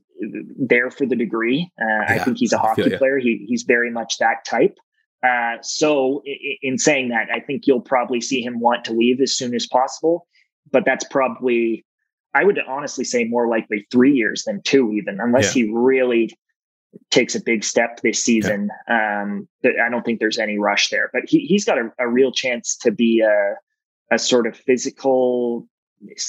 there 0.58 0.90
for 0.90 1.06
the 1.06 1.16
degree. 1.16 1.72
Uh, 1.80 1.84
yeah, 1.86 2.06
I 2.08 2.18
think 2.18 2.38
he's 2.38 2.52
a 2.52 2.58
hockey 2.58 2.96
player. 2.96 3.18
He, 3.18 3.46
he's 3.48 3.62
very 3.62 3.90
much 3.90 4.18
that 4.18 4.44
type. 4.44 4.76
Uh, 5.22 5.56
so, 5.62 6.22
in 6.62 6.78
saying 6.78 7.10
that, 7.10 7.28
I 7.32 7.40
think 7.40 7.66
you'll 7.66 7.80
probably 7.80 8.20
see 8.20 8.42
him 8.42 8.58
want 8.58 8.84
to 8.86 8.92
leave 8.92 9.20
as 9.20 9.36
soon 9.36 9.54
as 9.54 9.66
possible. 9.66 10.26
But 10.70 10.84
that's 10.84 11.04
probably, 11.04 11.84
I 12.34 12.44
would 12.44 12.58
honestly 12.66 13.04
say, 13.04 13.24
more 13.24 13.48
likely 13.48 13.86
three 13.90 14.12
years 14.12 14.44
than 14.44 14.62
two, 14.62 14.92
even, 14.92 15.20
unless 15.20 15.54
yeah. 15.54 15.64
he 15.64 15.70
really 15.72 16.30
takes 17.10 17.34
a 17.34 17.40
big 17.40 17.64
step 17.64 18.00
this 18.02 18.22
season. 18.22 18.68
Yeah. 18.88 19.22
Um, 19.22 19.48
I 19.64 19.88
don't 19.90 20.04
think 20.04 20.18
there's 20.18 20.38
any 20.38 20.58
rush 20.58 20.88
there. 20.90 21.10
But 21.12 21.22
he, 21.26 21.40
he's 21.40 21.64
got 21.64 21.78
a, 21.78 21.90
a 21.98 22.08
real 22.08 22.32
chance 22.32 22.76
to 22.78 22.90
be 22.90 23.20
a, 23.20 23.54
a 24.14 24.18
sort 24.18 24.46
of 24.46 24.56
physical, 24.56 25.68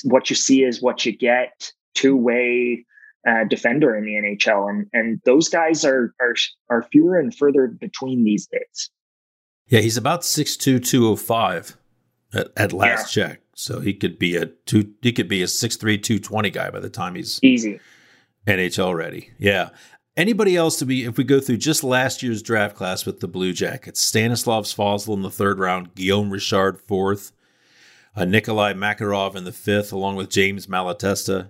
what 0.04 0.30
you 0.30 0.36
see 0.36 0.64
is 0.64 0.82
what 0.82 1.06
you 1.06 1.18
get, 1.18 1.72
two 1.96 2.16
way 2.16 2.86
uh, 3.28 3.46
defender 3.50 3.96
in 3.96 4.06
the 4.06 4.14
NHL, 4.16 4.70
and 4.70 4.88
and 4.94 5.22
those 5.26 5.50
guys 5.50 5.86
are 5.86 6.14
are 6.20 6.36
are 6.70 6.84
fewer 6.92 7.18
and 7.18 7.36
further 7.36 7.68
between 7.68 8.24
these 8.24 8.48
days. 8.48 8.90
Yeah, 9.68 9.80
he's 9.80 9.98
about 9.98 10.24
six 10.24 10.58
two 10.58 10.80
two 10.80 11.08
oh 11.08 11.16
five 11.16 11.78
at, 12.34 12.50
at 12.58 12.74
last 12.74 13.16
yeah. 13.16 13.28
check, 13.28 13.42
so 13.56 13.80
he 13.80 13.94
could 13.94 14.20
be 14.20 14.36
a 14.36 14.48
two. 14.48 14.94
He 15.02 15.12
could 15.12 15.28
be 15.28 15.42
a 15.42 15.48
six 15.48 15.76
three 15.76 15.98
two 15.98 16.20
twenty 16.20 16.50
guy 16.50 16.70
by 16.70 16.80
the 16.80 16.90
time 16.90 17.16
he's 17.16 17.40
easy 17.42 17.80
NHL 18.48 18.96
ready. 18.96 19.32
Yeah. 19.38 19.70
Anybody 20.16 20.56
else 20.56 20.78
to 20.78 20.86
be, 20.86 21.06
if 21.06 21.18
we 21.18 21.24
go 21.24 21.40
through 21.40 21.58
just 21.58 21.84
last 21.84 22.22
year's 22.22 22.44
draft 22.44 22.76
class 22.76 23.04
with 23.04 23.20
the 23.20 23.28
Blue 23.28 23.52
Jackets, 23.52 24.00
Stanislav 24.00 24.66
Svozil 24.66 25.16
in 25.16 25.24
the 25.24 25.32
third 25.32 25.58
round, 25.58 25.96
Guillaume 25.96 26.30
Richard 26.30 26.80
fourth, 26.80 27.32
uh, 28.16 28.26
Nikolai 28.26 28.74
Makarov 28.74 29.36
in 29.36 29.44
the 29.44 29.52
fifth, 29.52 29.92
along 29.92 30.16
with 30.16 30.30
James 30.30 30.68
Malatesta, 30.68 31.50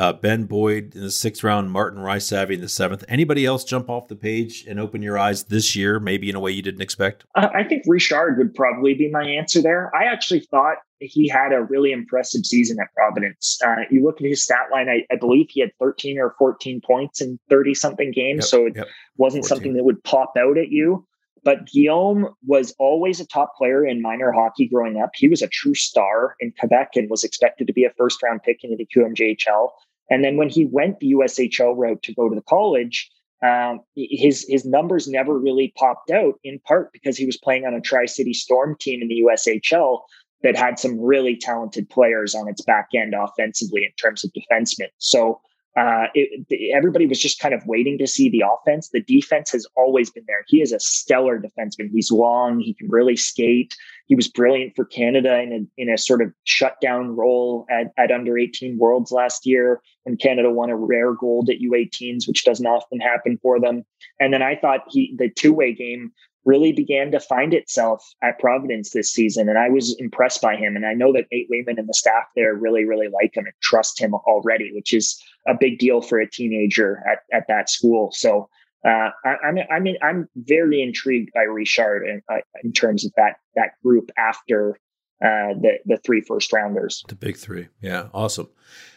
uh, 0.00 0.14
Ben 0.14 0.44
Boyd 0.44 0.94
in 0.94 1.02
the 1.02 1.10
sixth 1.10 1.44
round, 1.44 1.70
Martin 1.70 2.00
Rysavy 2.00 2.54
in 2.54 2.62
the 2.62 2.70
seventh. 2.70 3.04
Anybody 3.06 3.44
else 3.44 3.64
jump 3.64 3.90
off 3.90 4.08
the 4.08 4.16
page 4.16 4.64
and 4.66 4.80
open 4.80 5.02
your 5.02 5.18
eyes 5.18 5.44
this 5.44 5.76
year, 5.76 6.00
maybe 6.00 6.30
in 6.30 6.34
a 6.34 6.40
way 6.40 6.50
you 6.52 6.62
didn't 6.62 6.80
expect? 6.80 7.26
Uh, 7.34 7.48
I 7.54 7.64
think 7.64 7.82
Richard 7.86 8.38
would 8.38 8.54
probably 8.54 8.94
be 8.94 9.10
my 9.10 9.22
answer 9.22 9.60
there. 9.60 9.94
I 9.94 10.04
actually 10.04 10.40
thought 10.50 10.78
he 11.00 11.28
had 11.28 11.52
a 11.52 11.60
really 11.60 11.92
impressive 11.92 12.46
season 12.46 12.78
at 12.80 12.86
Providence. 12.94 13.58
Uh, 13.62 13.82
you 13.90 14.02
look 14.02 14.22
at 14.22 14.26
his 14.26 14.42
stat 14.42 14.68
line, 14.72 14.88
I, 14.88 15.04
I, 15.12 15.16
believe 15.16 15.48
he 15.50 15.60
had 15.60 15.70
13 15.78 16.18
or 16.18 16.34
14 16.38 16.80
points 16.80 17.20
in 17.20 17.38
30 17.50 17.74
something 17.74 18.10
games. 18.10 18.44
Yep, 18.44 18.48
so 18.48 18.66
it 18.66 18.76
yep, 18.76 18.88
wasn't 19.18 19.44
14. 19.44 19.48
something 19.48 19.74
that 19.74 19.84
would 19.84 20.02
pop 20.04 20.32
out 20.38 20.56
at 20.56 20.70
you. 20.70 21.06
But 21.42 21.66
Guillaume 21.66 22.34
was 22.46 22.74
always 22.78 23.20
a 23.20 23.26
top 23.26 23.56
player 23.56 23.84
in 23.84 24.02
minor 24.02 24.32
hockey 24.32 24.68
growing 24.68 25.00
up. 25.00 25.10
He 25.14 25.28
was 25.28 25.42
a 25.42 25.48
true 25.48 25.74
star 25.74 26.36
in 26.40 26.52
Quebec 26.58 26.90
and 26.96 27.08
was 27.08 27.24
expected 27.24 27.66
to 27.66 27.72
be 27.72 27.84
a 27.84 27.92
first 27.96 28.22
round 28.22 28.42
pick 28.42 28.62
into 28.62 28.76
the 28.76 28.86
QMJHL. 28.94 29.70
And 30.10 30.24
then 30.24 30.36
when 30.36 30.48
he 30.48 30.66
went 30.66 30.98
the 30.98 31.12
USHL 31.12 31.74
route 31.76 32.02
to 32.02 32.14
go 32.14 32.28
to 32.28 32.34
the 32.34 32.42
college, 32.42 33.10
um, 33.42 33.80
his 33.94 34.44
his 34.48 34.66
numbers 34.66 35.08
never 35.08 35.38
really 35.38 35.72
popped 35.78 36.10
out. 36.10 36.34
In 36.44 36.58
part 36.60 36.92
because 36.92 37.16
he 37.16 37.26
was 37.26 37.38
playing 37.38 37.64
on 37.64 37.74
a 37.74 37.80
Tri 37.80 38.06
City 38.06 38.34
Storm 38.34 38.76
team 38.78 39.00
in 39.00 39.08
the 39.08 39.22
USHL 39.26 40.00
that 40.42 40.56
had 40.56 40.78
some 40.78 41.00
really 41.00 41.36
talented 41.36 41.88
players 41.88 42.34
on 42.34 42.48
its 42.48 42.62
back 42.62 42.88
end 42.94 43.14
offensively 43.14 43.84
in 43.84 43.92
terms 43.92 44.24
of 44.24 44.30
defensemen. 44.32 44.88
So 44.98 45.40
uh, 45.76 46.06
it, 46.14 46.74
everybody 46.74 47.06
was 47.06 47.20
just 47.20 47.38
kind 47.38 47.54
of 47.54 47.64
waiting 47.64 47.96
to 47.98 48.06
see 48.06 48.28
the 48.28 48.42
offense. 48.42 48.88
The 48.88 49.02
defense 49.02 49.52
has 49.52 49.66
always 49.76 50.10
been 50.10 50.24
there. 50.26 50.44
He 50.48 50.60
is 50.60 50.72
a 50.72 50.80
stellar 50.80 51.40
defenseman. 51.40 51.90
He's 51.92 52.10
long. 52.10 52.58
He 52.58 52.74
can 52.74 52.88
really 52.88 53.16
skate. 53.16 53.76
He 54.06 54.16
was 54.16 54.26
brilliant 54.26 54.74
for 54.74 54.84
Canada 54.84 55.40
in 55.40 55.52
a, 55.52 55.82
in 55.82 55.88
a 55.88 55.96
sort 55.96 56.22
of 56.22 56.32
shutdown 56.42 57.14
role 57.14 57.66
at, 57.70 57.92
at 57.96 58.10
under 58.10 58.36
18 58.36 58.78
Worlds 58.78 59.12
last 59.12 59.46
year 59.46 59.80
when 60.02 60.16
Canada 60.16 60.50
won 60.50 60.70
a 60.70 60.76
rare 60.76 61.14
gold 61.14 61.48
at 61.48 61.60
U18s, 61.60 62.26
which 62.26 62.44
doesn't 62.44 62.66
often 62.66 62.98
happen 62.98 63.38
for 63.40 63.60
them. 63.60 63.84
And 64.18 64.34
then 64.34 64.42
I 64.42 64.56
thought 64.56 64.80
he 64.88 65.14
the 65.16 65.30
two 65.30 65.52
way 65.52 65.72
game 65.72 66.12
really 66.44 66.72
began 66.72 67.10
to 67.12 67.20
find 67.20 67.52
itself 67.52 68.02
at 68.22 68.38
Providence 68.38 68.90
this 68.90 69.12
season. 69.12 69.48
And 69.48 69.58
I 69.58 69.68
was 69.68 69.94
impressed 69.98 70.40
by 70.40 70.56
him. 70.56 70.74
And 70.74 70.86
I 70.86 70.94
know 70.94 71.12
that 71.12 71.26
Nate 71.30 71.50
Leaman 71.50 71.78
and 71.78 71.88
the 71.88 71.94
staff 71.94 72.24
there 72.34 72.54
really, 72.54 72.84
really 72.84 73.08
like 73.08 73.36
him 73.36 73.44
and 73.44 73.54
trust 73.62 74.00
him 74.00 74.14
already, 74.14 74.70
which 74.74 74.94
is 74.94 75.20
a 75.46 75.54
big 75.58 75.78
deal 75.78 76.00
for 76.00 76.18
a 76.18 76.30
teenager 76.30 77.02
at, 77.06 77.18
at 77.36 77.46
that 77.48 77.68
school. 77.68 78.10
So 78.12 78.48
uh, 78.84 79.10
I, 79.24 79.36
I, 79.48 79.52
mean, 79.52 79.64
I 79.70 79.78
mean, 79.78 79.96
I'm 80.02 80.28
very 80.36 80.82
intrigued 80.82 81.30
by 81.34 81.42
Richard 81.42 82.04
in, 82.06 82.22
uh, 82.32 82.40
in 82.64 82.72
terms 82.72 83.04
of 83.04 83.12
that 83.16 83.36
that 83.54 83.72
group 83.82 84.10
after 84.16 84.78
uh, 85.22 85.52
the 85.60 85.78
the 85.84 85.98
three 85.98 86.22
first 86.22 86.52
rounders. 86.52 87.04
The 87.08 87.14
big 87.14 87.36
three, 87.36 87.68
yeah, 87.82 88.08
awesome. 88.14 88.48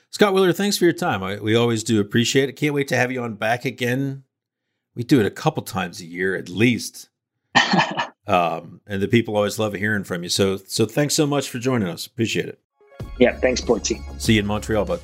Scott 0.09 0.33
Wheeler, 0.33 0.53
thanks 0.53 0.77
for 0.77 0.85
your 0.85 0.93
time. 0.93 1.21
I, 1.21 1.37
we 1.37 1.55
always 1.55 1.83
do 1.83 1.99
appreciate 1.99 2.47
it. 2.47 2.53
Can't 2.53 2.73
wait 2.73 2.87
to 2.89 2.95
have 2.95 3.11
you 3.11 3.21
on 3.23 3.33
back 3.35 3.65
again. 3.65 4.23
We 4.95 5.03
do 5.03 5.19
it 5.19 5.25
a 5.25 5.31
couple 5.31 5.63
times 5.63 5.99
a 5.99 6.05
year 6.05 6.35
at 6.35 6.49
least. 6.49 7.09
Um, 8.25 8.79
and 8.87 9.01
the 9.01 9.07
people 9.07 9.35
always 9.35 9.59
love 9.59 9.73
hearing 9.73 10.03
from 10.03 10.23
you. 10.23 10.29
So, 10.29 10.55
so 10.55 10.85
thanks 10.85 11.13
so 11.13 11.27
much 11.27 11.49
for 11.49 11.59
joining 11.59 11.89
us. 11.89 12.07
Appreciate 12.07 12.47
it. 12.47 12.59
Yeah, 13.19 13.37
thanks, 13.37 13.61
Portzy. 13.61 14.01
See 14.19 14.33
you 14.33 14.39
in 14.39 14.45
Montreal, 14.45 14.85
bud. 14.85 15.01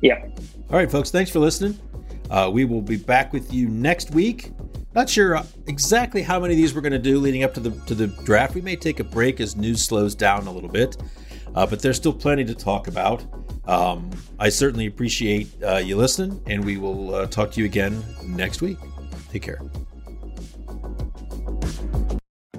Yeah. 0.00 0.24
All 0.70 0.76
right, 0.76 0.90
folks. 0.90 1.10
Thanks 1.10 1.30
for 1.30 1.40
listening. 1.40 1.78
Uh, 2.30 2.50
we 2.52 2.64
will 2.64 2.82
be 2.82 2.96
back 2.96 3.32
with 3.32 3.52
you 3.52 3.68
next 3.68 4.12
week. 4.12 4.52
Not 4.94 5.08
sure 5.08 5.40
exactly 5.66 6.22
how 6.22 6.40
many 6.40 6.54
of 6.54 6.58
these 6.58 6.74
we're 6.74 6.80
going 6.80 6.92
to 6.92 6.98
do 6.98 7.18
leading 7.18 7.44
up 7.44 7.54
to 7.54 7.60
the 7.60 7.70
to 7.86 7.94
the 7.94 8.06
draft. 8.24 8.54
We 8.54 8.62
may 8.62 8.76
take 8.76 9.00
a 9.00 9.04
break 9.04 9.40
as 9.40 9.54
news 9.54 9.84
slows 9.84 10.14
down 10.14 10.46
a 10.46 10.52
little 10.52 10.70
bit, 10.70 10.96
uh, 11.54 11.66
but 11.66 11.80
there's 11.80 11.96
still 11.96 12.12
plenty 12.12 12.44
to 12.46 12.54
talk 12.54 12.88
about. 12.88 13.24
Um, 13.66 14.10
I 14.38 14.48
certainly 14.48 14.86
appreciate 14.86 15.48
uh, 15.62 15.76
you 15.76 15.96
listening, 15.96 16.42
and 16.46 16.64
we 16.64 16.78
will 16.78 17.14
uh, 17.14 17.26
talk 17.26 17.52
to 17.52 17.60
you 17.60 17.66
again 17.66 18.02
next 18.24 18.62
week. 18.62 18.78
Take 19.30 19.42
care. 19.42 19.60